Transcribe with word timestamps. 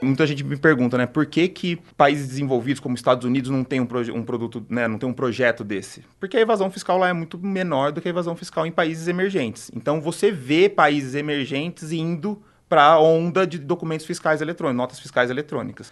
Muita 0.00 0.26
gente 0.26 0.44
me 0.44 0.56
pergunta, 0.56 0.96
né, 0.96 1.06
por 1.06 1.26
que, 1.26 1.48
que 1.48 1.76
países 1.96 2.28
desenvolvidos 2.28 2.78
como 2.78 2.94
Estados 2.94 3.24
Unidos 3.24 3.50
não 3.50 3.64
tem 3.64 3.80
um, 3.80 3.88
um 4.14 4.22
produto, 4.22 4.64
né, 4.68 4.86
não 4.86 4.96
tem 4.96 5.08
um 5.08 5.12
projeto 5.12 5.64
desse? 5.64 6.04
Porque 6.20 6.36
a 6.36 6.40
evasão 6.40 6.70
fiscal 6.70 6.98
lá 6.98 7.08
é 7.08 7.12
muito 7.12 7.36
menor 7.36 7.90
do 7.90 8.00
que 8.00 8.06
a 8.06 8.10
evasão 8.10 8.36
fiscal 8.36 8.64
em 8.64 8.70
países 8.70 9.08
emergentes. 9.08 9.70
Então 9.74 10.00
você 10.00 10.30
vê 10.30 10.68
países 10.68 11.14
emergentes 11.14 11.90
indo 11.90 12.40
para 12.68 12.84
a 12.84 13.00
onda 13.00 13.46
de 13.46 13.58
documentos 13.58 14.06
fiscais 14.06 14.40
eletrônicos, 14.40 14.76
notas 14.76 15.00
fiscais 15.00 15.30
eletrônicas. 15.30 15.90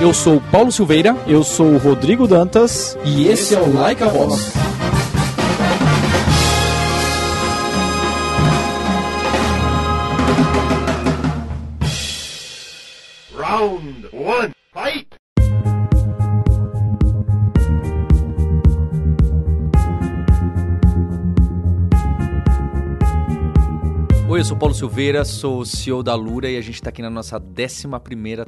Eu 0.00 0.14
sou 0.14 0.40
Paulo 0.50 0.72
Silveira, 0.72 1.14
eu 1.26 1.44
sou 1.44 1.76
Rodrigo 1.76 2.26
Dantas 2.26 2.96
e 3.04 3.28
esse 3.28 3.54
é 3.54 3.60
o 3.60 3.74
Like 3.74 4.02
a 4.02 4.08
Voz. 4.08 4.69
One, 14.30 14.52
fight! 14.72 15.08
Oi, 24.28 24.38
eu 24.38 24.44
sou 24.44 24.56
Paulo 24.56 24.72
Silveira, 24.72 25.24
sou 25.24 25.64
CEO 25.64 26.04
da 26.04 26.14
Lura 26.14 26.48
e 26.48 26.56
a 26.56 26.60
gente 26.60 26.76
está 26.76 26.90
aqui 26.90 27.02
na 27.02 27.10
nossa 27.10 27.36
11 27.36 27.88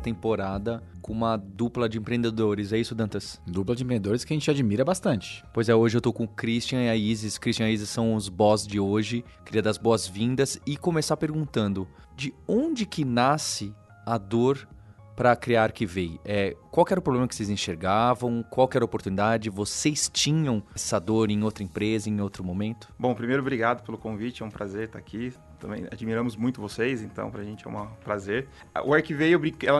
temporada 0.01 0.81
com 1.01 1.13
uma 1.13 1.37
dupla 1.37 1.89
de 1.89 1.99
empreendedores. 1.99 2.73
É 2.73 2.79
isso, 2.79 2.95
Dantas? 2.95 3.43
Dupla 3.45 3.75
de 3.75 3.83
empreendedores 3.83 4.25
que 4.25 4.33
a 4.33 4.37
gente 4.37 4.49
admira 4.49 4.85
bastante. 4.85 5.45
Pois 5.53 5.69
é, 5.69 5.75
hoje 5.75 5.97
eu 5.97 6.01
tô 6.01 6.12
com 6.12 6.23
o 6.23 6.29
Christian 6.29 6.83
e 6.83 6.89
a 6.89 6.95
Isis. 6.95 7.37
Christian 7.37 7.67
e 7.67 7.71
a 7.71 7.73
Isis 7.73 7.89
são 7.89 8.15
os 8.15 8.29
boss 8.29 8.65
de 8.65 8.79
hoje. 8.79 9.25
Queria 9.45 9.61
dar 9.61 9.71
as 9.71 9.79
boas-vindas 9.79 10.61
e 10.65 10.77
começar 10.77 11.17
perguntando: 11.17 11.89
de 12.15 12.33
onde 12.47 12.87
que 12.87 13.05
nasce 13.05 13.75
a 14.06 14.17
dor 14.19 14.69
para 15.15 15.35
criar 15.37 15.65
Arquivei? 15.65 16.19
É, 16.25 16.57
qual 16.71 16.87
era 16.91 16.99
o 16.99 17.03
problema 17.03 17.29
que 17.29 17.35
vocês 17.35 17.51
enxergavam? 17.51 18.45
Qual 18.51 18.69
era 18.75 18.85
a 18.85 18.87
oportunidade? 18.87 19.51
Vocês 19.51 20.11
tinham 20.13 20.63
essa 20.75 20.99
dor 20.99 21.31
em 21.31 21.43
outra 21.43 21.63
empresa, 21.63 22.09
em 22.09 22.21
outro 22.21 22.43
momento? 22.43 22.89
Bom, 22.99 23.15
primeiro, 23.15 23.43
obrigado 23.43 23.85
pelo 23.85 23.99
convite. 23.99 24.43
É 24.43 24.47
um 24.47 24.51
prazer 24.51 24.87
estar 24.87 24.99
aqui. 24.99 25.33
Também 25.59 25.87
admiramos 25.93 26.35
muito 26.35 26.61
vocês, 26.61 27.03
então 27.03 27.31
para 27.31 27.43
a 27.43 27.45
gente 27.45 27.67
é 27.67 27.71
um 27.71 27.87
prazer. 28.03 28.49
O 28.85 28.93
Arquivei, 28.93 29.33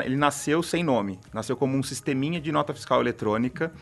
ele 0.05 0.17
nasceu 0.17 0.63
sem 0.63 0.85
nome. 0.85 1.19
Nasceu 1.33 1.57
como 1.57 1.77
um 1.77 1.83
sisteminha 1.83 2.41
de 2.41 2.53
nota 2.53 2.73
fiscal 2.73 3.01
eletrônica. 3.01 3.73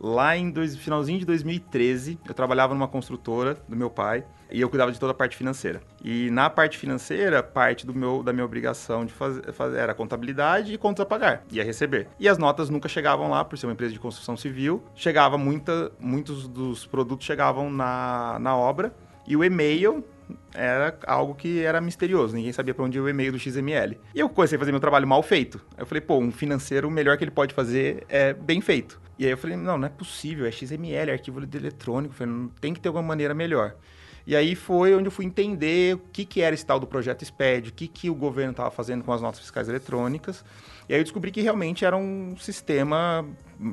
Lá 0.00 0.36
em 0.36 0.50
dois, 0.50 0.76
finalzinho 0.76 1.18
de 1.18 1.24
2013, 1.24 2.18
eu 2.26 2.34
trabalhava 2.34 2.74
numa 2.74 2.88
construtora 2.88 3.56
do 3.68 3.76
meu 3.76 3.90
pai 3.90 4.24
e 4.50 4.60
eu 4.60 4.68
cuidava 4.68 4.92
de 4.92 4.98
toda 4.98 5.12
a 5.12 5.14
parte 5.14 5.36
financeira. 5.36 5.80
E 6.02 6.30
na 6.30 6.48
parte 6.48 6.78
financeira, 6.78 7.42
parte 7.42 7.86
do 7.86 7.94
meu, 7.94 8.22
da 8.22 8.32
minha 8.32 8.44
obrigação 8.44 9.04
de 9.04 9.12
fazer, 9.12 9.76
era 9.76 9.94
contabilidade 9.94 10.72
e 10.72 10.78
contas 10.78 11.02
a 11.02 11.06
pagar, 11.06 11.44
ia 11.50 11.64
receber. 11.64 12.08
E 12.18 12.28
as 12.28 12.38
notas 12.38 12.70
nunca 12.70 12.88
chegavam 12.88 13.30
lá, 13.30 13.44
por 13.44 13.58
ser 13.58 13.66
uma 13.66 13.72
empresa 13.72 13.92
de 13.92 13.98
construção 13.98 14.36
civil. 14.36 14.82
Chegava 14.94 15.36
muita, 15.36 15.92
muitos 15.98 16.46
dos 16.48 16.86
produtos 16.86 17.26
chegavam 17.26 17.70
na, 17.70 18.38
na 18.40 18.56
obra 18.56 18.94
e 19.26 19.36
o 19.36 19.44
e-mail 19.44 20.04
era 20.54 20.96
algo 21.06 21.34
que 21.34 21.62
era 21.62 21.80
misterioso, 21.80 22.34
ninguém 22.34 22.52
sabia 22.52 22.74
para 22.74 22.84
onde 22.84 22.98
ia 22.98 23.02
o 23.02 23.08
e-mail 23.08 23.32
do 23.32 23.38
XML. 23.38 23.98
E 24.14 24.20
eu 24.20 24.28
comecei 24.28 24.56
a 24.56 24.58
fazer 24.58 24.70
meu 24.70 24.80
trabalho 24.80 25.06
mal 25.06 25.22
feito. 25.22 25.60
Eu 25.76 25.86
falei, 25.86 26.00
pô, 26.00 26.18
um 26.18 26.30
financeiro, 26.30 26.88
o 26.88 26.90
melhor 26.90 27.16
que 27.16 27.24
ele 27.24 27.30
pode 27.30 27.54
fazer 27.54 28.04
é 28.08 28.32
bem 28.32 28.60
feito. 28.60 29.00
E 29.18 29.24
aí 29.24 29.30
eu 29.30 29.36
falei, 29.36 29.56
não, 29.56 29.76
não 29.76 29.86
é 29.86 29.90
possível, 29.90 30.46
é 30.46 30.50
XML, 30.50 31.10
é 31.10 31.12
arquivo 31.12 31.40
eletrônico, 31.40 32.14
falei, 32.14 32.32
não 32.32 32.48
tem 32.48 32.72
que 32.72 32.80
ter 32.80 32.88
alguma 32.88 33.06
maneira 33.06 33.34
melhor. 33.34 33.74
E 34.26 34.36
aí 34.36 34.54
foi 34.54 34.94
onde 34.94 35.06
eu 35.06 35.10
fui 35.10 35.24
entender 35.24 35.94
o 35.94 35.98
que, 36.12 36.24
que 36.24 36.42
era 36.42 36.54
esse 36.54 36.64
tal 36.64 36.78
do 36.78 36.86
projeto 36.86 37.24
SPED, 37.24 37.70
o 37.70 37.72
que, 37.72 37.88
que 37.88 38.10
o 38.10 38.14
governo 38.14 38.50
estava 38.50 38.70
fazendo 38.70 39.02
com 39.02 39.12
as 39.12 39.22
notas 39.22 39.40
fiscais 39.40 39.68
eletrônicas. 39.68 40.44
E 40.86 40.92
aí 40.92 41.00
eu 41.00 41.02
descobri 41.02 41.30
que 41.30 41.40
realmente 41.40 41.84
era 41.84 41.96
um 41.96 42.36
sistema, 42.36 43.26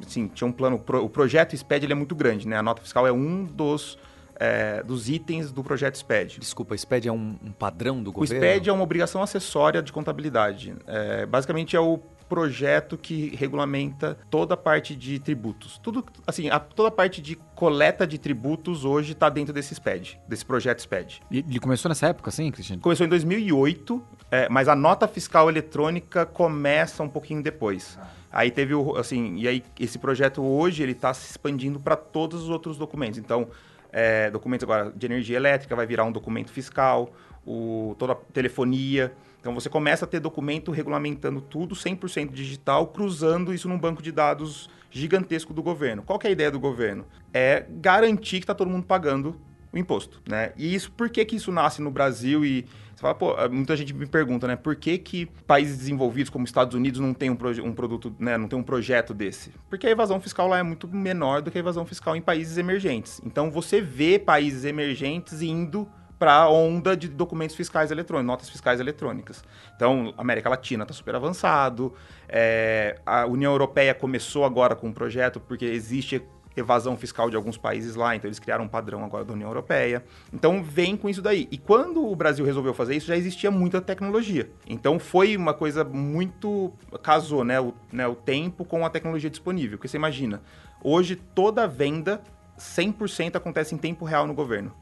assim, 0.06 0.28
tinha 0.30 0.48
um 0.48 0.54
plano, 0.54 0.82
o 1.04 1.10
projeto 1.10 1.56
SPED 1.56 1.86
ele 1.86 1.94
é 1.94 1.96
muito 1.96 2.16
grande, 2.16 2.48
né? 2.48 2.58
A 2.58 2.64
nota 2.64 2.82
fiscal 2.82 3.06
é 3.06 3.12
um 3.12 3.44
dos 3.44 3.98
é, 4.38 4.84
dos 4.84 5.10
itens 5.10 5.52
do 5.52 5.64
projeto 5.64 5.96
SPED. 5.96 6.40
Desculpa, 6.40 6.76
SPED 6.76 7.08
é 7.08 7.12
um, 7.12 7.38
um 7.44 7.52
padrão 7.52 8.02
do 8.02 8.12
governo? 8.12 8.36
O 8.36 8.48
SPED 8.48 8.70
é 8.70 8.74
uma 8.74 8.84
obrigação 8.84 9.22
acessória 9.22 9.82
de 9.82 9.92
contabilidade. 9.92 10.76
É, 10.88 11.26
basicamente 11.26 11.76
é 11.76 11.80
o 11.80 12.00
projeto 12.28 12.98
que 12.98 13.36
regulamenta 13.36 14.18
toda 14.30 14.54
a 14.54 14.58
parte 14.58 14.96
de 14.96 15.20
tributos. 15.20 15.78
Tudo, 15.78 16.04
assim, 16.26 16.50
a, 16.50 16.60
toda 16.60 16.90
a 16.90 16.92
parte 16.92 17.22
de 17.22 17.36
coleta 17.56 18.06
de 18.06 18.18
tributos 18.18 18.84
hoje 18.84 19.14
está 19.14 19.30
dentro 19.30 19.54
desse 19.54 19.76
SPED, 19.76 20.20
desse 20.28 20.46
projeto 20.46 20.80
SPED. 20.80 21.22
E 21.32 21.40
ele 21.40 21.60
começou 21.60 21.90
nessa 21.90 22.08
época, 22.08 22.32
sim, 22.32 22.52
Cristiano? 22.52 22.82
Começou 22.82 23.06
em 23.06 23.10
2008, 23.10 24.04
é, 24.32 24.50
mas 24.50 24.68
a 24.68 24.76
nota 24.76 25.08
fiscal 25.08 25.50
eletrônica 25.50 26.26
começa 26.26 27.04
um 27.04 27.10
pouquinho 27.10 27.42
depois. 27.42 27.98
Ah. 28.02 28.08
Aí 28.36 28.52
teve 28.52 28.74
o, 28.74 28.98
assim, 28.98 29.38
e 29.38 29.48
aí 29.48 29.64
esse 29.80 29.98
projeto 29.98 30.44
hoje 30.44 30.84
ele 30.84 30.92
está 30.92 31.14
se 31.14 31.32
expandindo 31.32 31.80
para 31.80 31.96
todos 31.96 32.44
os 32.44 32.50
outros 32.50 32.78
documentos. 32.78 33.18
Então, 33.18 33.48
é, 33.94 34.30
documentos 34.30 34.64
agora 34.66 34.92
de 34.94 35.06
energia 35.06 35.38
elétrica 35.38 35.74
vai 35.74 35.86
virar 35.86 36.04
um 36.04 36.12
documento 36.12 36.52
fiscal, 36.52 37.14
o, 37.46 37.96
toda 37.98 38.12
a 38.12 38.16
telefonia. 38.34 39.14
Então 39.46 39.54
você 39.54 39.70
começa 39.70 40.06
a 40.06 40.08
ter 40.08 40.20
documento 40.20 40.72
regulamentando 40.72 41.40
tudo 41.40 41.76
100% 41.76 42.32
digital, 42.32 42.88
cruzando 42.88 43.54
isso 43.54 43.70
num 43.70 43.78
banco 43.78 44.02
de 44.02 44.12
dados 44.12 44.68
gigantesco 44.90 45.54
do 45.54 45.62
governo. 45.62 46.02
Qual 46.02 46.20
é 46.24 46.28
a 46.30 46.32
ideia 46.32 46.50
do 46.50 46.60
governo? 46.60 47.06
É 47.32 47.64
garantir 47.70 48.38
que 48.38 48.44
está 48.46 48.56
todo 48.56 48.72
mundo 48.72 48.88
pagando 48.88 49.40
o 49.72 49.78
imposto, 49.78 50.20
né? 50.28 50.52
E 50.58 50.74
isso, 50.74 50.92
por 50.92 51.12
que, 51.12 51.24
que 51.24 51.36
isso 51.36 51.52
nasce 51.52 51.80
no 51.80 51.92
Brasil 51.92 52.44
e 52.44 52.66
você 52.96 53.02
fala, 53.02 53.14
pô, 53.14 53.36
muita 53.52 53.78
gente 53.78 53.94
me 53.94 54.08
pergunta, 54.08 54.48
né? 54.48 54.56
Por 54.56 54.76
que, 54.76 54.98
que 54.98 55.28
países 55.46 55.78
desenvolvidos 55.78 56.32
como 56.32 56.44
Estados 56.44 56.74
Unidos 56.74 57.00
não 57.00 57.14
tem 57.14 57.30
um, 57.30 57.38
um, 57.66 57.72
produto, 57.72 58.16
né? 58.18 58.40
Não 58.40 58.48
tem 58.48 58.58
um 58.58 58.64
projeto 58.64 59.14
desse? 59.14 59.52
Porque 59.70 59.86
a 59.86 59.92
evasão 59.92 60.20
fiscal 60.20 60.48
lá 60.48 60.58
é 60.58 60.64
muito 60.64 60.88
menor 60.88 61.44
do 61.44 61.52
que 61.52 61.58
a 61.60 61.62
evasão 61.62 61.86
fiscal 61.86 62.16
em 62.16 62.22
países 62.22 62.58
emergentes. 62.58 63.22
Então 63.24 63.52
você 63.52 63.80
vê 63.80 64.18
países 64.18 64.66
emergentes 64.66 65.44
indo 65.44 65.88
para 66.18 66.34
a 66.34 66.50
onda 66.50 66.96
de 66.96 67.08
documentos 67.08 67.56
fiscais 67.56 67.92
eletrônicos, 67.92 68.28
notas 68.28 68.50
fiscais 68.50 68.80
eletrônicas. 68.80 69.44
Então, 69.76 70.14
América 70.18 70.50
Latina 70.50 70.84
está 70.84 70.94
super 70.94 71.16
avançado, 71.16 71.94
é, 72.28 73.00
a 73.06 73.26
União 73.26 73.52
Europeia 73.52 73.94
começou 73.94 74.46
agora 74.46 74.76
com 74.76 74.88
um 74.88 74.94
projeto 74.94 75.40
porque 75.40 75.66
existe 75.66 76.22
evasão 76.56 76.96
fiscal 76.96 77.30
de 77.30 77.36
alguns 77.36 77.58
países 77.58 77.96
lá, 77.96 78.16
então 78.16 78.28
eles 78.28 78.40
criaram 78.40 78.64
um 78.66 78.68
padrão 78.68 79.04
agora 79.04 79.26
da 79.26 79.34
União 79.34 79.50
Europeia. 79.50 80.04
Então 80.32 80.64
vem 80.64 80.96
com 80.96 81.10
isso 81.10 81.22
daí. 81.22 81.48
E 81.52 81.58
quando 81.58 82.06
o 82.06 82.16
Brasil 82.16 82.46
resolveu 82.46 82.74
fazer 82.74 82.96
isso, 82.96 83.08
já 83.08 83.18
existia 83.18 83.52
muita 83.52 83.82
tecnologia. 83.82 84.50
Então 84.68 84.98
foi 85.00 85.36
uma 85.36 85.54
coisa 85.54 85.84
muito. 85.84 86.74
casou, 87.04 87.44
né? 87.44 87.60
O, 87.60 87.74
né, 87.92 88.08
o 88.08 88.16
tempo 88.16 88.64
com 88.64 88.86
a 88.86 88.90
tecnologia 88.90 89.30
disponível. 89.30 89.78
Porque 89.78 89.88
você 89.88 89.98
imagina, 89.98 90.42
hoje 90.84 91.16
toda 91.16 91.68
venda 91.68 92.22
100% 92.58 93.36
acontece 93.36 93.76
em 93.76 93.78
tempo 93.78 94.06
real 94.06 94.26
no 94.26 94.34
governo. 94.34 94.74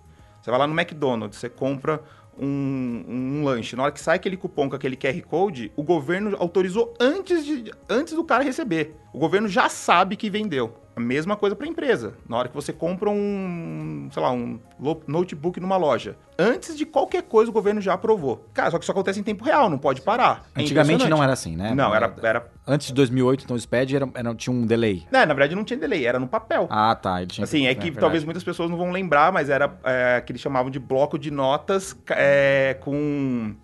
Você 0.43 0.51
vai 0.51 0.59
lá 0.59 0.67
no 0.67 0.77
McDonald's, 0.77 1.39
você 1.39 1.47
compra 1.47 2.03
um, 2.37 3.05
um, 3.07 3.43
lanche. 3.45 3.77
Na 3.77 3.83
hora 3.83 3.91
que 3.93 4.01
sai 4.01 4.17
aquele 4.17 4.35
cupom 4.35 4.69
com 4.69 4.75
aquele 4.75 4.97
QR 4.97 5.21
Code, 5.21 5.71
o 5.73 5.81
governo 5.81 6.35
autorizou 6.37 6.93
antes, 6.99 7.45
de, 7.45 7.71
antes 7.89 8.13
do 8.13 8.25
cara 8.25 8.43
receber. 8.43 8.93
O 9.13 9.19
governo 9.19 9.47
já 9.47 9.69
sabe 9.69 10.17
que 10.17 10.29
vendeu. 10.29 10.82
A 10.95 10.99
mesma 10.99 11.35
coisa 11.35 11.55
para 11.55 11.65
a 11.65 11.69
empresa. 11.69 12.13
Na 12.27 12.37
hora 12.37 12.47
que 12.47 12.55
você 12.55 12.71
compra 12.71 13.09
um, 13.09 14.09
sei 14.11 14.21
lá, 14.21 14.31
um 14.31 14.59
notebook 15.07 15.59
numa 15.59 15.75
loja, 15.75 16.15
antes 16.37 16.77
de 16.77 16.85
qualquer 16.85 17.23
coisa 17.23 17.49
o 17.49 17.53
governo 17.53 17.81
já 17.81 17.93
aprovou. 17.93 18.47
Cara, 18.53 18.69
só 18.69 18.77
que 18.77 18.83
isso 18.83 18.91
acontece 18.91 19.19
em 19.19 19.23
tempo 19.23 19.43
real, 19.43 19.69
não 19.69 19.77
pode 19.77 20.01
parar. 20.01 20.45
É 20.55 20.61
Antigamente 20.61 21.09
não 21.09 21.23
era 21.23 21.33
assim, 21.33 21.55
né? 21.55 21.73
Não, 21.73 21.93
era, 21.93 22.13
era... 22.21 22.47
Antes 22.67 22.87
de 22.87 22.93
2008, 22.93 23.43
então 23.43 23.55
o 23.55 23.59
SPED 23.59 23.95
era, 23.95 24.09
era, 24.13 24.35
tinha 24.35 24.55
um 24.55 24.65
delay. 24.65 25.03
Não, 25.11 25.25
na 25.25 25.33
verdade 25.33 25.55
não 25.55 25.63
tinha 25.63 25.79
delay, 25.79 26.05
era 26.05 26.19
no 26.19 26.27
papel. 26.27 26.67
Ah, 26.69 26.95
tá. 26.95 27.21
Ele 27.21 27.31
tinha... 27.31 27.43
Assim, 27.43 27.65
é 27.65 27.73
que 27.73 27.89
é, 27.89 27.91
talvez 27.91 28.23
muitas 28.23 28.43
pessoas 28.43 28.69
não 28.69 28.77
vão 28.77 28.91
lembrar, 28.91 29.31
mas 29.31 29.49
era 29.49 29.75
é, 29.83 30.21
que 30.21 30.31
eles 30.31 30.41
chamavam 30.41 30.69
de 30.69 30.79
bloco 30.79 31.17
de 31.17 31.31
notas 31.31 31.97
é, 32.09 32.77
com 32.81 33.55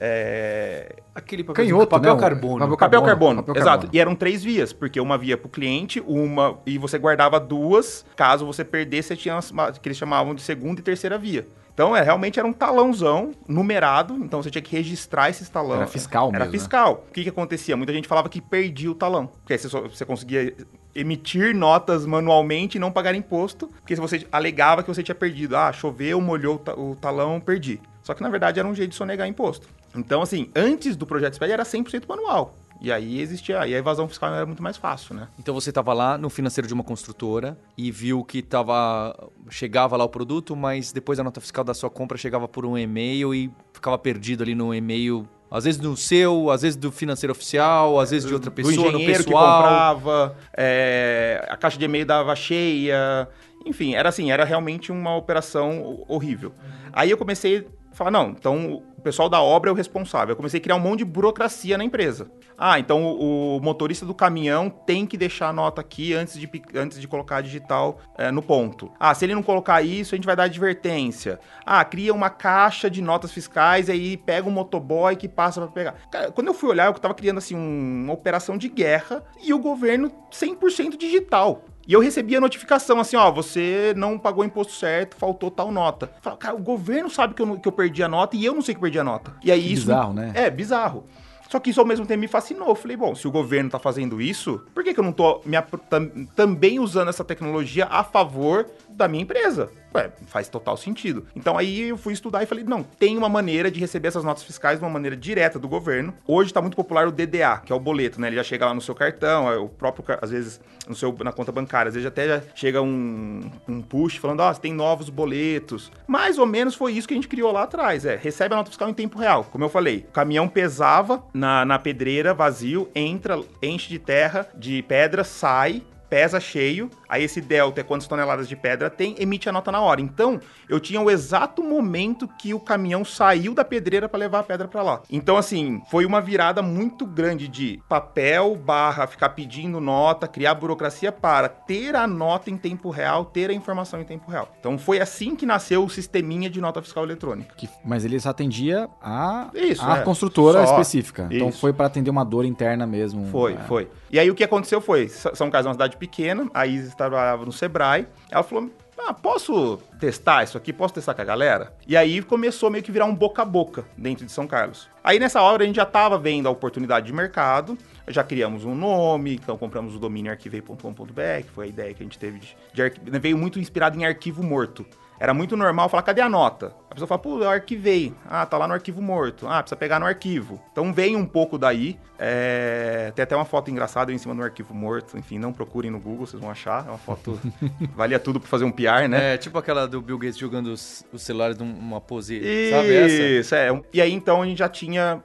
é... 0.00 0.96
Aquele 1.14 1.44
papel, 1.44 1.64
Canhoto, 1.64 1.86
papel, 1.86 2.14
né? 2.14 2.20
carbono. 2.20 2.58
Papel, 2.58 2.76
papel 2.76 3.02
carbono. 3.02 3.42
Papel 3.42 3.62
exato. 3.62 3.78
Carbono. 3.82 3.90
E 3.92 4.00
eram 4.00 4.14
três 4.14 4.42
vias, 4.42 4.72
porque 4.72 5.00
uma 5.00 5.18
via 5.18 5.36
para 5.36 5.46
o 5.46 5.50
cliente, 5.50 6.02
uma 6.06 6.58
e 6.66 6.78
você 6.78 6.98
guardava 6.98 7.38
duas. 7.38 8.04
Caso 8.16 8.46
você 8.46 8.64
perdesse, 8.64 9.08
você 9.08 9.16
tinha 9.16 9.38
uma, 9.50 9.72
que 9.72 9.86
eles 9.86 9.98
chamavam 9.98 10.34
de 10.34 10.42
segunda 10.42 10.80
e 10.80 10.82
terceira 10.82 11.18
via. 11.18 11.46
Então, 11.74 11.96
é, 11.96 12.02
realmente 12.02 12.38
era 12.38 12.46
um 12.46 12.52
talãozão 12.52 13.32
numerado, 13.48 14.14
então 14.16 14.42
você 14.42 14.50
tinha 14.50 14.60
que 14.60 14.76
registrar 14.76 15.30
esse 15.30 15.50
talão. 15.50 15.76
Era 15.76 15.86
fiscal 15.86 16.28
Era 16.28 16.44
mesmo. 16.44 16.52
fiscal. 16.52 17.04
O 17.08 17.12
que, 17.12 17.22
que 17.22 17.30
acontecia? 17.30 17.76
Muita 17.76 17.92
gente 17.94 18.06
falava 18.06 18.28
que 18.28 18.42
perdia 18.42 18.90
o 18.90 18.94
talão. 18.94 19.26
Porque 19.26 19.54
aí 19.54 19.58
você, 19.58 19.68
só, 19.70 19.80
você 19.80 20.04
conseguia 20.04 20.54
emitir 20.94 21.54
notas 21.54 22.04
manualmente 22.04 22.76
e 22.76 22.80
não 22.80 22.92
pagar 22.92 23.14
imposto, 23.14 23.68
porque 23.68 23.94
se 23.94 24.00
você 24.00 24.26
alegava 24.30 24.82
que 24.82 24.88
você 24.88 25.02
tinha 25.02 25.14
perdido, 25.14 25.56
ah, 25.56 25.72
choveu, 25.72 26.20
molhou 26.20 26.62
o 26.76 26.94
talão, 26.94 27.40
perdi. 27.40 27.80
Só 28.02 28.12
que 28.14 28.22
na 28.22 28.28
verdade 28.28 28.58
era 28.58 28.68
um 28.68 28.74
jeito 28.74 28.90
de 28.90 28.96
sonegar 28.96 29.26
imposto. 29.26 29.66
Então, 29.94 30.22
assim, 30.22 30.50
antes 30.54 30.96
do 30.96 31.06
projeto 31.06 31.34
SPED 31.34 31.52
era 31.52 31.64
100% 31.64 32.04
manual. 32.08 32.54
E 32.80 32.90
aí 32.90 33.20
existia, 33.20 33.60
aí 33.60 33.72
a 33.74 33.78
evasão 33.78 34.08
fiscal 34.08 34.34
era 34.34 34.44
muito 34.44 34.60
mais 34.60 34.76
fácil, 34.76 35.14
né? 35.14 35.28
Então 35.38 35.54
você 35.54 35.70
estava 35.70 35.92
lá 35.92 36.18
no 36.18 36.28
financeiro 36.28 36.66
de 36.66 36.74
uma 36.74 36.82
construtora 36.82 37.56
e 37.78 37.92
viu 37.92 38.24
que 38.24 38.42
tava 38.42 39.16
chegava 39.48 39.96
lá 39.96 40.02
o 40.02 40.08
produto, 40.08 40.56
mas 40.56 40.90
depois 40.90 41.20
a 41.20 41.22
nota 41.22 41.40
fiscal 41.40 41.62
da 41.62 41.74
sua 41.74 41.88
compra 41.88 42.18
chegava 42.18 42.48
por 42.48 42.66
um 42.66 42.76
e-mail 42.76 43.32
e 43.32 43.52
ficava 43.72 43.96
perdido 43.96 44.42
ali 44.42 44.52
no 44.52 44.74
e-mail 44.74 45.28
às 45.48 45.62
vezes 45.64 45.80
no 45.80 45.96
seu, 45.96 46.50
às 46.50 46.62
vezes 46.62 46.76
do 46.76 46.90
financeiro 46.90 47.30
oficial, 47.30 48.00
às 48.00 48.10
vezes 48.10 48.26
de 48.26 48.34
outra 48.34 48.50
pessoa, 48.50 48.74
do 48.74 48.80
engenheiro 48.80 48.98
no 48.98 49.24
pessoal. 49.24 49.62
que 49.62 49.62
comprava, 49.62 50.36
é, 50.56 51.46
a 51.48 51.56
caixa 51.58 51.78
de 51.78 51.84
e-mail 51.84 52.06
dava 52.06 52.34
cheia. 52.34 53.28
Enfim, 53.66 53.94
era 53.94 54.08
assim, 54.08 54.32
era 54.32 54.44
realmente 54.44 54.90
uma 54.90 55.14
operação 55.14 56.04
horrível. 56.08 56.52
Aí 56.90 57.10
eu 57.10 57.18
comecei 57.18 57.68
falar, 57.92 58.10
não, 58.10 58.30
então 58.30 58.82
o 58.96 59.02
pessoal 59.02 59.28
da 59.28 59.42
obra 59.42 59.68
é 59.68 59.72
o 59.72 59.76
responsável. 59.76 60.32
Eu 60.32 60.36
comecei 60.36 60.60
a 60.60 60.62
criar 60.62 60.76
um 60.76 60.80
monte 60.80 61.00
de 61.00 61.04
burocracia 61.04 61.76
na 61.76 61.84
empresa. 61.84 62.30
Ah, 62.56 62.78
então 62.78 63.02
o, 63.04 63.56
o 63.56 63.60
motorista 63.60 64.06
do 64.06 64.14
caminhão 64.14 64.70
tem 64.70 65.04
que 65.04 65.16
deixar 65.16 65.48
a 65.48 65.52
nota 65.52 65.80
aqui 65.80 66.14
antes 66.14 66.38
de, 66.38 66.48
antes 66.74 67.00
de 67.00 67.08
colocar 67.08 67.38
a 67.38 67.40
digital 67.40 67.98
é, 68.16 68.30
no 68.30 68.40
ponto. 68.40 68.90
Ah, 69.00 69.12
se 69.12 69.24
ele 69.24 69.34
não 69.34 69.42
colocar 69.42 69.82
isso, 69.82 70.14
a 70.14 70.16
gente 70.16 70.24
vai 70.24 70.36
dar 70.36 70.44
advertência. 70.44 71.40
Ah, 71.66 71.84
cria 71.84 72.14
uma 72.14 72.30
caixa 72.30 72.88
de 72.88 73.02
notas 73.02 73.32
fiscais 73.32 73.88
e 73.88 73.92
aí 73.92 74.16
pega 74.16 74.48
um 74.48 74.52
motoboy 74.52 75.16
que 75.16 75.28
passa 75.28 75.60
para 75.60 75.70
pegar. 75.70 75.94
Cara, 76.10 76.30
quando 76.30 76.46
eu 76.46 76.54
fui 76.54 76.70
olhar, 76.70 76.86
eu 76.86 76.94
tava 76.94 77.14
criando 77.14 77.38
assim 77.38 77.56
um, 77.56 78.04
uma 78.04 78.12
operação 78.12 78.56
de 78.56 78.68
guerra 78.68 79.24
e 79.42 79.52
o 79.52 79.58
governo 79.58 80.12
100% 80.30 80.96
digital. 80.96 81.64
E 81.86 81.92
eu 81.92 82.00
recebia 82.00 82.40
notificação 82.40 83.00
assim, 83.00 83.16
ó, 83.16 83.30
você 83.30 83.92
não 83.96 84.18
pagou 84.18 84.42
o 84.42 84.46
imposto 84.46 84.72
certo, 84.72 85.16
faltou 85.16 85.50
tal 85.50 85.72
nota. 85.72 86.10
Fala, 86.20 86.36
cara, 86.36 86.54
o 86.54 86.60
governo 86.60 87.10
sabe 87.10 87.34
que 87.34 87.42
eu, 87.42 87.58
que 87.58 87.66
eu 87.66 87.72
perdi 87.72 88.02
a 88.02 88.08
nota 88.08 88.36
e 88.36 88.44
eu 88.44 88.54
não 88.54 88.62
sei 88.62 88.74
que 88.74 88.80
perdi 88.80 88.98
a 88.98 89.04
nota. 89.04 89.34
E 89.42 89.50
aí 89.50 89.72
isso... 89.72 89.86
Bizarro, 89.86 90.12
né? 90.12 90.32
É, 90.34 90.50
bizarro. 90.50 91.04
Só 91.48 91.58
que 91.58 91.68
isso 91.68 91.80
ao 91.80 91.86
mesmo 91.86 92.06
tempo 92.06 92.20
me 92.20 92.28
fascinou. 92.28 92.68
Eu 92.68 92.74
falei, 92.74 92.96
bom, 92.96 93.14
se 93.14 93.28
o 93.28 93.30
governo 93.30 93.68
tá 93.68 93.78
fazendo 93.78 94.22
isso, 94.22 94.64
por 94.72 94.82
que, 94.82 94.94
que 94.94 95.00
eu 95.00 95.04
não 95.04 95.12
tô 95.12 95.42
me, 95.44 95.60
tam, 95.90 96.08
também 96.34 96.80
usando 96.80 97.08
essa 97.08 97.22
tecnologia 97.22 97.86
a 97.90 98.02
favor 98.02 98.66
da 98.88 99.06
minha 99.06 99.22
empresa? 99.22 99.68
Ué, 99.94 100.10
faz 100.26 100.48
total 100.48 100.76
sentido. 100.76 101.26
Então 101.36 101.58
aí 101.58 101.88
eu 101.88 101.96
fui 101.96 102.12
estudar 102.12 102.42
e 102.42 102.46
falei, 102.46 102.64
não, 102.64 102.82
tem 102.82 103.16
uma 103.16 103.28
maneira 103.28 103.70
de 103.70 103.78
receber 103.78 104.08
essas 104.08 104.24
notas 104.24 104.42
fiscais 104.42 104.78
de 104.78 104.84
uma 104.84 104.90
maneira 104.90 105.16
direta 105.16 105.58
do 105.58 105.68
governo. 105.68 106.14
Hoje 106.26 106.50
está 106.50 106.60
muito 106.60 106.76
popular 106.76 107.06
o 107.06 107.12
DDA, 107.12 107.62
que 107.64 107.72
é 107.72 107.76
o 107.76 107.80
boleto, 107.80 108.20
né? 108.20 108.28
Ele 108.28 108.36
já 108.36 108.44
chega 108.44 108.66
lá 108.66 108.74
no 108.74 108.80
seu 108.80 108.94
cartão, 108.94 109.50
é 109.50 109.56
o 109.56 109.68
próprio, 109.68 110.04
às 110.20 110.30
vezes, 110.30 110.60
no 110.88 110.94
seu, 110.94 111.14
na 111.22 111.32
conta 111.32 111.52
bancária, 111.52 111.88
às 111.88 111.94
vezes 111.94 112.06
até 112.06 112.26
já 112.26 112.42
chega 112.54 112.80
um, 112.80 113.50
um 113.68 113.82
push 113.82 114.16
falando, 114.16 114.40
ó, 114.40 114.50
oh, 114.50 114.54
tem 114.54 114.72
novos 114.72 115.10
boletos. 115.10 115.92
Mais 116.06 116.38
ou 116.38 116.46
menos 116.46 116.74
foi 116.74 116.92
isso 116.92 117.06
que 117.06 117.14
a 117.14 117.16
gente 117.16 117.28
criou 117.28 117.52
lá 117.52 117.64
atrás, 117.64 118.04
é, 118.04 118.16
recebe 118.16 118.54
a 118.54 118.56
nota 118.56 118.70
fiscal 118.70 118.88
em 118.88 118.94
tempo 118.94 119.18
real. 119.18 119.44
Como 119.44 119.64
eu 119.64 119.68
falei, 119.68 120.06
o 120.08 120.12
caminhão 120.12 120.48
pesava 120.48 121.22
na, 121.34 121.64
na 121.64 121.78
pedreira, 121.78 122.32
vazio, 122.32 122.88
entra, 122.94 123.38
enche 123.62 123.88
de 123.88 123.98
terra, 123.98 124.48
de 124.54 124.82
pedra, 124.82 125.24
sai, 125.24 125.82
pesa 126.12 126.38
cheio, 126.38 126.90
aí 127.12 127.24
esse 127.24 127.42
delta 127.42 127.82
é 127.82 127.84
quantas 127.84 128.08
toneladas 128.08 128.48
de 128.48 128.56
pedra 128.56 128.88
tem, 128.88 129.14
emite 129.18 129.46
a 129.46 129.52
nota 129.52 129.70
na 129.70 129.82
hora. 129.82 130.00
Então, 130.00 130.40
eu 130.66 130.80
tinha 130.80 130.98
o 130.98 131.10
exato 131.10 131.62
momento 131.62 132.26
que 132.26 132.54
o 132.54 132.58
caminhão 132.58 133.04
saiu 133.04 133.52
da 133.52 133.62
pedreira 133.62 134.08
para 134.08 134.18
levar 134.18 134.38
a 134.38 134.42
pedra 134.42 134.66
para 134.66 134.82
lá. 134.82 135.02
Então, 135.10 135.36
assim, 135.36 135.82
foi 135.90 136.06
uma 136.06 136.22
virada 136.22 136.62
muito 136.62 137.04
grande 137.04 137.48
de 137.48 137.82
papel 137.86 138.56
barra 138.56 139.06
ficar 139.06 139.28
pedindo 139.30 139.78
nota, 139.78 140.26
criar 140.26 140.54
burocracia 140.54 141.12
para 141.12 141.50
ter 141.50 141.94
a 141.94 142.06
nota 142.06 142.50
em 142.50 142.56
tempo 142.56 142.88
real, 142.88 143.26
ter 143.26 143.50
a 143.50 143.52
informação 143.52 144.00
em 144.00 144.04
tempo 144.04 144.30
real. 144.30 144.50
Então, 144.58 144.78
foi 144.78 144.98
assim 144.98 145.36
que 145.36 145.44
nasceu 145.44 145.84
o 145.84 145.90
sisteminha 145.90 146.48
de 146.48 146.62
nota 146.62 146.80
fiscal 146.80 147.04
eletrônica. 147.04 147.54
Que, 147.56 147.68
mas 147.84 148.06
ele 148.06 148.18
só 148.18 148.30
atendia 148.30 148.88
a, 149.02 149.50
Isso, 149.52 149.84
a 149.84 149.98
é. 149.98 150.00
construtora 150.00 150.66
só. 150.66 150.72
específica. 150.72 151.24
Então, 151.24 151.36
Isso. 151.36 151.46
Então, 151.48 151.52
foi 151.60 151.74
para 151.74 151.88
atender 151.88 152.08
uma 152.08 152.24
dor 152.24 152.46
interna 152.46 152.86
mesmo. 152.86 153.26
Foi, 153.26 153.52
é. 153.52 153.58
foi. 153.58 153.90
E 154.10 154.18
aí, 154.18 154.30
o 154.30 154.34
que 154.34 154.44
aconteceu 154.44 154.80
foi, 154.80 155.08
São 155.08 155.50
Carlos 155.50 155.66
é 155.66 155.68
uma 155.68 155.74
cidade 155.74 155.98
pequena, 155.98 156.48
a 156.54 156.66
Isis 156.66 156.94
trabalhava 157.10 157.44
no 157.44 157.52
Sebrae. 157.52 158.06
Ela 158.30 158.42
falou: 158.42 158.70
ah, 158.98 159.12
posso 159.12 159.78
testar 159.98 160.44
isso 160.44 160.56
aqui? 160.56 160.72
Posso 160.72 160.94
testar 160.94 161.14
com 161.14 161.22
a 161.22 161.24
galera? 161.24 161.72
E 161.86 161.96
aí 161.96 162.22
começou 162.22 162.70
meio 162.70 162.84
que 162.84 162.92
virar 162.92 163.06
um 163.06 163.14
boca 163.14 163.42
a 163.42 163.44
boca 163.44 163.84
dentro 163.96 164.24
de 164.24 164.30
São 164.30 164.46
Carlos. 164.46 164.88
Aí 165.02 165.18
nessa 165.18 165.40
hora 165.42 165.64
a 165.64 165.66
gente 165.66 165.76
já 165.76 165.82
estava 165.82 166.16
vendo 166.18 166.46
a 166.46 166.50
oportunidade 166.50 167.06
de 167.06 167.12
mercado, 167.12 167.76
já 168.06 168.22
criamos 168.22 168.64
um 168.64 168.74
nome, 168.74 169.34
então 169.34 169.56
compramos 169.56 169.96
o 169.96 169.98
domínio 169.98 170.30
arquivei.com.br, 170.30 171.42
que 171.44 171.50
foi 171.52 171.66
a 171.66 171.68
ideia 171.68 171.94
que 171.94 172.02
a 172.02 172.06
gente 172.06 172.18
teve 172.18 172.38
de, 172.38 172.90
de 172.90 173.18
veio 173.18 173.36
muito 173.36 173.58
inspirado 173.58 173.98
em 173.98 174.04
arquivo 174.04 174.42
morto. 174.42 174.86
Era 175.22 175.32
muito 175.32 175.56
normal 175.56 175.88
falar, 175.88 176.02
cadê 176.02 176.20
a 176.20 176.28
nota? 176.28 176.74
A 176.90 176.94
pessoa 176.94 177.06
fala, 177.06 177.20
pô, 177.20 177.38
eu 177.38 177.48
arquivei. 177.48 178.12
Ah, 178.28 178.44
tá 178.44 178.58
lá 178.58 178.66
no 178.66 178.74
arquivo 178.74 179.00
morto. 179.00 179.46
Ah, 179.46 179.62
precisa 179.62 179.76
pegar 179.76 180.00
no 180.00 180.04
arquivo. 180.04 180.60
Então 180.72 180.92
vem 180.92 181.14
um 181.14 181.24
pouco 181.24 181.56
daí. 181.56 181.96
É... 182.18 183.12
Tem 183.14 183.22
até 183.22 183.36
uma 183.36 183.44
foto 183.44 183.70
engraçada 183.70 184.12
em 184.12 184.18
cima 184.18 184.34
do 184.34 184.42
arquivo 184.42 184.74
morto. 184.74 185.16
Enfim, 185.16 185.38
não 185.38 185.52
procurem 185.52 185.92
no 185.92 186.00
Google, 186.00 186.26
vocês 186.26 186.42
vão 186.42 186.50
achar. 186.50 186.84
É 186.88 186.88
uma 186.88 186.98
foto. 186.98 187.38
valia 187.94 188.18
tudo 188.18 188.40
pra 188.40 188.48
fazer 188.48 188.64
um 188.64 188.72
PR, 188.72 189.08
né? 189.08 189.34
É, 189.34 189.38
tipo 189.38 189.56
aquela 189.56 189.86
do 189.86 190.02
Bill 190.02 190.18
Gates 190.18 190.36
jogando 190.36 190.72
os, 190.72 191.06
os 191.12 191.22
celulares 191.22 191.56
numa 191.56 192.00
pose. 192.00 192.38
Isso, 192.38 192.74
sabe 192.74 192.92
essa? 192.92 193.22
Isso, 193.22 193.54
é. 193.54 193.82
E 193.92 194.00
aí 194.00 194.12
então 194.12 194.42
a 194.42 194.44
gente 194.44 194.58
já 194.58 194.68
tinha 194.68 195.22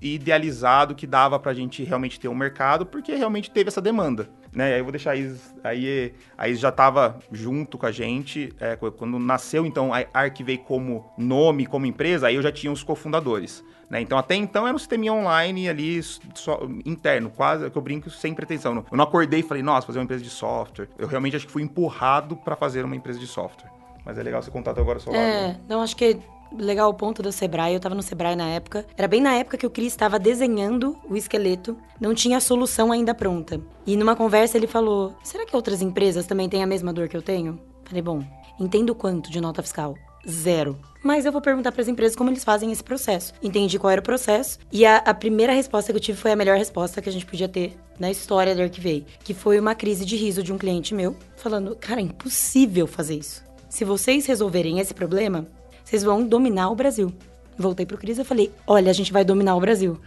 idealizado 0.00 0.94
que 0.94 1.08
dava 1.08 1.40
pra 1.40 1.52
gente 1.54 1.82
realmente 1.82 2.20
ter 2.20 2.28
um 2.28 2.36
mercado, 2.36 2.86
porque 2.86 3.16
realmente 3.16 3.50
teve 3.50 3.66
essa 3.66 3.80
demanda. 3.80 4.28
Né? 4.52 4.74
Aí 4.74 4.80
eu 4.80 4.84
vou 4.84 4.92
deixar 4.92 5.12
a 5.12 5.16
Is, 5.16 5.54
aí, 5.62 6.12
a 6.36 6.48
Is 6.48 6.58
já 6.58 6.70
estava 6.70 7.18
junto 7.30 7.78
com 7.78 7.86
a 7.86 7.92
gente, 7.92 8.52
é, 8.58 8.76
quando 8.76 9.18
nasceu 9.18 9.64
então 9.64 9.92
a 9.94 10.04
Arquivei 10.12 10.58
como 10.58 11.10
nome, 11.16 11.66
como 11.66 11.86
empresa, 11.86 12.26
aí 12.26 12.34
eu 12.34 12.42
já 12.42 12.50
tinha 12.50 12.72
os 12.72 12.82
cofundadores. 12.82 13.64
Né? 13.88 14.00
Então 14.00 14.16
até 14.16 14.34
então 14.34 14.66
era 14.66 14.74
um 14.74 14.78
sistema 14.78 15.10
online 15.10 15.68
ali 15.68 16.00
só, 16.02 16.60
interno, 16.84 17.30
quase 17.30 17.68
que 17.70 17.76
eu 17.76 17.82
brinco 17.82 18.08
sem 18.08 18.32
pretensão. 18.34 18.84
Eu 18.90 18.96
não 18.96 19.04
acordei 19.04 19.40
e 19.40 19.42
falei, 19.42 19.62
nossa, 19.62 19.86
fazer 19.86 19.98
uma 19.98 20.04
empresa 20.04 20.22
de 20.22 20.30
software. 20.30 20.88
Eu 20.96 21.08
realmente 21.08 21.36
acho 21.36 21.46
que 21.46 21.52
fui 21.52 21.62
empurrado 21.62 22.36
para 22.36 22.54
fazer 22.54 22.84
uma 22.84 22.94
empresa 22.94 23.18
de 23.18 23.26
software. 23.26 23.70
Mas 24.04 24.16
é 24.16 24.22
legal 24.22 24.42
você 24.42 24.50
contar 24.50 24.70
agora 24.70 24.98
o 24.98 25.00
seu 25.00 25.12
lado. 25.12 25.22
É, 25.22 25.56
não, 25.68 25.82
acho 25.82 25.96
que 25.96 26.18
legal 26.52 26.90
o 26.90 26.94
ponto 26.94 27.22
do 27.22 27.32
Sebrae. 27.32 27.74
Eu 27.74 27.80
tava 27.80 27.94
no 27.94 28.02
Sebrae 28.02 28.36
na 28.36 28.48
época. 28.48 28.86
Era 28.96 29.08
bem 29.08 29.20
na 29.20 29.34
época 29.34 29.58
que 29.58 29.66
o 29.66 29.70
Cris 29.70 29.92
estava 29.92 30.18
desenhando 30.18 30.96
o 31.08 31.16
esqueleto. 31.16 31.76
Não 32.00 32.14
tinha 32.14 32.38
a 32.38 32.40
solução 32.40 32.92
ainda 32.92 33.14
pronta. 33.14 33.60
E 33.86 33.96
numa 33.96 34.16
conversa 34.16 34.56
ele 34.56 34.66
falou: 34.66 35.14
Será 35.22 35.46
que 35.46 35.56
outras 35.56 35.82
empresas 35.82 36.26
também 36.26 36.48
têm 36.48 36.62
a 36.62 36.66
mesma 36.66 36.92
dor 36.92 37.08
que 37.08 37.16
eu 37.16 37.22
tenho? 37.22 37.58
Falei: 37.84 38.02
Bom, 38.02 38.22
entendo 38.58 38.94
quanto 38.94 39.30
de 39.30 39.40
nota 39.40 39.62
fiscal? 39.62 39.94
Zero. 40.28 40.78
Mas 41.02 41.24
eu 41.24 41.32
vou 41.32 41.40
perguntar 41.40 41.72
para 41.72 41.80
as 41.80 41.88
empresas 41.88 42.14
como 42.14 42.28
eles 42.28 42.44
fazem 42.44 42.70
esse 42.70 42.84
processo. 42.84 43.32
Entendi 43.42 43.78
qual 43.78 43.90
era 43.90 44.00
o 44.00 44.04
processo. 44.04 44.58
E 44.70 44.84
a, 44.84 44.98
a, 44.98 45.14
primeira 45.14 45.52
resposta 45.52 45.92
que 45.92 45.96
eu 45.96 46.00
tive 46.00 46.18
foi 46.18 46.30
a 46.30 46.36
melhor 46.36 46.58
resposta 46.58 47.00
que 47.00 47.08
a 47.08 47.12
gente 47.12 47.24
podia 47.24 47.48
ter 47.48 47.74
na 47.98 48.10
história 48.10 48.54
do 48.54 48.60
Arquivei. 48.60 49.06
Que 49.24 49.32
foi 49.32 49.58
uma 49.58 49.74
crise 49.74 50.04
de 50.04 50.14
riso 50.16 50.42
de 50.42 50.52
um 50.52 50.58
cliente 50.58 50.94
meu, 50.94 51.16
falando: 51.36 51.74
Cara, 51.74 52.00
é 52.00 52.04
impossível 52.04 52.86
fazer 52.86 53.16
isso. 53.16 53.42
Se 53.68 53.84
vocês 53.84 54.26
resolverem 54.26 54.78
esse 54.78 54.92
problema, 54.92 55.46
vocês 55.90 56.04
vão 56.04 56.24
dominar 56.24 56.70
o 56.70 56.76
Brasil. 56.76 57.12
Voltei 57.58 57.84
pro 57.84 57.98
Cris 57.98 58.16
e 58.16 58.22
falei: 58.22 58.52
olha, 58.64 58.90
a 58.90 58.92
gente 58.92 59.12
vai 59.12 59.24
dominar 59.24 59.56
o 59.56 59.60
Brasil. 59.60 59.98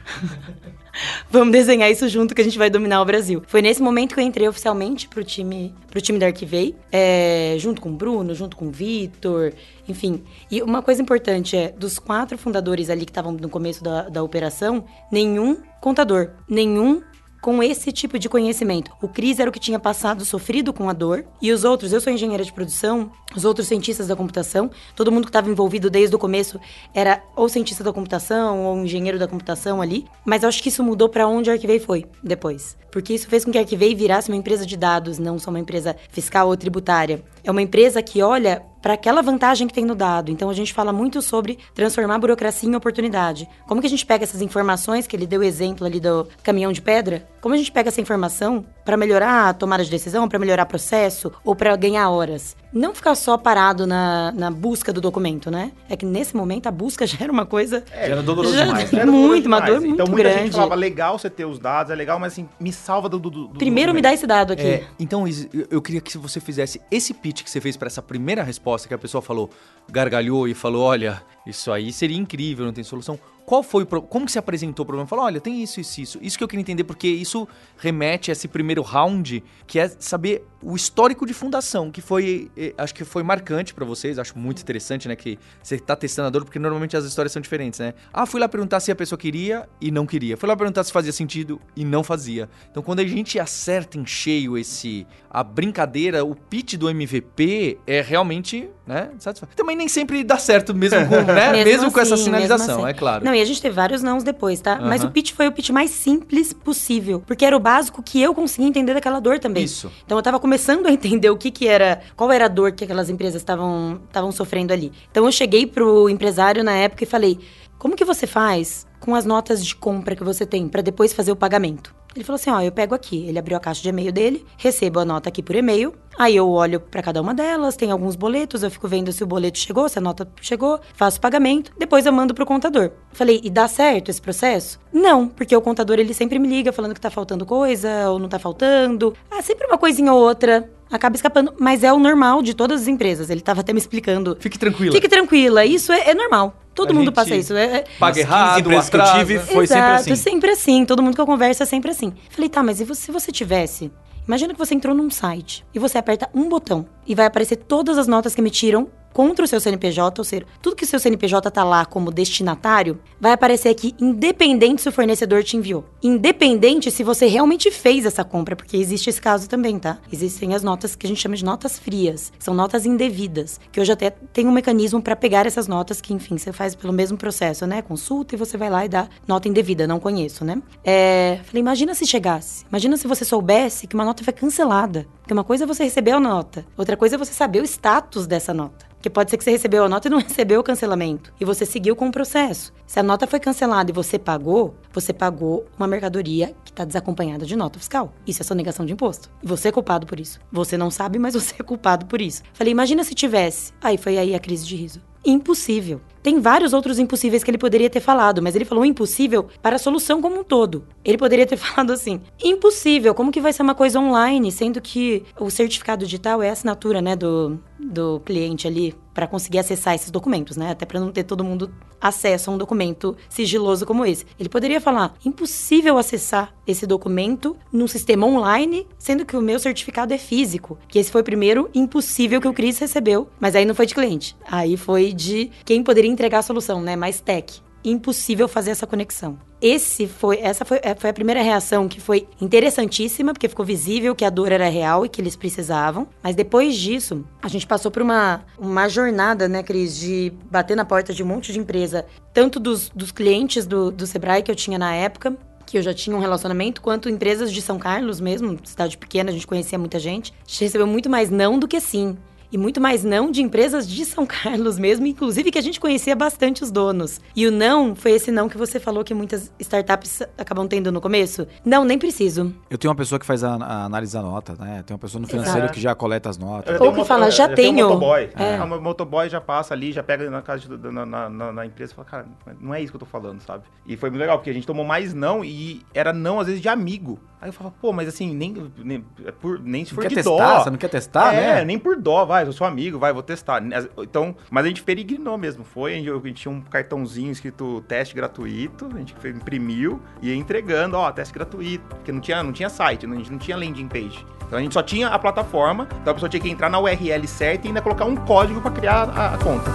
Vamos 1.30 1.52
desenhar 1.52 1.92
isso 1.92 2.08
junto 2.08 2.34
que 2.34 2.40
a 2.40 2.44
gente 2.44 2.58
vai 2.58 2.70
dominar 2.70 3.02
o 3.02 3.06
Brasil. 3.06 3.44
Foi 3.48 3.62
nesse 3.62 3.82
momento 3.82 4.14
que 4.14 4.22
eu 4.22 4.24
entrei 4.24 4.48
oficialmente 4.48 5.10
pro 5.10 5.24
time, 5.24 5.76
pro 5.92 6.00
time 6.00 6.18
da 6.18 6.28
Arquivei, 6.28 6.74
é, 6.90 7.56
junto 7.60 7.82
com 7.82 7.90
o 7.90 7.94
Bruno, 7.94 8.34
junto 8.34 8.56
com 8.56 8.68
o 8.68 8.72
Vitor, 8.72 9.52
enfim. 9.88 10.24
E 10.50 10.62
uma 10.62 10.82
coisa 10.82 11.02
importante 11.02 11.58
é, 11.58 11.70
dos 11.70 12.00
quatro 12.00 12.38
fundadores 12.38 12.90
ali 12.90 13.06
que 13.06 13.12
estavam 13.12 13.34
no 13.34 13.50
começo 13.50 13.84
da, 13.84 14.08
da 14.08 14.24
operação, 14.24 14.86
nenhum 15.12 15.58
contador, 15.82 16.30
nenhum 16.48 17.02
com 17.44 17.62
esse 17.62 17.92
tipo 17.92 18.18
de 18.18 18.30
conhecimento. 18.30 18.90
O 19.02 19.08
Cris 19.10 19.38
era 19.38 19.50
o 19.50 19.54
que 19.54 19.60
tinha 19.60 19.78
passado, 19.78 20.24
sofrido 20.24 20.72
com 20.72 20.90
a 20.90 20.94
dor, 20.94 21.26
e 21.42 21.52
os 21.52 21.66
outros, 21.66 21.92
eu 21.92 22.00
sou 22.00 22.12
engenheira 22.12 22.42
de 22.42 22.54
produção, 22.54 23.12
os 23.36 23.44
outros 23.44 23.68
cientistas 23.68 24.08
da 24.08 24.16
computação, 24.16 24.72
todo 24.96 25.12
mundo 25.12 25.26
que 25.26 25.30
estava 25.30 25.50
envolvido 25.50 25.90
desde 25.90 26.16
o 26.16 26.20
começo 26.20 26.58
era 26.94 27.22
ou 27.36 27.50
cientista 27.50 27.84
da 27.84 27.92
computação 27.92 28.64
ou 28.64 28.78
engenheiro 28.78 29.20
da 29.20 29.28
computação 29.28 29.82
ali, 29.82 30.06
mas 30.24 30.44
eu 30.44 30.48
acho 30.48 30.64
que 30.64 30.70
isso 30.70 30.82
mudou 30.82 31.10
para 31.10 31.28
onde 31.28 31.50
a 31.50 31.54
Arquivei 31.54 31.80
foi 31.80 32.06
depois. 32.24 32.78
Porque 32.90 33.14
isso 33.14 33.28
fez 33.28 33.44
com 33.44 33.52
que 33.52 33.58
a 33.58 33.62
Arquivei 33.62 33.94
virasse 33.94 34.30
uma 34.30 34.38
empresa 34.38 34.66
de 34.66 34.78
dados, 34.78 35.20
não 35.20 35.38
só 35.38 35.50
uma 35.50 35.60
empresa 35.60 35.98
fiscal 36.12 36.48
ou 36.48 36.56
tributária. 36.56 37.22
É 37.44 37.52
uma 37.52 37.62
empresa 37.62 38.02
que 38.02 38.22
olha 38.22 38.64
para 38.84 38.96
aquela 38.96 39.22
vantagem 39.22 39.66
que 39.66 39.74
tem 39.74 39.86
no 39.86 39.96
dado. 39.96 40.30
Então 40.30 40.50
a 40.50 40.54
gente 40.54 40.74
fala 40.74 40.92
muito 40.92 41.22
sobre 41.22 41.58
transformar 41.74 42.20
burocracia 42.20 42.70
em 42.70 42.76
oportunidade. 42.76 43.48
Como 43.66 43.80
que 43.80 43.88
a 43.88 43.90
gente 43.90 44.06
pega 44.06 44.26
essas 44.26 44.42
informações 44.42 45.08
que 45.08 45.16
ele 45.16 45.26
deu 45.26 45.42
exemplo 45.42 45.88
ali 45.88 46.02
do 46.02 46.28
caminhão 46.44 46.74
de 46.74 46.82
pedra? 46.82 47.26
Como 47.40 47.56
a 47.56 47.58
gente 47.58 47.72
pega 47.72 47.88
essa 47.88 48.02
informação 48.02 48.66
para 48.84 48.98
melhorar 48.98 49.48
a 49.48 49.54
tomada 49.54 49.86
de 49.86 49.90
decisão, 49.90 50.28
para 50.28 50.38
melhorar 50.38 50.64
o 50.64 50.68
processo 50.68 51.32
ou 51.46 51.56
para 51.56 51.74
ganhar 51.78 52.10
horas? 52.10 52.58
Não 52.74 52.96
ficar 52.96 53.14
só 53.16 53.38
parado 53.38 53.86
na, 53.86 54.32
na 54.32 54.50
busca 54.50 54.92
do 54.92 55.00
documento, 55.00 55.52
né? 55.52 55.72
É 55.88 55.96
que 55.96 56.06
nesse 56.06 56.36
momento 56.36 56.68
a 56.68 56.72
busca 56.72 57.06
já 57.08 57.18
era 57.22 57.32
uma 57.32 57.46
coisa. 57.46 57.84
É, 57.92 58.08
já 58.08 58.14
era 58.14 58.24
doloroso 58.24 58.56
já, 58.56 58.66
demais. 58.66 58.92
Né? 58.92 59.06
Muito, 59.06 59.46
uma 59.46 59.60
dor 59.60 59.80
muito 59.80 59.94
então, 59.94 60.08
muita 60.08 60.24
grande. 60.24 60.44
gente 60.46 60.54
falava, 60.54 60.76
legal 60.76 61.20
você 61.20 61.30
ter 61.30 61.46
os 61.46 61.60
dados, 61.60 61.92
é 61.92 61.96
legal, 61.96 62.20
mas 62.20 62.34
assim, 62.34 62.50
me 62.60 62.74
salva 62.74 63.08
do. 63.08 63.20
do, 63.20 63.30
do 63.30 63.50
Primeiro 63.50 63.92
documento. 63.92 63.96
me 63.96 64.02
dá 64.02 64.14
esse 64.14 64.26
dado 64.26 64.54
aqui. 64.54 64.64
É, 64.64 64.88
então, 65.00 65.26
eu 65.70 65.82
queria 65.82 66.02
que 66.02 66.18
você 66.18 66.40
fizesse 66.40 66.82
esse 66.90 67.14
pitch 67.14 67.44
que 67.44 67.50
você 67.50 67.62
fez 67.62 67.78
para 67.78 67.88
essa 67.88 68.02
primeira 68.02 68.44
resposta 68.44 68.88
que 68.88 68.94
a 68.94 68.98
pessoa 68.98 69.22
falou, 69.22 69.50
gargalhou 69.90 70.48
e 70.48 70.54
falou: 70.54 70.84
olha, 70.84 71.22
isso 71.46 71.72
aí 71.72 71.92
seria 71.94 72.18
incrível, 72.18 72.66
não 72.66 72.74
tem 72.74 72.84
solução. 72.84 73.20
Qual 73.46 73.62
foi 73.62 73.84
o 73.84 73.88
como 74.02 74.26
que 74.26 74.32
se 74.32 74.40
apresentou 74.40 74.84
o 74.84 74.86
problema? 74.86 75.08
Falou, 75.08 75.26
olha, 75.26 75.40
tem 75.40 75.62
isso, 75.62 75.80
isso, 75.80 76.02
isso. 76.02 76.20
Isso 76.22 76.38
que 76.38 76.44
eu 76.44 76.48
queria 76.48 76.62
entender, 76.62 76.84
porque 76.84 77.08
isso 77.08 77.48
remete 77.78 78.32
a 78.32 78.34
esse 78.34 78.48
primeiro 78.48 78.82
round, 78.82 79.44
que 79.68 79.80
é 79.80 79.88
saber 79.88 80.46
o 80.62 80.76
histórico 80.76 81.26
de 81.26 81.34
fundação, 81.34 81.92
que 81.92 82.02
foi, 82.02 82.50
eh, 82.56 82.74
acho 82.78 82.96
que 82.96 83.04
foi 83.04 83.22
marcante 83.22 83.74
para 83.74 83.84
vocês, 83.84 84.18
acho 84.18 84.38
muito 84.38 84.62
interessante, 84.62 85.08
né, 85.08 85.16
que 85.16 85.38
você 85.62 85.78
tá 85.78 85.96
testando 85.96 86.28
a 86.28 86.30
dor, 86.30 86.46
porque 86.46 86.58
normalmente 86.58 86.96
as 86.96 87.04
histórias 87.04 87.34
são 87.34 87.42
diferentes, 87.42 87.80
né? 87.80 87.94
Ah, 88.14 88.26
fui 88.26 88.40
lá 88.40 88.48
perguntar 88.48 88.80
se 88.80 88.92
a 88.92 88.96
pessoa 88.96 89.20
queria 89.20 89.68
e 89.82 89.92
não 89.92 90.06
queria. 90.06 90.38
Fui 90.38 90.48
lá 90.48 90.56
perguntar 90.56 90.84
se 90.84 90.92
fazia 90.92 91.12
sentido 91.12 91.60
e 91.76 91.84
não 91.84 92.04
fazia. 92.04 92.50
Então, 92.72 92.82
quando 92.82 93.00
a 93.00 93.06
gente 93.06 93.38
acerta 93.40 93.98
em 93.98 94.06
cheio 94.06 94.58
esse 94.58 95.06
a 95.30 95.44
brincadeira, 95.44 96.24
o 96.24 96.36
pitch 96.36 96.76
do 96.76 96.90
MVP 96.90 97.80
é 97.86 98.02
realmente, 98.02 98.70
né, 98.86 99.10
satisfatório. 99.18 99.56
Também 99.56 99.76
nem 99.76 99.88
sempre 99.88 100.24
dá 100.24 100.38
certo 100.38 100.74
mesmo 100.74 101.08
com, 101.08 101.22
né, 101.34 101.52
mesmo, 101.52 101.66
mesmo 101.66 101.86
assim, 101.86 101.94
com 101.94 102.00
essa 102.00 102.18
sinalização, 102.18 102.80
assim. 102.82 102.90
é 102.90 102.94
claro. 102.94 103.24
Não, 103.24 103.34
e 103.34 103.42
a 103.42 103.46
gente 103.46 103.62
teve 103.62 103.74
vários 103.74 104.02
nãos 104.02 104.24
depois, 104.24 104.60
tá? 104.60 104.78
Uhum. 104.80 104.88
Mas 104.88 105.04
o 105.04 105.12
pitch 105.12 105.32
foi 105.32 105.48
o 105.48 105.52
pitch 105.52 105.70
mais 105.70 105.92
simples 105.92 106.52
possível, 106.54 107.24
porque 107.26 107.46
era 107.46 107.56
o 107.56 107.60
básico 107.60 108.04
que 108.04 108.22
eu 108.22 108.34
conseguia 108.34 108.68
entender 108.68 108.94
daquela 108.94 109.20
dor 109.20 109.40
também. 109.40 109.64
Isso. 109.64 109.92
Então 110.06 110.18
eu 110.18 110.22
tava 110.22 110.40
começando 110.40 110.86
a 110.88 110.92
entender 110.92 111.30
o 111.30 111.38
que 111.38 111.50
que 111.50 111.68
era, 111.68 112.02
qual 112.16 112.32
era 112.32 112.46
a 112.46 112.50
dor 112.50 112.74
que 112.74 112.84
aquelas 112.84 113.10
empresas 113.10 113.42
estavam 113.42 114.02
estavam 114.08 114.32
sofrendo 114.32 114.74
ali. 114.74 114.92
Então 115.10 115.26
eu 115.26 115.32
cheguei 115.32 115.66
pro 115.66 116.10
empresário 116.10 116.64
na 116.64 116.74
época 116.74 117.04
e 117.04 117.08
falei: 117.08 117.40
"Como 117.78 117.96
que 117.96 118.04
você 118.04 118.28
faz 118.28 118.86
com 119.00 119.16
as 119.16 119.26
notas 119.26 119.66
de 119.66 119.76
compra 119.76 120.16
que 120.16 120.24
você 120.24 120.46
tem 120.46 120.68
para 120.68 120.82
depois 120.82 121.14
fazer 121.14 121.32
o 121.32 121.36
pagamento?" 121.36 121.94
Ele 122.16 122.24
falou 122.24 122.36
assim: 122.36 122.50
ó, 122.52 122.62
eu 122.62 122.72
pego 122.72 122.94
aqui. 122.94 123.26
Ele 123.28 123.40
abriu 123.40 123.58
a 123.58 123.60
caixa 123.60 123.82
de 123.82 123.90
e-mail 123.90 124.12
dele, 124.12 124.46
recebo 124.58 125.00
a 125.00 125.06
nota 125.06 125.30
aqui 125.30 125.42
por 125.42 125.56
e-mail. 125.56 125.94
Aí 126.18 126.36
eu 126.36 126.50
olho 126.50 126.80
para 126.80 127.02
cada 127.02 127.22
uma 127.22 127.34
delas, 127.34 127.76
tem 127.76 127.92
alguns 127.92 128.16
boletos, 128.16 128.64
eu 128.64 128.70
fico 128.70 128.88
vendo 128.88 129.12
se 129.12 129.24
o 129.24 129.28
boleto 129.28 129.58
chegou, 129.58 129.90
se 129.90 129.98
a 129.98 130.02
nota 130.02 130.28
chegou, 130.42 130.80
faço 130.94 131.18
o 131.18 131.22
pagamento, 131.22 131.72
depois 131.78 132.06
eu 132.06 132.14
mando 132.14 132.34
pro 132.34 132.46
contador. 132.46 132.92
Falei, 133.12 133.42
e 133.44 133.50
dá 133.50 133.68
certo 133.68 134.10
esse 134.10 134.22
processo? 134.22 134.80
Não, 134.92 135.28
porque 135.28 135.56
o 135.56 135.62
contador 135.62 136.00
ele 136.00 136.14
sempre 136.14 136.38
me 136.38 136.48
liga 136.48 136.72
falando 136.72 136.94
que 136.94 137.02
tá 137.02 137.10
faltando 137.10 137.46
coisa 137.46 138.10
ou 138.10 138.20
não 138.20 138.30
tá 138.30 138.38
faltando. 138.38 139.16
Ah, 139.30 139.42
sempre 139.42 139.68
uma 139.68 139.78
coisinha 139.78 140.14
ou 140.14 140.22
outra 140.22 140.70
acaba 140.92 141.16
escapando, 141.16 141.54
mas 141.60 141.84
é 141.84 141.92
o 141.92 142.00
normal 142.00 142.42
de 142.44 142.54
todas 142.54 142.84
as 142.84 142.88
empresas. 142.88 143.30
Ele 143.30 143.40
estava 143.40 143.62
até 143.62 143.74
me 143.74 143.80
explicando. 143.80 144.38
Fique 144.40 144.60
tranquila. 144.60 144.92
Fique 144.92 145.10
tranquila, 145.10 145.66
isso 145.66 145.92
é, 145.92 146.12
é 146.12 146.14
normal. 146.14 146.56
Todo 146.76 146.92
a 146.92 146.94
mundo 146.94 147.12
passa 147.12 147.36
isso. 147.36 147.54
É, 147.54 147.78
é... 147.78 147.84
Paga 148.00 148.20
errado, 148.20 148.68
o 148.68 148.70
que 148.70 148.96
eu 148.98 149.14
tive 149.14 149.40
foi 149.40 149.64
Exato, 149.64 149.98
sempre 149.98 150.14
assim. 150.14 150.16
sempre 150.16 150.52
assim. 150.52 150.86
Todo 150.86 151.02
mundo 151.04 151.16
que 151.16 151.22
eu 151.22 151.26
converso 151.26 151.64
é 151.64 151.66
sempre 151.66 151.92
assim. 151.92 152.14
Falei, 152.30 152.50
tá, 152.50 152.64
mas 152.64 152.80
e 152.80 152.96
se 152.96 153.12
você 153.12 153.32
tivesse... 153.32 153.92
Imagina 154.28 154.54
que 154.54 154.60
você 154.60 154.74
entrou 154.74 154.96
num 154.96 155.10
site 155.10 155.66
e 155.74 155.80
você 155.80 155.98
aperta 155.98 156.30
um 156.34 156.48
botão 156.48 156.86
e 157.06 157.14
vai 157.14 157.26
aparecer 157.26 157.58
todas 157.58 157.98
as 157.98 158.08
notas 158.08 158.34
que 158.34 158.40
emitiram 158.40 158.88
contra 159.14 159.46
o 159.46 159.48
seu 159.48 159.60
CNPJ, 159.60 160.20
ou 160.20 160.26
seja, 160.26 160.46
tudo 160.62 160.76
que 160.76 160.84
o 160.84 160.88
seu 160.88 161.00
CNPJ 161.00 161.50
tá 161.52 161.64
lá 161.64 161.86
como 161.86 162.12
destinatário, 162.12 163.00
vai 163.20 163.32
aparecer 163.32 163.70
aqui 163.70 163.96
independente 164.00 164.82
se 164.82 164.90
o 164.90 164.92
fornecedor 164.92 165.44
te 165.44 165.56
enviou. 165.56 165.86
Independente 166.02 166.92
se 166.92 167.04
você 167.04 167.28
realmente 167.28 167.72
fez 167.72 168.06
essa 168.06 168.24
compra, 168.24 168.56
porque 168.56 168.76
existe 168.76 169.10
esse 169.10 169.22
caso 169.22 169.48
também, 169.48 169.78
tá? 169.78 170.00
Existem 170.12 170.56
as 170.56 170.64
notas 170.64 170.96
que 170.96 171.06
a 171.06 171.10
gente 171.10 171.22
chama 171.22 171.36
de 171.36 171.46
notas 171.46 171.78
frias, 171.78 172.34
são 172.40 172.54
notas 172.54 172.86
indevidas, 172.86 173.60
que 173.72 173.80
hoje 173.80 173.92
até 173.92 174.10
tem 174.10 174.48
um 174.48 174.52
mecanismo 174.52 175.02
para 175.02 175.16
pegar 175.16 175.46
essas 175.46 175.68
notas 175.68 176.02
que, 176.02 176.14
enfim, 176.14 176.38
você 176.38 176.52
faz 176.52 176.76
pelo 176.76 176.92
mesmo 176.92 177.18
processo, 177.18 177.68
né? 177.68 177.82
Consulta 177.82 178.36
e 178.36 178.38
você 178.38 178.58
vai 178.58 178.70
lá 178.70 178.86
e 178.86 178.90
dá 178.90 179.08
nota 179.28 179.48
indevida, 179.48 179.86
não 179.86 180.00
conheço, 180.00 180.44
né? 180.44 180.62
É, 180.84 181.40
falei, 181.44 181.62
imagina 181.62 181.94
se 181.94 182.06
chegasse, 182.06 182.66
imagina 182.70 182.98
se 182.98 183.08
você 183.08 183.24
soubesse 183.24 183.88
que 183.88 183.96
uma 183.96 184.06
nota 184.06 184.24
foi 184.24 184.34
cancelada. 184.34 185.06
Porque 185.24 185.34
uma 185.34 185.44
coisa 185.46 185.64
é 185.64 185.68
você 185.68 185.86
receber 185.86 186.12
a 186.12 186.20
nota, 186.20 186.66
outra 186.76 186.98
coisa 186.98 187.16
é 187.16 187.18
você 187.18 187.32
saber 187.32 187.62
o 187.62 187.64
status 187.64 188.28
dessa 188.28 188.54
nota. 188.54 188.86
Porque 188.96 189.10
pode 189.10 189.32
ser 189.32 189.38
que 189.38 189.44
você 189.46 189.52
recebeu 189.52 189.86
a 189.86 189.90
nota 189.90 190.10
e 190.10 190.12
não 190.12 190.20
recebeu 190.20 190.60
o 190.60 190.64
cancelamento. 190.64 191.34
E 191.40 191.46
você 191.46 191.66
seguiu 191.66 191.96
com 191.96 192.10
o 192.10 192.12
processo. 192.12 192.74
Se 192.86 193.00
a 193.00 193.04
nota 193.04 193.26
foi 193.26 193.40
cancelada 193.40 193.90
e 193.90 193.94
você 193.94 194.20
pagou, 194.20 194.76
você 194.92 195.14
pagou 195.14 195.66
uma 195.78 195.88
mercadoria 195.88 196.54
que 196.66 196.72
está 196.72 196.84
desacompanhada 196.84 197.46
de 197.46 197.56
nota 197.56 197.80
fiscal. 197.80 198.14
Isso 198.28 198.42
é 198.42 198.46
sonegação 198.46 198.86
de 198.86 198.92
imposto. 198.92 199.30
E 199.42 199.48
você 199.48 199.70
é 199.70 199.72
culpado 199.72 200.06
por 200.06 200.20
isso. 200.20 200.42
Você 200.52 200.78
não 200.78 200.92
sabe, 200.92 201.18
mas 201.18 201.36
você 201.36 201.56
é 201.58 201.64
culpado 201.64 202.06
por 202.06 202.22
isso. 202.22 202.44
Falei, 202.54 202.72
imagina 202.72 203.04
se 203.06 203.16
tivesse. 203.16 203.72
Aí 203.82 203.98
foi 203.98 204.18
aí 204.18 204.36
a 204.36 204.40
crise 204.40 204.66
de 204.66 204.76
riso 204.76 205.02
impossível. 205.26 206.02
Tem 206.24 206.40
vários 206.40 206.72
outros 206.72 207.00
impossíveis 207.00 207.44
que 207.44 207.52
ele 207.52 207.58
poderia 207.58 207.90
ter 207.90 208.00
falado, 208.00 208.42
mas 208.42 208.56
ele 208.56 208.64
falou 208.64 208.86
impossível 208.86 209.48
para 209.62 209.76
a 209.76 209.80
solução 209.80 210.22
como 210.22 210.40
um 210.40 210.44
todo. 210.44 210.86
Ele 211.04 211.18
poderia 211.18 211.46
ter 211.46 211.58
falado 211.58 211.92
assim: 211.92 212.22
impossível, 212.42 213.14
como 213.14 213.32
que 213.32 213.42
vai 213.42 213.52
ser 213.52 213.62
uma 213.62 213.76
coisa 213.76 214.00
online, 214.00 214.52
sendo 214.52 214.80
que 214.80 215.24
o 215.38 215.50
certificado 215.50 216.06
digital 216.06 216.42
é 216.42 216.50
a 216.50 216.54
assinatura, 216.54 217.02
né, 217.02 217.16
do, 217.16 217.60
do 217.84 218.20
cliente 218.22 218.68
ali 218.68 218.96
para 219.14 219.28
conseguir 219.28 219.60
acessar 219.60 219.94
esses 219.94 220.10
documentos, 220.10 220.58
né? 220.58 220.72
Até 220.72 220.86
para 220.86 221.00
não 221.00 221.12
ter 221.12 221.24
todo 221.24 221.44
mundo 221.44 221.72
acesso 222.02 222.50
a 222.50 222.54
um 222.54 222.58
documento 222.58 223.16
sigiloso 223.30 223.86
como 223.86 224.06
esse. 224.06 224.26
Ele 224.40 224.50
poderia 224.50 224.82
falar: 224.82 225.14
impossível 225.24 225.98
acessar 225.98 226.54
esse 226.66 226.86
documento 226.86 227.56
num 227.72 227.88
sistema 227.88 228.26
online, 228.26 228.88
sendo 228.98 229.26
que 229.26 229.38
o 229.38 229.42
meu 229.42 229.60
certificado 229.60 230.14
é 230.14 230.18
físico. 230.18 230.78
Que 230.88 231.00
esse 231.00 231.12
foi 231.12 231.22
o 231.22 231.26
primeiro 231.26 231.70
impossível 231.74 232.42
que 232.42 232.48
o 232.48 232.54
Cris 232.54 232.80
recebeu, 232.80 233.28
mas 233.40 233.56
aí 233.56 233.66
não 233.66 233.76
foi 233.76 233.86
de 233.86 233.96
cliente. 233.96 234.36
Aí 234.46 234.76
foi 234.76 235.14
de 235.14 235.52
quem 235.64 235.84
poderia 235.84 236.12
entregar 236.12 236.40
a 236.40 236.44
solução, 236.44 236.82
né? 236.82 236.96
Mais 236.96 237.20
tech 237.22 237.63
impossível 237.84 238.48
fazer 238.48 238.72
essa 238.72 238.88
conexão. 238.88 239.38
Esse 239.62 240.08
foi, 240.08 240.40
essa 240.40 240.66
foi, 240.66 240.80
foi 240.98 241.10
a 241.10 241.14
primeira 241.14 241.42
reação 241.42 241.88
que 241.88 242.02
foi 242.02 242.28
interessantíssima, 242.42 243.34
porque 243.34 243.48
ficou 243.48 243.66
visível 243.66 244.14
que 244.14 244.26
a 244.26 244.30
dor 244.30 244.52
era 244.52 244.68
real 244.68 245.06
e 245.06 245.10
que 245.10 245.22
eles 245.22 245.36
precisavam. 245.36 246.08
Mas 246.22 246.36
depois 246.36 246.76
disso, 246.76 247.24
a 247.42 247.48
gente 247.48 247.66
passou 247.66 247.90
por 247.90 248.02
uma, 248.02 248.42
uma 248.58 248.90
jornada, 248.90 249.48
né, 249.48 249.64
Cris, 249.64 249.98
de 249.98 250.34
bater 250.52 250.76
na 250.76 250.84
porta 250.84 251.14
de 251.14 251.24
um 251.24 251.26
monte 251.26 251.54
de 251.54 251.60
empresa, 251.60 252.06
tanto 252.34 252.60
dos, 252.60 252.90
dos 252.90 253.12
clientes 253.12 253.66
do, 253.66 253.90
do 253.90 254.06
Sebrae 254.06 254.44
que 254.44 254.52
eu 254.52 254.56
tinha 254.56 254.78
na 254.78 254.94
época, 254.94 255.38
que 255.66 255.78
eu 255.78 255.82
já 255.82 255.94
tinha 255.94 256.16
um 256.16 256.20
relacionamento, 256.20 256.82
quanto 256.82 257.10
empresas 257.10 257.52
de 257.52 257.62
São 257.62 257.80
Carlos 257.80 258.20
mesmo, 258.20 258.60
cidade 258.66 258.98
pequena, 258.98 259.30
a 259.30 259.34
gente 259.34 259.48
conhecia 259.48 259.80
muita 259.80 259.98
gente. 259.98 260.34
A 260.46 260.50
gente 260.50 260.66
recebeu 260.66 260.86
muito 260.86 261.10
mais 261.10 261.30
não 261.30 261.58
do 261.58 261.68
que 261.68 261.80
sim 261.80 262.18
e 262.54 262.58
muito 262.58 262.80
mais 262.80 263.04
não 263.04 263.32
de 263.32 263.42
empresas 263.42 263.90
de 263.90 264.06
São 264.06 264.26
Carlos 264.28 264.78
mesmo, 264.78 265.08
inclusive 265.08 265.50
que 265.50 265.58
a 265.58 265.62
gente 265.62 265.80
conhecia 265.80 266.16
bastante 266.16 266.64
os 266.64 266.70
donos. 266.70 267.20
E 267.36 267.48
o 267.48 267.52
não 267.52 267.96
foi 267.96 268.12
esse 268.12 268.32
não 268.32 268.48
que 268.48 268.58
você 268.58 268.80
falou 268.80 269.04
que 269.04 269.14
muitas 269.14 269.52
startups 269.60 270.22
acabam 270.38 270.68
tendo 270.68 270.92
no 270.92 271.02
começo? 271.02 271.48
Não, 271.66 271.84
nem 271.84 271.98
preciso. 271.98 272.54
Eu 272.70 272.78
tenho 272.78 272.92
uma 272.92 272.98
pessoa 272.98 273.18
que 273.18 273.26
faz 273.26 273.44
a, 273.44 273.56
a 273.56 273.86
análise 273.86 274.14
da 274.14 274.22
nota, 274.22 274.56
né? 274.60 274.84
Tem 274.86 274.94
uma 274.94 275.00
pessoa 275.00 275.20
no 275.20 275.28
financeiro 275.28 275.62
Exato. 275.62 275.74
que 275.74 275.82
já 275.82 275.96
coleta 275.96 276.30
as 276.30 276.38
notas. 276.38 276.80
Ou 276.80 276.94
que 276.94 277.04
fala, 277.04 277.32
já, 277.32 277.48
já 277.48 277.56
tenho. 277.56 277.88
Um 277.88 277.90
motoboy. 277.90 278.30
É. 278.36 278.62
O 278.62 278.82
motoboy 278.82 279.30
já 279.30 279.42
passa 279.42 279.74
ali, 279.74 279.92
já 279.92 280.04
pega 280.04 280.30
na 280.30 280.42
casa 280.44 280.68
de, 280.68 280.92
na, 280.92 281.06
na, 281.06 281.30
na, 281.30 281.52
na, 281.52 281.66
empresa 281.66 281.92
e 281.92 281.96
fala, 281.96 282.08
cara, 282.08 282.26
não 282.62 282.74
é 282.74 282.82
isso 282.82 282.92
que 282.92 282.96
eu 282.98 283.00
tô 283.00 283.06
falando, 283.06 283.42
sabe? 283.42 283.64
E 283.88 283.98
foi 283.98 284.12
muito 284.12 284.22
legal, 284.22 284.38
porque 284.38 284.52
a 284.52 284.54
gente 284.54 284.68
tomou 284.68 284.86
mais 284.86 285.14
não 285.14 285.44
e 285.44 285.82
era 285.94 286.14
não, 286.14 286.40
às 286.40 286.48
vezes, 286.48 286.62
de 286.62 286.70
amigo. 286.70 287.20
Aí 287.44 287.50
eu 287.50 287.54
falava, 287.54 287.76
pô, 287.82 287.92
mas 287.92 288.08
assim, 288.08 288.34
nem, 288.34 288.54
nem, 288.78 289.06
é 289.26 289.32
por, 289.34 289.60
nem 289.60 289.84
se 289.84 289.94
for 289.94 290.08
de 290.08 290.16
testar, 290.16 290.30
dó. 290.30 290.64
Você 290.64 290.70
não 290.70 290.78
quer 290.78 290.88
testar, 290.88 291.34
é, 291.34 291.56
né? 291.56 291.66
nem 291.66 291.78
por 291.78 291.98
dó, 291.98 292.24
vai, 292.24 292.48
eu 292.48 292.54
sou 292.54 292.66
amigo, 292.66 292.98
vai, 292.98 293.12
vou 293.12 293.22
testar. 293.22 293.62
Então, 293.98 294.34
mas 294.50 294.64
a 294.64 294.70
gente 294.70 294.82
peregrinou 294.82 295.38
mesmo, 295.38 295.66
foi, 295.66 295.92
a 295.92 295.96
gente, 295.98 296.10
a 296.10 296.14
gente 296.14 296.42
tinha 296.42 296.52
um 296.54 296.62
cartãozinho 296.62 297.34
escrito 297.34 297.82
teste 297.86 298.16
gratuito, 298.16 298.90
a 298.96 298.98
gente 298.98 299.14
imprimiu 299.28 300.02
e 300.22 300.30
ia 300.30 300.36
entregando, 300.38 300.96
ó, 300.96 301.12
teste 301.12 301.34
gratuito, 301.34 301.84
porque 301.86 302.14
não 302.14 302.22
tinha, 302.22 302.42
não 302.42 302.54
tinha 302.54 302.70
site, 302.70 303.06
a 303.06 303.10
gente 303.10 303.30
não 303.30 303.38
tinha 303.38 303.58
landing 303.58 303.90
page. 303.90 304.26
Então 304.48 304.58
a 304.58 304.62
gente 304.62 304.74
só 304.74 304.82
tinha 304.82 305.10
a 305.10 305.20
plataforma, 305.20 305.90
então 306.02 306.12
a 306.12 306.14
pessoa 306.14 306.30
tinha 306.30 306.42
que 306.42 306.50
entrar 306.50 306.70
na 306.70 306.80
URL 306.80 307.28
certa 307.28 307.68
e 307.68 307.72
ainda 307.72 307.82
colocar 307.82 308.06
um 308.06 308.16
código 308.16 308.62
para 308.62 308.72
criar 308.72 309.10
a, 309.10 309.34
a 309.34 309.38
conta. 309.38 309.70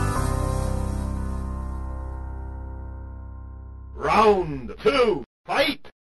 Round 3.98 4.74
2, 4.82 5.20
fight! 5.46 5.97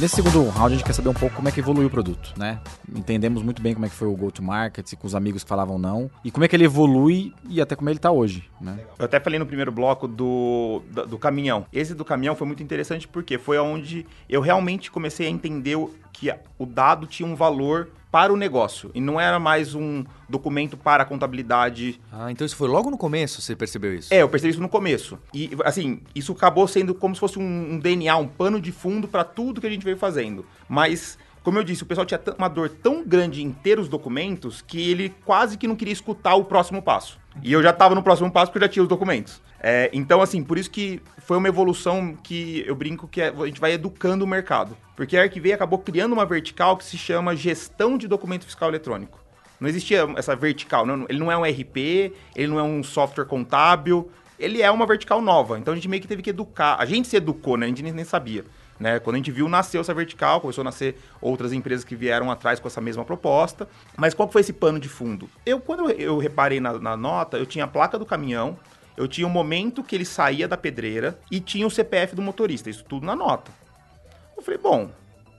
Nesse 0.00 0.14
segundo 0.14 0.48
round, 0.50 0.74
a 0.74 0.76
gente 0.76 0.84
quer 0.84 0.92
saber 0.92 1.08
um 1.08 1.14
pouco 1.14 1.34
como 1.34 1.48
é 1.48 1.50
que 1.50 1.58
evoluiu 1.58 1.88
o 1.88 1.90
produto, 1.90 2.32
né? 2.36 2.60
Entendemos 2.94 3.42
muito 3.42 3.60
bem 3.60 3.74
como 3.74 3.84
é 3.84 3.88
que 3.88 3.96
foi 3.96 4.06
o 4.06 4.14
go-to-market, 4.14 4.94
com 4.94 5.08
os 5.08 5.12
amigos 5.12 5.42
que 5.42 5.48
falavam 5.48 5.76
não, 5.76 6.08
e 6.24 6.30
como 6.30 6.44
é 6.44 6.48
que 6.48 6.54
ele 6.54 6.66
evolui 6.66 7.34
e 7.48 7.60
até 7.60 7.74
como 7.74 7.90
ele 7.90 7.98
está 7.98 8.08
hoje, 8.08 8.48
né? 8.60 8.78
Eu 8.96 9.06
até 9.06 9.18
falei 9.18 9.40
no 9.40 9.46
primeiro 9.46 9.72
bloco 9.72 10.06
do, 10.06 10.82
do, 10.88 11.04
do, 11.04 11.18
caminhão. 11.18 11.66
Esse 11.72 11.96
do 11.96 12.04
caminhão 12.04 12.36
foi 12.36 12.46
muito 12.46 12.62
interessante 12.62 13.08
porque 13.08 13.38
foi 13.38 13.58
onde 13.58 14.06
eu 14.28 14.40
realmente 14.40 14.88
comecei 14.88 15.26
a 15.26 15.30
entender 15.30 15.76
que 16.18 16.34
o 16.58 16.66
dado 16.66 17.06
tinha 17.06 17.28
um 17.28 17.34
valor 17.34 17.90
para 18.10 18.32
o 18.32 18.36
negócio 18.36 18.90
e 18.94 19.00
não 19.00 19.20
era 19.20 19.38
mais 19.38 19.74
um 19.74 20.04
documento 20.28 20.76
para 20.76 21.02
a 21.02 21.06
contabilidade. 21.06 22.00
Ah, 22.10 22.32
então 22.32 22.44
isso 22.46 22.56
foi 22.56 22.68
logo 22.68 22.90
no 22.90 22.96
começo, 22.96 23.40
você 23.42 23.54
percebeu 23.54 23.94
isso? 23.94 24.12
É, 24.12 24.22
eu 24.22 24.28
percebi 24.28 24.52
isso 24.52 24.62
no 24.62 24.68
começo. 24.68 25.18
E, 25.32 25.50
assim, 25.64 26.00
isso 26.14 26.32
acabou 26.32 26.66
sendo 26.66 26.94
como 26.94 27.14
se 27.14 27.20
fosse 27.20 27.38
um, 27.38 27.74
um 27.74 27.78
DNA, 27.78 28.16
um 28.16 28.26
pano 28.26 28.60
de 28.60 28.72
fundo 28.72 29.06
para 29.06 29.24
tudo 29.24 29.60
que 29.60 29.66
a 29.66 29.70
gente 29.70 29.84
veio 29.84 29.96
fazendo. 29.96 30.44
Mas 30.68 31.18
como 31.42 31.58
eu 31.58 31.64
disse, 31.64 31.82
o 31.82 31.86
pessoal 31.86 32.04
tinha 32.04 32.20
uma 32.36 32.48
dor 32.48 32.68
tão 32.68 33.02
grande 33.04 33.42
em 33.42 33.52
ter 33.52 33.78
os 33.78 33.88
documentos 33.88 34.60
que 34.60 34.90
ele 34.90 35.14
quase 35.24 35.56
que 35.56 35.66
não 35.66 35.76
queria 35.76 35.92
escutar 35.92 36.34
o 36.34 36.44
próximo 36.44 36.82
passo. 36.82 37.18
E 37.42 37.52
eu 37.52 37.62
já 37.62 37.70
estava 37.70 37.94
no 37.94 38.02
próximo 38.02 38.30
passo 38.30 38.50
porque 38.50 38.58
eu 38.58 38.68
já 38.68 38.72
tinha 38.72 38.82
os 38.82 38.88
documentos. 38.88 39.40
É, 39.60 39.90
então, 39.92 40.22
assim, 40.22 40.42
por 40.42 40.56
isso 40.56 40.70
que 40.70 41.00
foi 41.18 41.36
uma 41.36 41.48
evolução 41.48 42.16
que 42.22 42.64
eu 42.66 42.74
brinco 42.74 43.08
que 43.08 43.20
a 43.20 43.32
gente 43.46 43.60
vai 43.60 43.72
educando 43.72 44.24
o 44.24 44.28
mercado. 44.28 44.76
Porque 44.96 45.16
a 45.16 45.22
Arquivei 45.22 45.52
acabou 45.52 45.78
criando 45.78 46.12
uma 46.12 46.24
vertical 46.24 46.76
que 46.76 46.84
se 46.84 46.96
chama 46.96 47.36
gestão 47.36 47.98
de 47.98 48.06
documento 48.06 48.44
fiscal 48.44 48.68
eletrônico. 48.68 49.18
Não 49.60 49.68
existia 49.68 50.08
essa 50.16 50.36
vertical, 50.36 50.86
não, 50.86 51.04
ele 51.08 51.18
não 51.18 51.32
é 51.32 51.36
um 51.36 51.42
RP, 51.42 52.12
ele 52.36 52.46
não 52.46 52.60
é 52.60 52.62
um 52.62 52.82
software 52.82 53.24
contábil, 53.24 54.10
ele 54.38 54.62
é 54.62 54.70
uma 54.70 54.86
vertical 54.86 55.20
nova. 55.20 55.58
Então 55.58 55.72
a 55.72 55.74
gente 55.74 55.88
meio 55.88 56.00
que 56.00 56.06
teve 56.08 56.22
que 56.22 56.30
educar. 56.30 56.76
A 56.78 56.84
gente 56.84 57.08
se 57.08 57.16
educou, 57.16 57.56
né? 57.56 57.66
A 57.66 57.68
gente 57.68 57.82
nem 57.82 58.04
sabia. 58.04 58.44
Né? 58.78 59.00
Quando 59.00 59.14
a 59.14 59.18
gente 59.18 59.32
viu, 59.32 59.48
nasceu 59.48 59.80
essa 59.80 59.92
vertical, 59.92 60.40
começou 60.40 60.62
a 60.62 60.64
nascer 60.64 60.96
outras 61.20 61.52
empresas 61.52 61.84
que 61.84 61.96
vieram 61.96 62.30
atrás 62.30 62.60
com 62.60 62.68
essa 62.68 62.80
mesma 62.80 63.04
proposta. 63.04 63.68
Mas 63.96 64.14
qual 64.14 64.30
foi 64.30 64.42
esse 64.42 64.52
pano 64.52 64.78
de 64.78 64.88
fundo? 64.88 65.28
Eu, 65.44 65.58
quando 65.58 65.90
eu 65.90 66.18
reparei 66.18 66.60
na, 66.60 66.78
na 66.78 66.96
nota, 66.96 67.36
eu 67.36 67.44
tinha 67.44 67.64
a 67.64 67.68
placa 67.68 67.98
do 67.98 68.06
caminhão, 68.06 68.56
eu 68.98 69.06
tinha 69.06 69.26
o 69.26 69.30
momento 69.30 69.84
que 69.84 69.94
ele 69.94 70.04
saía 70.04 70.48
da 70.48 70.56
pedreira 70.56 71.16
e 71.30 71.38
tinha 71.38 71.64
o 71.64 71.70
CPF 71.70 72.16
do 72.16 72.20
motorista, 72.20 72.68
isso 72.68 72.84
tudo 72.84 73.06
na 73.06 73.14
nota. 73.14 73.52
Eu 74.36 74.42
falei, 74.42 74.58
bom, 74.58 74.90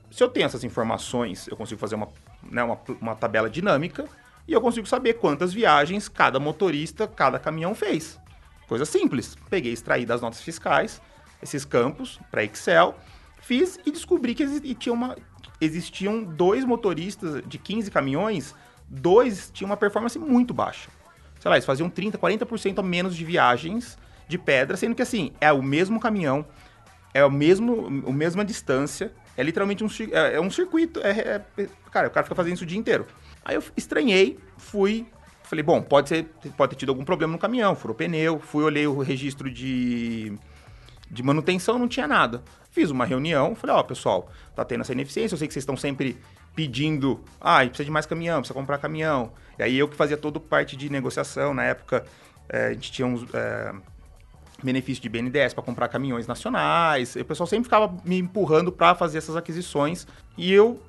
se 0.10 0.24
eu 0.24 0.30
tenho 0.30 0.46
essas 0.46 0.64
informações, 0.64 1.46
eu 1.46 1.58
consigo 1.58 1.78
fazer 1.78 1.96
uma, 1.96 2.08
né, 2.42 2.64
uma, 2.64 2.80
uma 3.02 3.16
tabela 3.16 3.50
dinâmica 3.50 4.06
e 4.48 4.54
eu 4.54 4.62
consigo 4.62 4.88
saber 4.88 5.16
quantas 5.16 5.52
viagens 5.52 6.08
cada 6.08 6.40
motorista, 6.40 7.06
cada 7.06 7.38
caminhão 7.38 7.76
fez. 7.76 8.18
Coisa 8.66 8.86
simples. 8.86 9.36
Peguei, 9.50 9.74
extraí 9.74 10.06
das 10.06 10.22
notas 10.22 10.42
fiscais 10.42 11.02
esses 11.42 11.66
campos 11.66 12.18
para 12.32 12.46
Excel 12.46 12.96
Fiz 13.42 13.78
e 13.86 13.92
descobri 13.92 14.36
que 14.36 14.44
existia 14.44 14.94
uma, 14.94 15.18
existiam 15.60 16.24
dois 16.24 16.64
motoristas 16.64 17.44
de 17.46 17.58
15 17.58 17.92
caminhões, 17.92 18.56
dois 18.88 19.50
tinham 19.54 19.70
uma 19.70 19.78
performance 19.78 20.18
muito 20.18 20.54
baixa. 20.54 20.90
Sei 21.40 21.50
lá, 21.50 21.56
eles 21.56 21.66
faziam 21.66 21.90
30, 21.90 22.18
40% 22.18 22.80
a 22.80 22.84
menos 22.84 23.16
de 23.16 23.24
viagens 23.24 23.98
de 24.28 24.38
pedra, 24.38 24.78
sendo 24.78 24.94
que 24.94 25.02
assim, 25.02 25.32
é 25.42 25.52
o 25.52 25.64
mesmo 25.64 26.00
caminhão, 26.00 26.46
é 27.14 27.26
o 27.26 27.32
mesmo, 27.32 28.04
a 28.08 28.12
mesma 28.12 28.46
distância, 28.46 29.12
é 29.36 29.42
literalmente 29.42 29.84
um, 29.84 29.88
é, 30.12 30.36
é 30.36 30.42
um 30.42 30.52
circuito. 30.52 31.00
É, 31.00 31.42
é, 31.58 31.68
cara, 31.92 32.08
o 32.08 32.12
cara 32.12 32.24
fica 32.24 32.36
fazendo 32.36 32.56
isso 32.56 32.64
o 32.64 32.68
dia 32.68 32.78
inteiro. 32.78 33.08
Aí 33.44 33.56
eu 33.56 33.64
estranhei, 33.76 34.38
fui, 34.58 35.08
falei, 35.44 35.64
bom, 35.64 35.82
pode, 35.82 36.10
ser, 36.10 36.26
pode 36.56 36.72
ter 36.72 36.80
tido 36.80 36.90
algum 36.90 37.06
problema 37.06 37.34
no 37.34 37.40
caminhão, 37.40 37.76
furou 37.76 37.96
pneu, 37.96 38.40
fui, 38.40 38.64
olhei 38.64 38.86
o 38.86 39.00
registro 39.00 39.50
de, 39.50 40.38
de 41.10 41.24
manutenção, 41.24 41.80
não 41.80 41.88
tinha 41.88 42.08
nada. 42.08 42.44
Fiz 42.70 42.92
uma 42.92 43.06
reunião, 43.06 43.56
falei, 43.56 43.76
ó, 43.76 43.80
oh, 43.80 43.84
pessoal, 43.84 44.30
tá 44.56 44.64
tendo 44.64 44.82
essa 44.82 44.92
ineficiência, 44.92 45.34
eu 45.34 45.40
sei 45.40 45.48
que 45.48 45.54
vocês 45.54 45.64
estão 45.64 45.78
sempre 45.78 46.18
pedindo, 46.56 47.20
ah, 47.40 47.60
precisa 47.60 47.86
de 47.86 47.92
mais 47.92 48.06
caminhão, 48.06 48.40
precisa 48.40 48.54
comprar 48.54 48.78
caminhão. 48.78 49.32
E 49.58 49.64
aí 49.64 49.78
eu 49.78 49.88
que 49.88 49.96
fazia 49.96 50.18
toda 50.18 50.40
parte 50.40 50.76
de 50.76 50.90
negociação, 50.90 51.54
na 51.54 51.64
época 51.64 52.06
é, 52.48 52.68
a 52.68 52.74
gente 52.74 52.92
tinha 52.92 53.08
uns 53.08 53.26
é, 53.34 53.74
benefícios 54.64 55.00
de 55.00 55.10
BNDES 55.10 55.54
para 55.54 55.64
comprar 55.64 55.88
caminhões 55.88 56.28
nacionais, 56.28 57.16
e 57.16 57.22
o 57.22 57.26
pessoal 57.26 57.48
sempre 57.48 57.66
ficava 57.66 57.94
me 58.04 58.20
empurrando 58.20 58.72
para 58.72 58.96
fazer 58.96 59.20
essas 59.20 59.36
aquisições, 59.36 60.08
e 60.38 60.52
eu, 60.52 60.82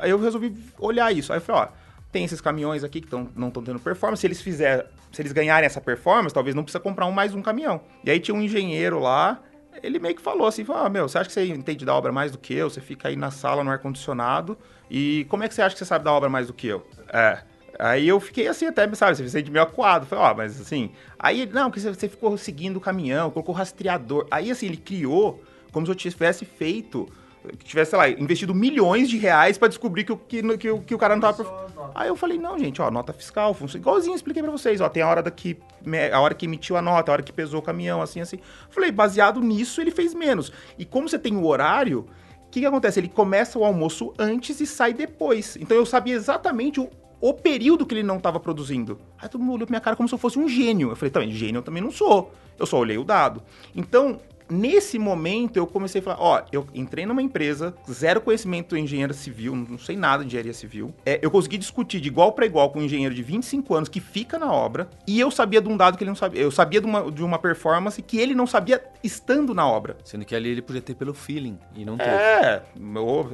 eu 0.00 0.18
resolvi 0.20 0.54
olhar 0.78 1.12
isso. 1.12 1.32
Aí 1.32 1.38
eu 1.38 1.42
falei, 1.42 1.62
ó, 1.62 1.68
tem 2.12 2.24
esses 2.24 2.40
caminhões 2.40 2.84
aqui 2.84 3.00
que 3.00 3.08
tão, 3.08 3.28
não 3.36 3.48
estão 3.48 3.62
tendo 3.62 3.78
performance, 3.78 4.20
se 4.20 4.26
eles 4.26 4.40
fizerem, 4.40 4.84
se 5.12 5.22
eles 5.22 5.32
ganharem 5.32 5.66
essa 5.66 5.80
performance, 5.80 6.34
talvez 6.34 6.54
não 6.54 6.62
precisa 6.62 6.80
comprar 6.80 7.06
um, 7.06 7.12
mais 7.12 7.34
um 7.34 7.42
caminhão. 7.42 7.80
E 8.04 8.10
aí 8.10 8.20
tinha 8.20 8.34
um 8.34 8.42
engenheiro 8.42 8.98
lá, 9.00 9.40
ele 9.82 9.98
meio 9.98 10.14
que 10.14 10.22
falou 10.22 10.46
assim, 10.46 10.64
falou, 10.64 10.86
ah, 10.86 10.88
meu, 10.88 11.08
você 11.08 11.18
acha 11.18 11.28
que 11.28 11.32
você 11.32 11.46
entende 11.46 11.84
da 11.84 11.94
obra 11.94 12.12
mais 12.12 12.32
do 12.32 12.38
que 12.38 12.54
eu? 12.54 12.68
Você 12.68 12.80
fica 12.80 13.08
aí 13.08 13.16
na 13.16 13.30
sala, 13.30 13.64
no 13.64 13.70
ar-condicionado, 13.70 14.56
e 14.90 15.26
como 15.28 15.44
é 15.44 15.48
que 15.48 15.54
você 15.54 15.62
acha 15.62 15.74
que 15.74 15.78
você 15.78 15.84
sabe 15.84 16.04
da 16.04 16.12
obra 16.12 16.28
mais 16.28 16.46
do 16.46 16.52
que 16.52 16.66
eu? 16.66 16.86
É. 17.12 17.42
Aí 17.78 18.06
eu 18.06 18.20
fiquei 18.20 18.46
assim 18.46 18.66
até, 18.66 18.92
sabe, 18.94 19.16
você 19.16 19.28
sente 19.28 19.50
meio 19.50 19.64
acuado. 19.64 20.04
Falei, 20.06 20.24
ó, 20.24 20.32
oh, 20.32 20.34
mas 20.36 20.60
assim... 20.60 20.90
Aí, 21.18 21.46
não, 21.46 21.70
porque 21.70 21.80
você 21.80 22.08
ficou 22.08 22.36
seguindo 22.36 22.76
o 22.76 22.80
caminhão, 22.80 23.30
colocou 23.30 23.54
rastreador. 23.54 24.26
Aí, 24.30 24.50
assim, 24.50 24.66
ele 24.66 24.76
criou 24.76 25.42
como 25.72 25.86
se 25.86 25.92
eu 25.92 25.94
tivesse 25.94 26.44
feito 26.44 27.08
que 27.58 27.64
tivesse, 27.64 27.90
sei 27.90 27.98
lá, 27.98 28.08
investido 28.08 28.54
milhões 28.54 29.08
de 29.08 29.16
reais 29.16 29.56
para 29.56 29.68
descobrir 29.68 30.04
que, 30.04 30.14
que, 30.16 30.58
que, 30.58 30.78
que, 30.78 30.94
o 30.94 30.98
cara 30.98 31.14
não 31.14 31.20
tava. 31.20 31.68
Aí 31.94 32.08
eu 32.08 32.16
falei, 32.16 32.38
não, 32.38 32.58
gente, 32.58 32.80
ó, 32.82 32.90
nota 32.90 33.12
fiscal, 33.12 33.54
funciona. 33.54 33.82
Igualzinho 33.82 34.14
expliquei 34.14 34.42
para 34.42 34.52
vocês, 34.52 34.80
ó, 34.80 34.88
tem 34.88 35.02
a 35.02 35.08
hora 35.08 35.22
daqui, 35.22 35.58
a 36.12 36.20
hora 36.20 36.34
que 36.34 36.46
emitiu 36.46 36.76
a 36.76 36.82
nota, 36.82 37.10
a 37.10 37.14
hora 37.14 37.22
que 37.22 37.32
pesou 37.32 37.60
o 37.60 37.62
caminhão, 37.62 38.02
assim, 38.02 38.20
assim. 38.20 38.38
Falei, 38.68 38.92
baseado 38.92 39.40
nisso, 39.40 39.80
ele 39.80 39.90
fez 39.90 40.14
menos. 40.14 40.52
E 40.78 40.84
como 40.84 41.08
você 41.08 41.18
tem 41.18 41.36
o 41.36 41.46
horário, 41.46 42.06
o 42.46 42.50
que, 42.50 42.60
que 42.60 42.66
acontece? 42.66 43.00
Ele 43.00 43.08
começa 43.08 43.58
o 43.58 43.64
almoço 43.64 44.12
antes 44.18 44.60
e 44.60 44.66
sai 44.66 44.92
depois. 44.92 45.56
Então 45.56 45.76
eu 45.76 45.86
sabia 45.86 46.14
exatamente 46.14 46.80
o, 46.80 46.90
o 47.20 47.32
período 47.32 47.86
que 47.86 47.94
ele 47.94 48.02
não 48.02 48.16
estava 48.16 48.38
produzindo. 48.38 48.98
Aí 49.18 49.28
todo 49.28 49.40
mundo 49.40 49.54
olhou 49.54 49.66
pra 49.66 49.72
minha 49.72 49.80
cara 49.80 49.96
como 49.96 50.08
se 50.08 50.14
eu 50.14 50.18
fosse 50.18 50.38
um 50.38 50.48
gênio. 50.48 50.90
Eu 50.90 50.96
falei, 50.96 51.10
também, 51.10 51.32
gênio 51.32 51.58
eu 51.58 51.62
também 51.62 51.82
não 51.82 51.90
sou. 51.90 52.34
Eu 52.58 52.66
só 52.66 52.78
olhei 52.78 52.98
o 52.98 53.04
dado. 53.04 53.42
Então, 53.74 54.20
nesse 54.50 54.98
momento 54.98 55.56
eu 55.56 55.66
comecei 55.66 56.00
a 56.00 56.04
falar, 56.04 56.20
ó, 56.20 56.42
eu 56.52 56.66
entrei 56.74 57.06
numa 57.06 57.22
empresa, 57.22 57.74
zero 57.90 58.20
conhecimento 58.20 58.76
em 58.76 58.84
engenharia 58.84 59.14
civil, 59.14 59.54
não 59.54 59.78
sei 59.78 59.96
nada 59.96 60.22
de 60.22 60.28
engenharia 60.28 60.52
civil. 60.52 60.94
É, 61.04 61.18
eu 61.22 61.30
consegui 61.30 61.58
discutir 61.58 62.00
de 62.00 62.08
igual 62.08 62.32
para 62.32 62.46
igual 62.46 62.70
com 62.70 62.80
um 62.80 62.82
engenheiro 62.82 63.14
de 63.14 63.22
25 63.22 63.74
anos 63.74 63.88
que 63.88 64.00
fica 64.00 64.38
na 64.38 64.52
obra, 64.52 64.88
e 65.06 65.18
eu 65.18 65.30
sabia 65.30 65.60
de 65.60 65.68
um 65.68 65.76
dado 65.76 65.96
que 65.96 66.04
ele 66.04 66.10
não 66.10 66.16
sabia. 66.16 66.40
Eu 66.40 66.50
sabia 66.50 66.80
de 66.80 66.86
uma, 66.86 67.10
de 67.10 67.22
uma 67.22 67.38
performance 67.38 68.00
que 68.02 68.18
ele 68.18 68.34
não 68.34 68.46
sabia 68.46 68.82
estando 69.02 69.54
na 69.54 69.66
obra. 69.66 69.96
Sendo 70.04 70.24
que 70.24 70.34
ali 70.34 70.50
ele 70.50 70.62
podia 70.62 70.82
ter 70.82 70.94
pelo 70.94 71.14
feeling 71.14 71.58
e 71.74 71.84
não 71.84 71.96
teve. 71.96 72.10
É, 72.10 72.62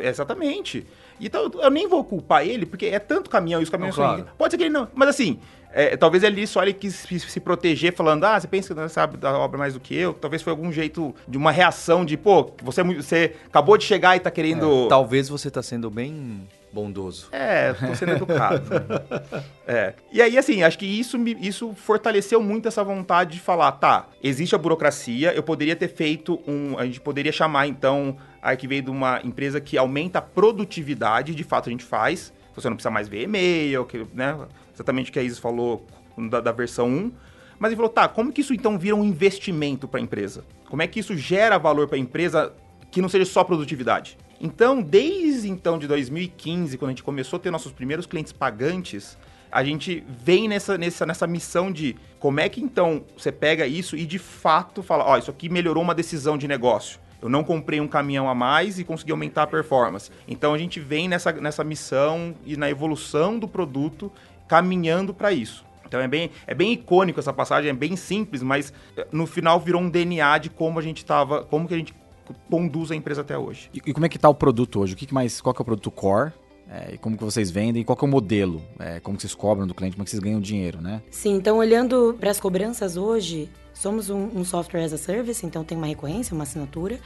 exatamente. 0.00 0.86
Então 1.20 1.50
eu 1.54 1.70
nem 1.70 1.88
vou 1.88 2.04
culpar 2.04 2.46
ele, 2.46 2.66
porque 2.66 2.86
é 2.86 2.98
tanto 2.98 3.30
caminhão 3.30 3.60
e 3.60 3.64
os 3.64 3.70
caminhões 3.70 3.96
não, 3.96 4.04
claro. 4.04 4.24
são... 4.24 4.28
Pode 4.36 4.52
ser 4.52 4.58
que 4.58 4.64
ele 4.64 4.70
não. 4.70 4.88
Mas 4.94 5.08
assim, 5.08 5.38
é, 5.72 5.94
talvez 5.94 6.22
ele 6.22 6.46
só 6.46 6.62
ele 6.62 6.72
quis 6.72 6.94
se, 6.94 7.20
se, 7.20 7.38
proteger, 7.38 7.92
falando, 7.92 8.24
ah, 8.24 8.40
você 8.40 8.48
pensa 8.48 8.72
que 8.72 8.80
não 8.80 8.88
sabe 8.88 9.18
da 9.18 9.36
obra 9.36 9.58
mais 9.58 9.74
do 9.74 9.80
que 9.80 9.94
eu? 9.94 10.14
Talvez 10.14 10.40
foi 10.40 10.50
algum 10.50 10.72
jeito 10.72 11.14
de 11.28 11.36
uma 11.36 11.52
reação 11.52 12.02
de, 12.02 12.16
pô, 12.16 12.50
você, 12.62 12.80
é 12.80 12.84
você 12.84 13.36
acabou 13.46 13.76
de 13.76 13.84
chegar 13.84 14.16
e 14.16 14.20
tá 14.20 14.30
querendo. 14.30 14.86
É, 14.86 14.88
talvez 14.88 15.28
você 15.28 15.50
tá 15.50 15.62
sendo 15.62 15.90
bem 15.90 16.48
bondoso. 16.72 17.28
É, 17.32 17.74
tô 17.74 17.94
sendo 17.94 18.12
educado. 18.12 18.62
é. 19.68 19.92
E 20.12 20.22
aí, 20.22 20.38
assim, 20.38 20.62
acho 20.62 20.78
que 20.78 20.86
isso, 20.86 21.18
me, 21.18 21.36
isso 21.40 21.74
fortaleceu 21.74 22.42
muito 22.42 22.68
essa 22.68 22.82
vontade 22.82 23.32
de 23.32 23.40
falar, 23.40 23.72
tá, 23.72 24.08
existe 24.22 24.54
a 24.54 24.58
burocracia, 24.58 25.34
eu 25.34 25.42
poderia 25.42 25.76
ter 25.76 25.88
feito 25.88 26.40
um. 26.46 26.78
A 26.78 26.84
gente 26.86 27.00
poderia 27.00 27.32
chamar, 27.32 27.66
então, 27.66 28.16
a 28.52 28.56
que 28.56 28.68
veio 28.68 28.82
de 28.82 28.90
uma 28.90 29.20
empresa 29.24 29.60
que 29.60 29.76
aumenta 29.76 30.20
a 30.20 30.22
produtividade, 30.22 31.34
de 31.34 31.42
fato 31.42 31.68
a 31.68 31.72
gente 31.72 31.84
faz. 31.84 32.32
Você 32.54 32.68
não 32.68 32.76
precisa 32.76 32.90
mais 32.90 33.08
ver 33.08 33.22
e-mail, 33.22 33.84
que, 33.84 34.06
né? 34.14 34.38
exatamente 34.72 35.10
o 35.10 35.12
que 35.12 35.18
a 35.18 35.22
Isis 35.22 35.38
falou 35.38 35.84
da, 36.30 36.40
da 36.40 36.52
versão 36.52 36.88
1. 36.88 37.12
Mas 37.58 37.70
ele 37.70 37.76
falou, 37.76 37.90
tá, 37.90 38.06
como 38.06 38.32
que 38.32 38.40
isso 38.40 38.54
então 38.54 38.78
vira 38.78 38.94
um 38.94 39.04
investimento 39.04 39.88
para 39.88 39.98
a 39.98 40.02
empresa? 40.02 40.44
Como 40.68 40.80
é 40.80 40.86
que 40.86 41.00
isso 41.00 41.16
gera 41.16 41.58
valor 41.58 41.88
para 41.88 41.96
a 41.96 41.98
empresa 41.98 42.52
que 42.90 43.02
não 43.02 43.08
seja 43.08 43.24
só 43.24 43.42
produtividade? 43.42 44.16
Então, 44.40 44.80
desde 44.80 45.48
então 45.48 45.76
de 45.76 45.88
2015, 45.88 46.78
quando 46.78 46.90
a 46.90 46.92
gente 46.92 47.02
começou 47.02 47.38
a 47.38 47.40
ter 47.40 47.50
nossos 47.50 47.72
primeiros 47.72 48.06
clientes 48.06 48.32
pagantes, 48.32 49.18
a 49.50 49.64
gente 49.64 50.04
vem 50.08 50.46
nessa, 50.46 50.78
nessa, 50.78 51.04
nessa 51.04 51.26
missão 51.26 51.72
de 51.72 51.96
como 52.20 52.38
é 52.38 52.48
que 52.48 52.60
então 52.60 53.04
você 53.16 53.32
pega 53.32 53.66
isso 53.66 53.96
e 53.96 54.06
de 54.06 54.18
fato 54.18 54.82
fala, 54.82 55.04
ó, 55.04 55.14
oh, 55.14 55.18
isso 55.18 55.30
aqui 55.30 55.48
melhorou 55.48 55.82
uma 55.82 55.94
decisão 55.94 56.38
de 56.38 56.46
negócio. 56.46 57.00
Eu 57.20 57.28
não 57.28 57.42
comprei 57.42 57.80
um 57.80 57.88
caminhão 57.88 58.28
a 58.28 58.34
mais 58.34 58.78
e 58.78 58.84
consegui 58.84 59.12
aumentar 59.12 59.44
a 59.44 59.46
performance. 59.46 60.10
Então 60.28 60.52
a 60.52 60.58
gente 60.58 60.80
vem 60.80 61.08
nessa, 61.08 61.32
nessa 61.32 61.64
missão 61.64 62.34
e 62.44 62.56
na 62.56 62.68
evolução 62.70 63.38
do 63.38 63.48
produto 63.48 64.12
caminhando 64.46 65.12
para 65.14 65.32
isso. 65.32 65.64
Então 65.86 66.00
é 66.00 66.08
bem, 66.08 66.30
é 66.46 66.54
bem 66.54 66.72
icônico 66.72 67.20
essa 67.20 67.32
passagem, 67.32 67.70
é 67.70 67.74
bem 67.74 67.96
simples, 67.96 68.42
mas 68.42 68.72
eh, 68.96 69.06
no 69.12 69.26
final 69.26 69.58
virou 69.60 69.80
um 69.80 69.88
DNA 69.88 70.38
de 70.38 70.50
como 70.50 70.78
a 70.78 70.82
gente 70.82 70.98
estava, 70.98 71.44
como 71.44 71.68
que 71.68 71.74
a 71.74 71.76
gente 71.76 71.94
conduz 72.50 72.90
a 72.90 72.96
empresa 72.96 73.20
até 73.20 73.38
hoje. 73.38 73.70
E, 73.72 73.80
e 73.86 73.92
como 73.92 74.04
é 74.04 74.08
que 74.08 74.16
está 74.16 74.28
o 74.28 74.34
produto 74.34 74.80
hoje? 74.80 74.94
O 74.94 74.96
que, 74.96 75.06
que 75.06 75.14
mais, 75.14 75.40
qual 75.40 75.54
que 75.54 75.60
é 75.60 75.62
o 75.62 75.64
produto 75.64 75.90
core? 75.90 76.32
É, 76.68 76.94
e 76.94 76.98
como 76.98 77.16
que 77.16 77.22
vocês 77.22 77.50
vendem, 77.50 77.84
qual 77.84 77.96
que 77.96 78.04
é 78.04 78.08
o 78.08 78.10
modelo, 78.10 78.60
é, 78.78 78.98
como 78.98 79.16
que 79.16 79.22
vocês 79.22 79.34
cobram 79.34 79.66
do 79.66 79.74
cliente, 79.74 79.94
como 79.94 80.04
que 80.04 80.10
vocês 80.10 80.22
ganham 80.22 80.40
dinheiro, 80.40 80.80
né? 80.80 81.00
Sim, 81.10 81.34
então 81.34 81.58
olhando 81.58 82.16
para 82.18 82.30
as 82.30 82.40
cobranças 82.40 82.96
hoje, 82.96 83.48
somos 83.72 84.10
um, 84.10 84.28
um, 84.34 84.44
software 84.44 84.82
as 84.82 84.92
a 84.92 84.98
service, 84.98 85.46
então 85.46 85.62
tem 85.62 85.78
uma 85.78 85.86
recorrência, 85.86 86.34
uma 86.34 86.42
assinatura, 86.42 86.98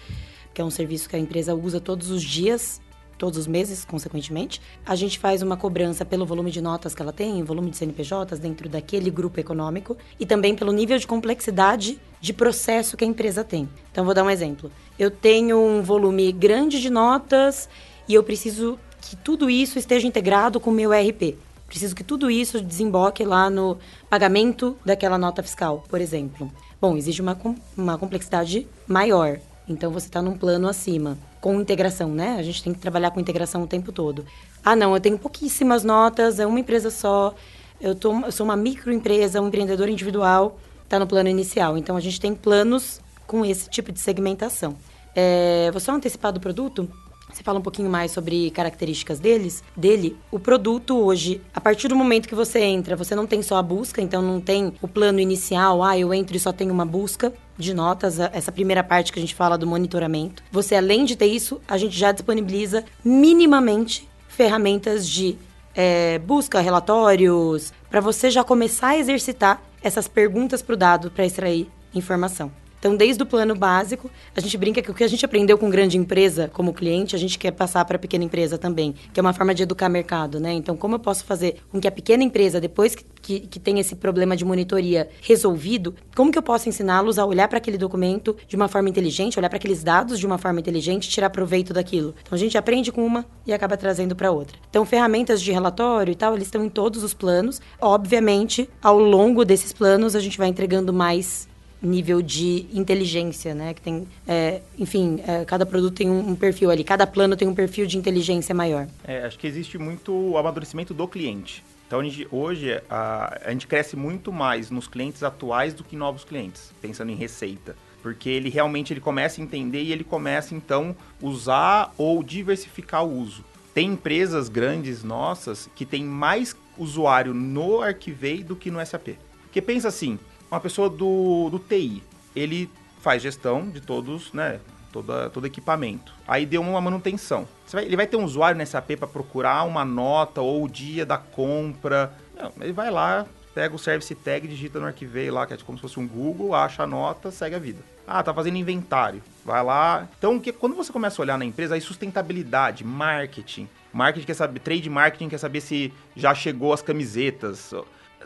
que 0.55 0.63
é 0.63 0.65
um 0.65 0.71
serviço 0.71 1.09
que 1.09 1.17
a 1.17 1.19
empresa 1.19 1.55
usa 1.55 1.79
todos 1.79 2.11
os 2.11 2.23
dias 2.23 2.81
todos 3.21 3.39
os 3.39 3.47
meses, 3.47 3.85
consequentemente. 3.85 4.63
A 4.85 4.97
gente 4.97 5.19
faz 5.19 5.43
uma 5.43 5.55
cobrança 5.55 6.07
pelo 6.07 6.25
volume 6.25 6.51
de 6.51 6.63
notas 6.63 6.95
que 6.95 7.03
ela 7.03 7.13
tem, 7.13 7.45
volume 7.45 7.71
de 7.71 7.77
CNPJs 7.77 8.39
dentro 8.41 8.67
daquele 8.67 9.11
grupo 9.11 9.39
econômico 9.39 9.95
e 10.19 10.25
também 10.25 10.57
pelo 10.57 10.73
nível 10.73 10.99
de 10.99 11.07
complexidade 11.07 12.01
de 12.19 12.33
processo 12.33 12.97
que 12.97 13.05
a 13.05 13.07
empresa 13.07 13.45
tem. 13.45 13.69
Então, 13.93 14.07
vou 14.07 14.15
dar 14.15 14.25
um 14.25 14.31
exemplo. 14.31 14.73
Eu 14.99 15.11
tenho 15.11 15.59
um 15.59 15.83
volume 15.83 16.33
grande 16.33 16.81
de 16.81 16.89
notas 16.89 17.69
e 18.09 18.15
eu 18.15 18.25
preciso 18.25 18.79
que 19.01 19.17
tudo 19.17 19.49
isso 19.49 19.79
esteja 19.79 20.07
integrado 20.07 20.61
com 20.61 20.71
o 20.71 20.73
meu 20.73 20.91
RP. 20.91 21.37
Preciso 21.67 21.95
que 21.95 22.03
tudo 22.03 22.31
isso 22.31 22.61
desemboque 22.61 23.25
lá 23.25 23.49
no 23.49 23.79
pagamento 24.09 24.77
daquela 24.85 25.17
nota 25.17 25.43
fiscal, 25.43 25.85
por 25.89 26.01
exemplo. 26.01 26.51
Bom, 26.81 26.97
exige 26.97 27.23
uma, 27.23 27.39
uma 27.77 27.97
complexidade 27.97 28.67
maior. 28.89 29.39
Então 29.69 29.93
você 29.93 30.07
está 30.07 30.21
num 30.21 30.37
plano 30.37 30.69
acima, 30.69 31.17
com 31.41 31.61
integração, 31.61 32.09
né? 32.09 32.37
A 32.39 32.43
gente 32.43 32.63
tem 32.63 32.73
que 32.73 32.81
trabalhar 32.81 33.13
com 33.13 33.21
integração 33.21 33.63
o 33.63 33.67
tempo 33.67 33.93
todo. 33.93 34.25
Ah, 34.65 34.75
não, 34.75 34.95
eu 34.95 35.01
tenho 35.01 35.19
pouquíssimas 35.19 35.85
notas, 35.85 36.41
é 36.41 36.47
uma 36.47 36.59
empresa 36.59 36.91
só. 36.91 37.35
eu, 37.81 37.95
tô, 37.95 38.13
eu 38.21 38.33
sou 38.33 38.45
uma 38.45 38.57
microempresa, 38.57 39.41
um 39.41 39.47
empreendedor 39.47 39.89
individual, 39.89 40.59
está 40.83 40.99
no 40.99 41.07
plano 41.07 41.29
inicial. 41.29 41.79
Então, 41.79 41.97
a 41.97 42.01
gente 42.01 42.21
tem 42.21 42.35
planos 42.35 43.01
com 43.27 43.45
esse 43.45 43.71
tipo 43.71 43.93
de 43.93 44.01
segmentação. 44.01 44.77
É, 45.15 45.71
só 45.79 45.93
antecipar 45.93 46.33
do 46.33 46.41
produto. 46.41 46.91
Você 47.33 47.43
fala 47.43 47.59
um 47.59 47.63
pouquinho 47.63 47.89
mais 47.89 48.11
sobre 48.11 48.51
características 48.51 49.19
deles, 49.19 49.63
dele. 49.77 50.17
O 50.31 50.39
produto 50.39 50.99
hoje, 50.99 51.41
a 51.55 51.61
partir 51.61 51.89
do 51.89 51.97
momento 51.97 52.29
que 52.29 52.35
você 52.35 52.61
entra, 52.61 52.97
você 52.97 53.15
não 53.15 53.27
tem 53.27 53.43
só 53.43 53.57
a 53.57 53.63
busca, 53.63 54.03
então 54.03 54.21
não 54.21 54.41
tem 54.41 54.73
o 54.83 54.89
plano 54.89 55.21
inicial, 55.21 55.83
ah, 55.83 55.99
eu 55.99 56.13
entro 56.13 56.37
e 56.37 56.41
só 56.41 56.53
tenho 56.53 56.73
uma 56.73 56.85
busca 56.85 57.33
de 57.57 57.75
notas, 57.75 58.19
essa 58.19 58.51
primeira 58.51 58.83
parte 58.83 59.13
que 59.13 59.19
a 59.19 59.23
gente 59.23 59.35
fala 59.35 59.59
do 59.59 59.67
monitoramento. 59.67 60.43
Você, 60.51 60.75
além 60.75 61.05
de 61.05 61.15
ter 61.15 61.27
isso, 61.27 61.61
a 61.69 61.77
gente 61.77 61.97
já 61.97 62.11
disponibiliza 62.11 62.85
minimamente 63.05 64.09
ferramentas 64.29 65.07
de 65.07 65.37
é, 65.75 66.19
busca, 66.19 66.61
relatórios, 66.61 67.73
para 67.91 68.01
você 68.01 68.31
já 68.31 68.43
começar 68.43 68.89
a 68.89 68.99
exercitar 68.99 69.63
essas 69.83 70.09
perguntas 70.09 70.63
para 70.63 70.75
o 70.75 70.77
dado 70.77 71.11
para 71.11 71.25
extrair 71.25 71.71
informação. 71.95 72.51
Então, 72.81 72.97
desde 72.97 73.23
o 73.23 73.27
plano 73.27 73.55
básico, 73.55 74.11
a 74.35 74.41
gente 74.41 74.57
brinca 74.57 74.81
que 74.81 74.91
o 74.91 74.95
que 74.95 75.05
a 75.05 75.09
gente 75.09 75.23
aprendeu 75.23 75.59
com 75.59 75.69
grande 75.69 75.99
empresa 75.99 76.51
como 76.53 76.73
cliente, 76.73 77.15
a 77.15 77.19
gente 77.19 77.39
quer 77.39 77.51
passar 77.51 77.85
para 77.85 77.97
a 77.97 77.99
pequena 77.99 78.25
empresa 78.25 78.57
também, 78.57 78.95
que 79.13 79.21
é 79.21 79.23
uma 79.23 79.35
forma 79.35 79.55
de 79.55 79.65
educar 79.65 79.91
mercado, 79.91 80.41
né? 80.41 80.55
Então, 80.55 80.75
como 80.75 80.95
eu 80.95 80.99
posso 80.99 81.23
fazer 81.25 81.57
com 81.71 81.79
que 81.79 81.87
a 81.87 81.93
pequena 81.93 82.25
empresa, 82.25 82.59
depois 82.59 82.95
que, 82.95 83.05
que, 83.21 83.41
que 83.41 83.61
tem 83.61 83.79
esse 83.79 83.95
problema 83.95 84.35
de 84.35 84.47
monitoria 84.47 85.11
resolvido, 85.21 85.95
como 86.17 86.33
que 86.33 86.39
eu 86.39 86.43
posso 86.43 86.71
ensiná-los 86.71 87.19
a 87.19 87.27
olhar 87.27 87.49
para 87.49 87.59
aquele 87.59 87.77
documento 87.77 88.35
de 88.49 88.57
uma 88.57 88.67
forma 88.67 88.89
inteligente, 88.89 89.39
olhar 89.39 89.51
para 89.51 89.59
aqueles 89.59 89.83
dados 89.83 90.19
de 90.19 90.27
uma 90.27 90.39
forma 90.39 90.59
inteligente 90.59 91.11
tirar 91.11 91.29
proveito 91.29 91.75
daquilo? 91.75 92.15
Então, 92.23 92.35
a 92.35 92.39
gente 92.39 92.57
aprende 92.57 92.91
com 92.91 93.05
uma 93.05 93.27
e 93.47 93.53
acaba 93.53 93.77
trazendo 93.77 94.17
para 94.17 94.31
outra. 94.31 94.57
Então, 94.71 94.87
ferramentas 94.87 95.43
de 95.43 95.53
relatório 95.53 96.13
e 96.13 96.15
tal, 96.17 96.35
eles 96.35 96.47
estão 96.47 96.65
em 96.65 96.71
todos 96.71 97.03
os 97.03 97.13
planos. 97.13 97.61
Obviamente, 97.79 98.71
ao 98.83 98.99
longo 98.99 99.45
desses 99.45 99.71
planos, 99.71 100.17
a 100.17 100.21
gente 100.21 100.39
vai 100.39 100.49
entregando 100.49 100.95
mais 100.95 101.50
nível 101.83 102.21
de 102.21 102.67
inteligência, 102.73 103.55
né? 103.55 103.75
Que 103.75 103.81
tem, 103.81 104.07
é, 104.27 104.61
enfim, 104.79 105.21
é, 105.27 105.45
cada 105.45 105.65
produto 105.65 105.95
tem 105.95 106.11
um, 106.11 106.31
um, 106.31 106.37
perfil 106.37 106.71
ali, 106.71 106.85
cada 106.85 107.07
plano 107.07 107.37
tem 107.37 107.49
um 107.49 107.55
perfil 107.55 107.87
de 107.87 107.97
inteligência 107.97 108.55
maior. 108.55 108.87
É, 109.05 109.25
acho 109.25 109.39
que 109.39 109.47
existe 109.47 109.79
muito 109.79 110.13
o 110.13 110.37
amadurecimento 110.37 110.93
do 110.93 111.09
cliente. 111.09 111.65
Então, 111.87 112.05
gente, 112.05 112.29
hoje, 112.31 112.81
a, 112.89 113.41
a 113.45 113.51
gente 113.51 113.67
cresce 113.67 113.97
muito 113.97 114.33
mais 114.33 114.71
nos 114.71 114.87
clientes 114.87 115.25
atuais 115.25 115.75
do 115.75 115.83
que 115.83 115.97
novos 115.97 116.23
clientes, 116.23 116.73
pensando 116.81 117.11
em 117.11 117.17
receita. 117.17 117.77
Porque 118.01 118.31
ele 118.31 118.49
realmente 118.49 118.93
ele 118.93 119.01
começa 119.01 119.41
a 119.41 119.45
entender 119.45 119.83
e 119.83 119.93
ele 119.93 120.05
começa, 120.05 120.55
então, 120.55 120.95
usar 121.21 121.93
ou 121.99 122.23
diversificar 122.23 123.05
o 123.05 123.13
uso. 123.13 123.45
Tem 123.75 123.89
empresas 123.89 124.49
grandes 124.49 125.03
nossas 125.03 125.69
que 125.75 125.85
tem 125.85 126.05
mais 126.05 126.55
usuário 126.79 127.35
no 127.35 127.83
Arquivei 127.83 128.43
do 128.43 128.57
que 128.57 128.71
no 128.71 128.85
SAP. 128.85 129.17
Porque 129.43 129.61
pensa 129.61 129.89
assim, 129.89 130.17
uma 130.51 130.61
pessoa 130.61 130.91
do, 130.91 131.49
do 131.51 131.59
TI. 131.59 132.03
Ele 132.35 132.71
faz 133.01 133.23
gestão 133.23 133.69
de 133.69 133.81
todos, 133.81 134.33
né? 134.33 134.61
Toda, 134.93 135.31
todo 135.31 135.47
equipamento. 135.47 136.13
Aí 136.27 136.45
deu 136.45 136.61
uma 136.61 136.81
manutenção. 136.81 137.47
Vai, 137.71 137.85
ele 137.85 137.97
vai 137.97 138.07
ter 138.07 138.17
um 138.17 138.25
usuário 138.25 138.59
nesse 138.59 138.73
SAP 138.73 138.97
para 138.99 139.07
procurar 139.07 139.63
uma 139.63 139.85
nota 139.85 140.41
ou 140.41 140.65
o 140.65 140.69
dia 140.69 141.07
da 141.07 141.17
compra. 141.17 142.13
Não, 142.37 142.53
ele 142.61 142.73
vai 142.73 142.91
lá, 142.91 143.25
pega 143.55 143.75
o 143.75 143.79
service 143.79 144.13
tag, 144.17 144.49
digita 144.49 144.81
no 144.81 144.87
arquivei 144.87 145.31
lá, 145.31 145.47
que 145.47 145.55
é 145.55 145.57
como 145.59 145.79
se 145.79 145.83
fosse 145.83 146.01
um 146.01 146.09
Google, 146.09 146.55
acha 146.55 146.83
a 146.83 146.87
nota, 146.87 147.31
segue 147.31 147.55
a 147.55 147.59
vida. 147.59 147.79
Ah, 148.05 148.23
tá 148.23 148.35
fazendo 148.35 148.57
inventário. 148.57 149.23
Vai 149.45 149.63
lá. 149.63 150.09
Então, 150.19 150.41
que, 150.41 150.53
quando 150.53 150.75
você 150.75 150.93
começa 150.93 151.21
a 151.21 151.23
olhar 151.23 151.39
na 151.39 151.45
empresa, 151.45 151.77
aí 151.77 151.81
sustentabilidade, 151.81 152.83
marketing. 152.83 153.69
Marketing 153.93 154.27
quer 154.27 154.35
saber, 154.35 154.59
trade 154.59 154.91
marketing 154.91 155.29
quer 155.29 155.39
saber 155.39 155.61
se 155.61 155.93
já 156.17 156.35
chegou 156.35 156.73
as 156.73 156.83
camisetas 156.83 157.73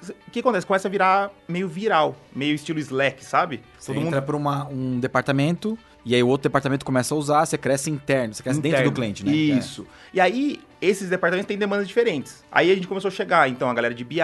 o 0.03 0.31
que 0.31 0.41
acontece? 0.41 0.67
Começa 0.67 0.89
a 0.89 0.91
virar 0.91 1.31
meio 1.49 1.69
viral, 1.69 2.17
meio 2.35 2.55
estilo 2.55 2.79
Slack, 2.79 3.25
sabe? 3.25 3.63
Você 3.79 3.93
Todo 3.93 4.05
entra 4.05 4.21
mundo... 4.21 4.43
para 4.43 4.69
um 4.69 4.99
departamento 5.01 5.79
e 6.05 6.15
aí 6.15 6.23
o 6.23 6.29
outro 6.29 6.49
departamento 6.49 6.85
começa 6.85 7.15
a 7.15 7.19
usar, 7.19 7.47
você 7.47 7.57
cresce 7.57 7.91
interno, 7.91 8.35
você 8.35 8.43
cresce 8.43 8.59
interno. 8.59 8.77
dentro 8.77 8.91
do 8.91 8.95
cliente, 8.95 9.25
né? 9.25 9.33
Isso. 9.33 9.83
É. 9.83 10.17
E 10.17 10.21
aí, 10.21 10.61
esses 10.81 11.09
departamentos 11.09 11.49
têm 11.49 11.57
demandas 11.57 11.89
diferentes. 11.89 12.45
Aí 12.53 12.71
a 12.71 12.75
gente 12.75 12.87
começou 12.87 13.09
a 13.09 13.13
chegar, 13.13 13.49
então, 13.49 13.71
a 13.71 13.75
galera 13.75 13.95
de 13.95 14.05
BI. 14.05 14.21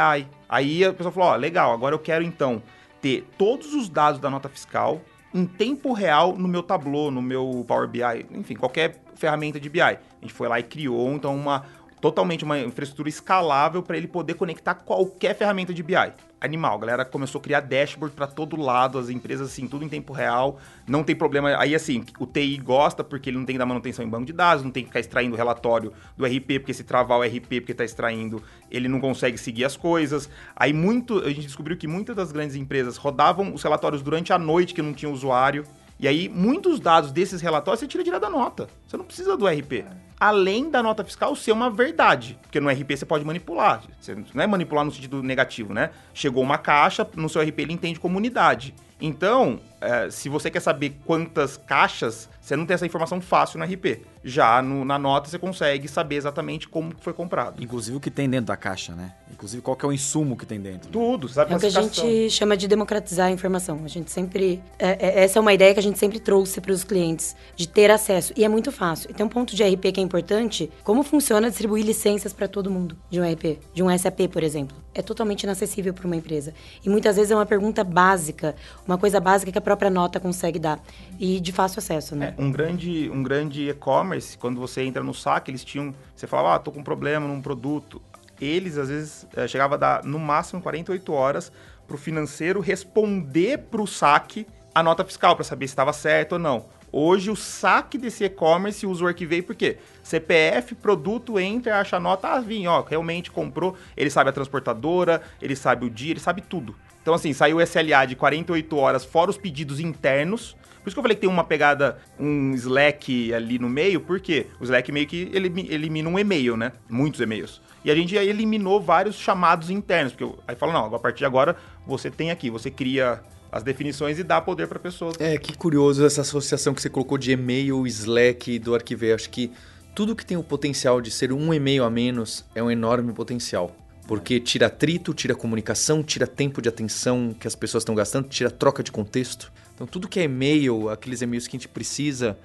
Aí 0.48 0.84
a 0.84 0.92
pessoa 0.92 1.10
falou, 1.10 1.30
ó, 1.30 1.36
legal, 1.36 1.72
agora 1.72 1.94
eu 1.94 1.98
quero, 1.98 2.22
então, 2.22 2.62
ter 3.00 3.26
todos 3.38 3.72
os 3.72 3.88
dados 3.88 4.20
da 4.20 4.28
nota 4.28 4.48
fiscal 4.48 5.00
em 5.32 5.46
tempo 5.46 5.92
real 5.92 6.36
no 6.36 6.48
meu 6.48 6.62
Tableau, 6.62 7.10
no 7.10 7.22
meu 7.22 7.64
Power 7.66 7.88
BI, 7.88 8.26
enfim, 8.32 8.56
qualquer 8.56 9.00
ferramenta 9.14 9.58
de 9.58 9.70
BI. 9.70 9.80
A 9.80 9.98
gente 10.20 10.34
foi 10.34 10.48
lá 10.48 10.60
e 10.60 10.62
criou, 10.62 11.10
então, 11.14 11.34
uma, 11.34 11.64
totalmente 12.00 12.44
uma 12.44 12.58
infraestrutura 12.58 13.08
escalável 13.08 13.82
para 13.82 13.96
ele 13.96 14.06
poder 14.06 14.34
conectar 14.34 14.74
qualquer 14.74 15.36
ferramenta 15.36 15.74
de 15.74 15.82
BI. 15.82 15.94
Animal, 16.40 16.76
a 16.76 16.78
galera 16.78 17.04
começou 17.04 17.38
a 17.38 17.42
criar 17.42 17.60
dashboard 17.60 18.16
para 18.16 18.26
todo 18.26 18.56
lado, 18.56 18.98
as 18.98 19.10
empresas 19.10 19.50
assim, 19.50 19.68
tudo 19.68 19.84
em 19.84 19.90
tempo 19.90 20.10
real, 20.14 20.58
não 20.88 21.04
tem 21.04 21.14
problema. 21.14 21.54
Aí 21.58 21.74
assim, 21.74 22.02
o 22.18 22.26
TI 22.26 22.56
gosta 22.56 23.04
porque 23.04 23.28
ele 23.28 23.36
não 23.36 23.44
tem 23.44 23.54
que 23.54 23.58
dar 23.58 23.66
manutenção 23.66 24.02
em 24.02 24.08
banco 24.08 24.24
de 24.24 24.32
dados, 24.32 24.64
não 24.64 24.70
tem 24.70 24.82
que 24.82 24.88
ficar 24.88 25.00
extraindo 25.00 25.34
o 25.34 25.36
relatório 25.36 25.92
do 26.16 26.24
RP, 26.24 26.60
porque 26.60 26.72
se 26.72 26.82
travar 26.82 27.18
o 27.18 27.22
RP 27.22 27.60
porque 27.60 27.72
está 27.72 27.84
extraindo, 27.84 28.42
ele 28.70 28.88
não 28.88 29.00
consegue 29.00 29.36
seguir 29.36 29.66
as 29.66 29.76
coisas. 29.76 30.30
Aí 30.56 30.72
muito, 30.72 31.18
a 31.18 31.28
gente 31.28 31.42
descobriu 31.42 31.76
que 31.76 31.86
muitas 31.86 32.16
das 32.16 32.32
grandes 32.32 32.56
empresas 32.56 32.96
rodavam 32.96 33.52
os 33.52 33.62
relatórios 33.62 34.00
durante 34.00 34.32
a 34.32 34.38
noite 34.38 34.72
que 34.72 34.80
não 34.80 34.94
tinha 34.94 35.12
usuário. 35.12 35.66
E 36.00 36.08
aí, 36.08 36.28
muitos 36.28 36.80
dados 36.80 37.12
desses 37.12 37.42
relatórios 37.42 37.80
você 37.80 37.86
tira 37.86 38.02
direto 38.02 38.22
da 38.22 38.30
nota. 38.30 38.68
Você 38.86 38.96
não 38.96 39.04
precisa 39.04 39.36
do 39.36 39.46
RP 39.46 39.84
além 40.20 40.70
da 40.70 40.82
nota 40.82 41.02
fiscal 41.02 41.34
ser 41.34 41.50
uma 41.50 41.70
verdade. 41.70 42.38
Porque 42.42 42.60
no 42.60 42.68
RP 42.68 42.94
você 42.94 43.06
pode 43.06 43.24
manipular. 43.24 43.82
Você 43.98 44.14
não 44.34 44.44
é 44.44 44.46
manipular 44.46 44.84
no 44.84 44.92
sentido 44.92 45.22
negativo, 45.22 45.72
né? 45.72 45.90
Chegou 46.12 46.42
uma 46.42 46.58
caixa, 46.58 47.08
no 47.16 47.28
seu 47.28 47.40
RP 47.40 47.60
ele 47.60 47.72
entende 47.72 47.98
como 47.98 48.18
unidade. 48.18 48.74
Então, 49.00 49.58
é, 49.80 50.10
se 50.10 50.28
você 50.28 50.50
quer 50.50 50.60
saber 50.60 50.96
quantas 51.04 51.56
caixas, 51.56 52.28
você 52.40 52.56
não 52.56 52.66
tem 52.66 52.74
essa 52.74 52.86
informação 52.86 53.20
fácil 53.20 53.58
no 53.58 53.64
RP. 53.64 54.02
Já 54.22 54.60
no, 54.60 54.84
na 54.84 54.98
nota 54.98 55.30
você 55.30 55.38
consegue 55.38 55.88
saber 55.88 56.16
exatamente 56.16 56.68
como 56.68 56.92
foi 57.00 57.12
comprado. 57.12 57.62
Inclusive 57.62 57.96
o 57.96 58.00
que 58.00 58.10
tem 58.10 58.28
dentro 58.28 58.46
da 58.46 58.56
caixa, 58.56 58.94
né? 58.94 59.14
Inclusive 59.32 59.62
qual 59.62 59.76
que 59.76 59.84
é 59.84 59.88
o 59.88 59.92
insumo 59.92 60.36
que 60.36 60.44
tem 60.44 60.60
dentro. 60.60 60.90
Tudo, 60.90 61.28
sabe? 61.28 61.52
É 61.52 61.56
o 61.56 61.60
que 61.60 61.66
a 61.66 61.70
gente 61.70 62.28
chama 62.30 62.56
de 62.56 62.68
democratizar 62.68 63.28
a 63.28 63.30
informação. 63.30 63.80
A 63.84 63.88
gente 63.88 64.10
sempre... 64.10 64.62
É, 64.78 65.20
é, 65.20 65.24
essa 65.24 65.38
é 65.38 65.40
uma 65.40 65.54
ideia 65.54 65.72
que 65.72 65.80
a 65.80 65.82
gente 65.82 65.98
sempre 65.98 66.20
trouxe 66.20 66.60
para 66.60 66.72
os 66.72 66.84
clientes, 66.84 67.34
de 67.56 67.66
ter 67.66 67.90
acesso. 67.90 68.32
E 68.36 68.44
é 68.44 68.48
muito 68.48 68.70
fácil. 68.70 69.10
E 69.10 69.14
tem 69.14 69.24
um 69.24 69.28
ponto 69.28 69.56
de 69.56 69.64
RP 69.64 69.92
que 69.92 70.00
é 70.00 70.02
importante, 70.02 70.70
como 70.84 71.02
funciona 71.02 71.48
distribuir 71.48 71.84
licenças 71.84 72.32
para 72.32 72.46
todo 72.46 72.70
mundo 72.70 72.96
de 73.08 73.20
um 73.20 73.32
RP, 73.32 73.58
de 73.72 73.82
um 73.82 73.98
SAP, 73.98 74.28
por 74.30 74.42
exemplo. 74.42 74.76
É 74.92 75.00
totalmente 75.00 75.44
inacessível 75.44 75.94
para 75.94 76.04
uma 76.04 76.16
empresa. 76.16 76.52
E 76.84 76.90
muitas 76.90 77.16
vezes 77.16 77.30
é 77.30 77.34
uma 77.34 77.46
pergunta 77.46 77.84
básica, 77.84 78.56
uma 78.86 78.98
coisa 78.98 79.20
básica 79.20 79.52
que 79.52 79.58
a 79.58 79.62
própria 79.70 79.90
nota 79.90 80.18
consegue 80.18 80.58
dar. 80.58 80.80
E 81.18 81.40
de 81.40 81.52
fácil 81.52 81.78
acesso, 81.78 82.16
né? 82.16 82.34
É, 82.36 82.42
um 82.42 82.50
grande 82.50 83.10
um 83.10 83.22
grande 83.22 83.68
e-commerce, 83.68 84.36
quando 84.36 84.60
você 84.60 84.82
entra 84.82 85.02
no 85.02 85.14
saque, 85.14 85.50
eles 85.50 85.64
tinham... 85.64 85.94
Você 86.14 86.26
falava, 86.26 86.56
ah, 86.56 86.58
tô 86.58 86.72
com 86.72 86.80
um 86.80 86.84
problema 86.84 87.26
num 87.26 87.40
produto 87.40 88.02
eles 88.40 88.78
às 88.78 88.88
vezes 88.88 89.26
é, 89.36 89.46
chegava 89.46 89.74
a 89.74 89.78
dar 89.78 90.04
no 90.04 90.18
máximo 90.18 90.62
48 90.62 91.12
horas 91.12 91.52
para 91.86 91.94
o 91.94 91.98
financeiro 91.98 92.60
responder 92.60 93.58
para 93.70 93.82
o 93.82 93.86
saque 93.86 94.46
a 94.74 94.82
nota 94.82 95.04
fiscal 95.04 95.34
para 95.34 95.44
saber 95.44 95.66
se 95.66 95.72
estava 95.72 95.92
certo 95.92 96.32
ou 96.32 96.38
não. 96.38 96.64
Hoje 96.92 97.30
o 97.30 97.36
saque 97.36 97.96
desse 97.96 98.24
e-commerce 98.24 98.86
usa 98.86 99.04
o 99.04 99.06
Arquivei 99.06 99.42
por 99.42 99.54
quê? 99.54 99.78
CPF, 100.02 100.74
produto, 100.74 101.38
entra, 101.38 101.78
acha 101.78 101.96
a 101.96 102.00
nota, 102.00 102.28
ah, 102.28 102.40
vim, 102.40 102.66
ó, 102.66 102.82
realmente 102.82 103.30
comprou, 103.30 103.76
ele 103.96 104.10
sabe 104.10 104.30
a 104.30 104.32
transportadora, 104.32 105.22
ele 105.40 105.54
sabe 105.54 105.86
o 105.86 105.90
dia, 105.90 106.12
ele 106.12 106.20
sabe 106.20 106.40
tudo. 106.40 106.74
Então 107.02 107.14
assim, 107.14 107.32
saiu 107.32 107.58
o 107.58 107.62
SLA 107.62 108.06
de 108.06 108.16
48 108.16 108.76
horas 108.76 109.04
fora 109.04 109.30
os 109.30 109.38
pedidos 109.38 109.80
internos, 109.80 110.56
por 110.82 110.88
isso 110.88 110.94
que 110.94 110.98
eu 110.98 111.02
falei 111.02 111.14
que 111.14 111.20
tem 111.20 111.30
uma 111.30 111.44
pegada, 111.44 111.98
um 112.18 112.54
Slack 112.54 113.34
ali 113.34 113.58
no 113.58 113.68
meio, 113.68 114.00
porque 114.00 114.46
o 114.58 114.64
Slack 114.64 114.90
meio 114.90 115.06
que 115.06 115.30
elimina 115.32 116.08
um 116.08 116.18
e-mail, 116.18 116.56
né? 116.56 116.72
Muitos 116.88 117.20
e-mails. 117.20 117.60
E 117.84 117.90
a 117.90 117.94
gente 117.94 118.16
aí 118.16 118.28
eliminou 118.28 118.80
vários 118.80 119.16
chamados 119.16 119.68
internos, 119.68 120.14
porque 120.14 120.38
aí 120.48 120.56
fala, 120.56 120.72
não, 120.72 120.94
a 120.94 120.98
partir 120.98 121.18
de 121.18 121.24
agora 121.26 121.54
você 121.86 122.10
tem 122.10 122.30
aqui, 122.30 122.48
você 122.48 122.70
cria 122.70 123.22
as 123.52 123.62
definições 123.62 124.18
e 124.18 124.22
dá 124.22 124.40
poder 124.40 124.68
para 124.68 124.78
a 124.78 124.80
pessoa. 124.80 125.12
É, 125.18 125.36
que 125.36 125.56
curioso 125.56 126.04
essa 126.04 126.22
associação 126.22 126.72
que 126.72 126.80
você 126.80 126.88
colocou 126.88 127.18
de 127.18 127.32
e-mail, 127.32 127.86
Slack 127.86 128.58
do 128.58 128.74
Arquivei. 128.74 129.12
Acho 129.12 129.28
que 129.28 129.52
tudo 129.94 130.16
que 130.16 130.24
tem 130.24 130.36
o 130.36 130.42
potencial 130.42 131.00
de 131.00 131.10
ser 131.10 131.30
um 131.30 131.52
e-mail 131.52 131.84
a 131.84 131.90
menos 131.90 132.44
é 132.54 132.62
um 132.62 132.70
enorme 132.70 133.12
potencial. 133.12 133.74
Porque 134.10 134.40
tira 134.40 134.66
atrito, 134.66 135.14
tira 135.14 135.36
comunicação, 135.36 136.02
tira 136.02 136.26
tempo 136.26 136.60
de 136.60 136.68
atenção 136.68 137.32
que 137.38 137.46
as 137.46 137.54
pessoas 137.54 137.82
estão 137.82 137.94
gastando, 137.94 138.26
tira 138.26 138.50
troca 138.50 138.82
de 138.82 138.90
contexto. 138.90 139.52
Então, 139.72 139.86
tudo 139.86 140.08
que 140.08 140.18
é 140.18 140.24
e-mail, 140.24 140.88
aqueles 140.88 141.22
e-mails 141.22 141.46
que 141.46 141.56
a 141.56 141.60
gente 141.60 141.68
precisa. 141.68 142.36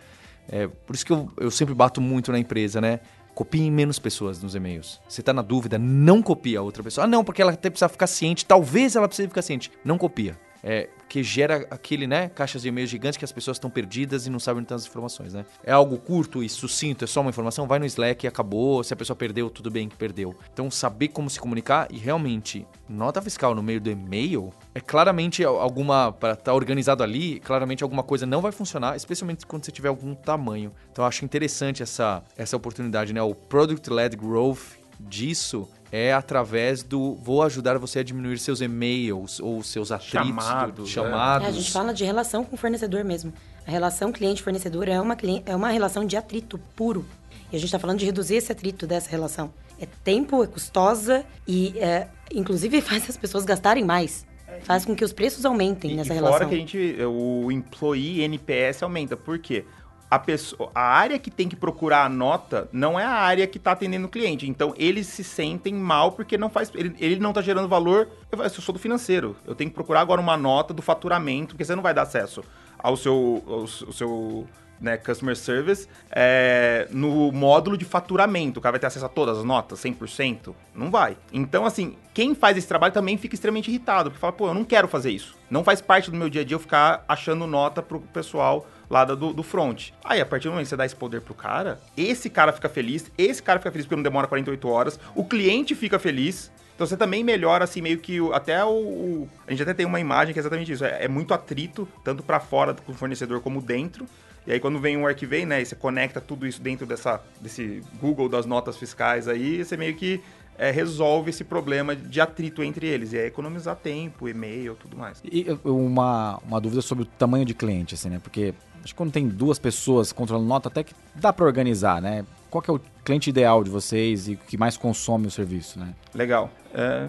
É, 0.48 0.68
por 0.68 0.96
isso 0.96 1.04
que 1.04 1.12
eu, 1.12 1.28
eu 1.38 1.50
sempre 1.50 1.74
bato 1.74 2.00
muito 2.00 2.32
na 2.32 2.38
empresa, 2.38 2.80
né? 2.80 3.00
Copiem 3.34 3.72
menos 3.72 3.98
pessoas 3.98 4.40
nos 4.44 4.54
e-mails. 4.54 5.02
Você 5.10 5.22
está 5.22 5.34
na 5.34 5.42
dúvida, 5.42 5.80
não 5.80 6.22
copia 6.22 6.60
a 6.60 6.62
outra 6.62 6.84
pessoa. 6.84 7.06
Ah, 7.06 7.08
não, 7.08 7.24
porque 7.24 7.42
ela 7.42 7.54
até 7.54 7.68
precisa 7.72 7.90
ficar 7.90 8.06
ciente. 8.06 8.46
Talvez 8.46 8.96
ela 8.96 9.08
precise 9.08 9.28
ficar 9.28 9.42
ciente. 9.42 9.72
Não 9.84 9.98
copia. 9.98 10.38
É, 10.64 10.88
que 11.08 11.24
gera 11.24 11.68
aquele, 11.70 12.08
né, 12.08 12.30
caixas 12.30 12.62
de 12.62 12.70
e-mail 12.70 12.88
gigantes 12.88 13.18
que 13.18 13.26
as 13.26 13.32
pessoas 13.32 13.58
estão 13.58 13.70
perdidas 13.70 14.26
e 14.26 14.30
não 14.30 14.40
sabem 14.40 14.60
onde 14.60 14.66
estão 14.66 14.78
as 14.78 14.86
informações, 14.86 15.34
né? 15.34 15.46
É 15.64 15.72
algo 15.72 15.98
curto 15.98 16.44
e 16.44 16.50
sucinto, 16.50 17.04
é 17.04 17.08
só 17.08 17.22
uma 17.22 17.30
informação, 17.30 17.68
vai 17.68 17.80
no 17.80 17.86
Slack 17.86 18.26
e 18.26 18.28
acabou. 18.28 18.84
Se 18.84 18.94
a 18.94 18.98
pessoa 18.98 19.16
perdeu, 19.16 19.50
tudo 19.50 19.70
bem 19.70 19.88
que 19.88 19.96
perdeu. 19.96 20.36
Então, 20.52 20.70
saber 20.70 21.10
como 21.10 21.30
se 21.30 21.40
comunicar 21.40 21.88
e 21.92 21.98
realmente 21.98 22.66
nota 22.90 23.22
fiscal 23.22 23.54
no 23.54 23.64
meio 23.64 23.80
do 23.80 23.90
e-mail 23.90 24.54
é 24.74 24.80
claramente 24.80 25.44
alguma 25.44 26.12
para 26.12 26.34
estar 26.34 26.46
tá 26.46 26.54
organizado 26.54 27.04
ali, 27.04 27.40
claramente 27.40 27.84
alguma 27.84 28.04
coisa 28.04 28.26
não 28.26 28.42
vai 28.42 28.52
funcionar, 28.52 28.96
especialmente 28.96 29.46
quando 29.46 29.66
você 29.66 29.72
tiver 29.72 29.90
algum 29.90 30.16
tamanho. 30.16 30.72
Então, 30.92 31.06
acho 31.06 31.24
interessante 31.24 31.84
essa 31.84 32.24
essa 32.38 32.58
oportunidade, 32.58 33.14
né? 33.14 33.22
O 33.22 33.34
product 33.36 33.90
led 33.90 34.16
growth 34.16 34.76
disso 35.00 35.68
é 35.92 36.14
através 36.14 36.84
do 36.84 37.16
vou 37.16 37.44
ajudar 37.44 37.78
você 37.78 38.00
a 38.00 38.04
diminuir 38.04 38.38
seus 38.40 38.62
e-mails 38.62 39.40
ou 39.40 39.64
seus 39.64 39.92
atritos, 39.92 40.28
chamados. 40.28 40.90
chamados. 40.90 41.48
É, 41.48 41.50
a 41.50 41.54
gente 41.54 41.72
fala 41.72 41.94
de 41.94 42.04
relação 42.04 42.44
com 42.44 42.56
o 42.56 42.58
fornecedor 42.58 43.04
mesmo. 43.04 43.34
A 43.68 43.72
relação 43.72 44.12
cliente-fornecedor 44.12 44.88
é 44.88 45.00
uma, 45.00 45.18
é 45.46 45.56
uma 45.56 45.70
relação 45.70 46.06
de 46.06 46.16
atrito 46.16 46.60
puro. 46.76 47.06
E 47.52 47.56
a 47.56 47.60
gente 47.60 47.68
está 47.68 47.80
falando 47.80 48.00
de 48.00 48.06
reduzir 48.06 48.36
esse 48.36 48.52
atrito 48.52 48.86
dessa 48.86 49.10
relação. 49.10 49.52
É 49.80 49.88
tempo, 50.04 50.44
é 50.44 50.48
custosa 50.48 51.26
e, 51.48 51.78
é, 51.80 52.08
inclusive, 52.34 52.80
faz 52.82 53.10
as 53.10 53.18
pessoas 53.18 53.46
gastarem 53.46 53.84
mais. 53.84 54.26
Faz 54.64 54.86
com 54.86 54.96
que 54.96 55.04
os 55.04 55.12
preços 55.12 55.46
aumentem 55.46 55.92
e, 55.92 55.96
nessa 55.96 56.14
e 56.14 56.16
relação. 56.16 56.38
Fora 56.38 56.50
que 56.50 56.56
a 56.56 56.58
gente, 56.58 56.98
o 57.04 57.52
employee 57.52 58.22
NPS 58.22 58.84
aumenta. 58.84 59.18
Por 59.18 59.38
quê? 59.38 59.66
A, 60.10 60.20
pessoa, 60.20 60.72
a 60.74 60.82
área 60.82 61.18
que 61.18 61.32
tem 61.32 61.50
que 61.50 61.56
procurar 61.56 62.06
a 62.06 62.10
nota 62.10 62.70
não 62.72 63.00
é 63.00 63.04
a 63.04 63.12
área 63.12 63.48
que 63.48 63.58
está 63.58 63.72
atendendo 63.72 64.06
o 64.06 64.10
cliente. 64.10 64.48
Então, 64.48 64.74
eles 64.78 65.08
se 65.08 65.24
sentem 65.24 65.74
mal 65.74 66.12
porque 66.12 66.38
não 66.38 66.50
faz. 66.50 66.72
Ele, 66.74 66.96
ele 67.00 67.20
não 67.20 67.32
está 67.32 67.42
gerando 67.42 67.68
valor. 67.68 68.10
Eu, 68.32 68.42
eu 68.42 68.50
sou 68.50 68.74
do 68.74 68.80
financeiro. 68.80 69.36
Eu 69.46 69.56
tenho 69.56 69.70
que 69.70 69.76
procurar 69.76 70.02
agora 70.02 70.22
uma 70.22 70.38
nota 70.38 70.74
do 70.74 70.82
faturamento, 70.82 71.50
porque 71.50 71.66
você 71.66 71.76
não 71.76 71.84
vai 71.84 71.94
dar 71.94 72.04
acesso 72.04 72.44
ao 72.78 72.96
seu. 72.96 73.44
Ao, 73.48 73.68
seu 73.68 74.48
né, 74.78 74.98
customer 74.98 75.38
service 75.38 75.88
é, 76.12 76.88
no 76.92 77.32
módulo 77.32 77.78
de 77.78 77.86
faturamento. 77.86 78.60
O 78.60 78.62
cara 78.62 78.74
vai 78.74 78.80
ter 78.80 78.88
acesso 78.88 79.06
a 79.06 79.10
todas 79.10 79.38
as 79.38 79.44
notas, 79.44 79.80
100%? 79.80 80.54
Não 80.76 80.92
vai. 80.92 81.18
Então, 81.32 81.66
assim, 81.66 81.96
quem 82.14 82.36
faz 82.36 82.58
esse 82.58 82.68
trabalho 82.68 82.94
também 82.94 83.18
fica 83.18 83.36
extremamente 83.36 83.70
irritado, 83.70 84.10
porque 84.10 84.20
fala, 84.20 84.34
pô, 84.34 84.48
eu 84.50 84.54
não 84.54 84.66
quero 84.66 84.88
fazer 84.88 85.12
isso. 85.12 85.34
Não 85.50 85.64
faz 85.64 85.82
parte 85.82 86.12
do 86.12 86.18
meu 86.18 86.30
dia 86.30 86.42
a 86.42 86.44
dia 86.44 86.56
eu 86.56 86.60
ficar 86.60 87.06
achando 87.08 87.48
nota 87.48 87.82
pro 87.82 88.02
pessoal 88.02 88.68
lá 88.90 89.06
do, 89.06 89.34
do 89.34 89.44
front. 89.44 89.90
Aí, 90.04 90.22
a 90.22 90.26
partir 90.26 90.46
do 90.46 90.52
momento 90.52 90.66
que 90.66 90.70
você 90.70 90.78
dá 90.78 90.86
esse 90.86 90.96
poder 90.96 91.22
pro 91.22 91.34
cara, 91.34 91.80
esse 91.96 92.30
cara 92.30 92.52
fica 92.52 92.70
feliz, 92.70 93.12
esse 93.18 93.42
cara 93.42 93.60
fica 93.60 93.72
feliz 93.72 93.86
porque 93.86 93.96
não 93.96 94.04
demora 94.04 94.28
48 94.28 94.68
horas, 94.68 95.00
o 95.14 95.24
cliente 95.24 95.76
fica 95.76 96.00
feliz. 96.00 96.52
Então 96.76 96.86
você 96.86 96.98
também 96.98 97.24
melhora, 97.24 97.64
assim, 97.64 97.82
meio 97.82 98.00
que 98.00 98.20
o, 98.20 98.34
até 98.34 98.64
o, 98.64 98.70
o, 98.70 99.30
A 99.48 99.52
gente 99.52 99.64
até 99.64 99.74
tem 99.74 99.86
uma 99.86 100.00
imagem 100.00 100.34
que 100.34 100.40
é 100.40 100.42
exatamente 100.42 100.72
isso. 100.72 100.84
É, 100.84 101.06
é 101.06 101.08
muito 101.08 101.34
atrito, 101.34 101.88
tanto 102.04 102.22
para 102.22 102.40
fora 102.40 102.74
do 102.74 102.94
fornecedor 102.94 103.40
como 103.42 103.62
dentro. 103.62 104.06
E 104.46 104.52
aí 104.52 104.60
quando 104.60 104.78
vem 104.80 104.98
um 104.98 105.08
arquivei, 105.08 105.46
né, 105.46 105.62
e 105.62 105.66
você 105.66 105.76
conecta 105.76 106.22
tudo 106.22 106.46
isso 106.46 106.62
dentro 106.62 106.86
dessa, 106.86 107.22
desse 107.42 107.82
Google 108.00 108.30
das 108.30 108.46
notas 108.46 108.78
fiscais 108.78 109.28
aí, 109.28 109.64
você 109.64 109.76
meio 109.76 109.96
que 109.96 110.22
é, 110.58 110.72
resolve 110.72 111.30
esse 111.30 111.44
problema 111.44 111.96
de 111.96 112.22
atrito 112.22 112.64
entre 112.64 112.88
eles. 112.88 113.14
E 113.14 113.18
é 113.18 113.26
economizar 113.26 113.76
tempo, 113.76 114.28
e-mail, 114.28 114.76
tudo 114.76 114.98
mais. 114.98 115.22
E 115.24 115.46
uma, 115.64 116.40
uma 116.46 116.62
dúvida 116.62 116.82
sobre 116.82 117.04
o 117.04 117.08
tamanho 117.08 117.46
de 117.46 117.54
cliente, 117.54 117.96
assim, 117.96 118.10
né? 118.10 118.20
Porque 118.22 118.54
Acho 118.86 118.94
que 118.94 118.98
quando 119.00 119.12
tem 119.12 119.28
duas 119.28 119.58
pessoas 119.58 120.12
controlando 120.12 120.48
nota, 120.48 120.70
até 120.70 120.84
que 120.84 120.94
dá 121.16 121.34
para 121.34 121.44
organizar, 121.44 122.00
né? 122.00 122.24
Qual 122.52 122.62
que 122.62 122.70
é 122.70 122.74
o 122.76 122.80
cliente 123.04 123.32
ideal 123.32 123.64
de 123.64 123.70
vocês 123.72 124.28
e 124.28 124.36
que 124.36 124.60
mais 124.60 124.78
consome 124.78 125.26
o 125.26 125.32
serviço, 125.32 125.80
né? 125.80 125.88
Legal. 126.14 126.52
É, 126.72 127.08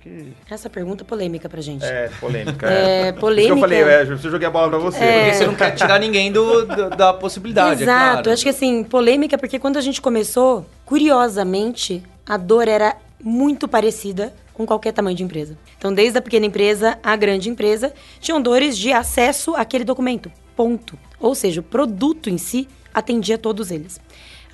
que... 0.00 0.32
Essa 0.50 0.70
pergunta 0.70 1.04
é 1.04 1.06
polêmica 1.06 1.46
pra 1.46 1.60
gente. 1.60 1.84
É, 1.84 2.10
polêmica. 2.18 2.66
É, 2.66 3.12
polêmica. 3.12 3.54
eu 3.54 3.60
falei, 3.60 3.82
é, 3.82 4.02
eu 4.02 4.16
joguei 4.16 4.48
a 4.48 4.50
bola 4.50 4.70
pra 4.70 4.78
você. 4.78 5.04
É... 5.04 5.24
Porque 5.24 5.36
você 5.36 5.46
não 5.46 5.54
quer 5.54 5.72
tirar 5.72 6.00
ninguém 6.00 6.32
do, 6.32 6.64
do 6.64 6.88
da 6.96 7.12
possibilidade, 7.12 7.82
Exato. 7.82 7.90
É 7.90 8.12
claro. 8.12 8.30
Acho 8.30 8.42
que 8.42 8.48
assim, 8.48 8.82
polêmica 8.82 9.36
porque 9.36 9.58
quando 9.58 9.76
a 9.76 9.82
gente 9.82 10.00
começou, 10.00 10.64
curiosamente, 10.86 12.02
a 12.26 12.38
dor 12.38 12.66
era 12.66 12.96
muito 13.22 13.68
parecida 13.68 14.32
com 14.54 14.64
qualquer 14.64 14.92
tamanho 14.92 15.18
de 15.18 15.22
empresa. 15.22 15.54
Então, 15.76 15.92
desde 15.92 16.16
a 16.16 16.22
pequena 16.22 16.46
empresa 16.46 16.98
à 17.02 17.14
grande 17.14 17.50
empresa, 17.50 17.92
tinham 18.20 18.40
dores 18.40 18.78
de 18.78 18.90
acesso 18.90 19.54
àquele 19.54 19.84
documento 19.84 20.32
ponto. 20.56 20.98
Ou 21.18 21.34
seja, 21.34 21.60
o 21.60 21.64
produto 21.64 22.28
em 22.30 22.38
si 22.38 22.68
atendia 22.92 23.36
todos 23.36 23.70
eles. 23.70 24.00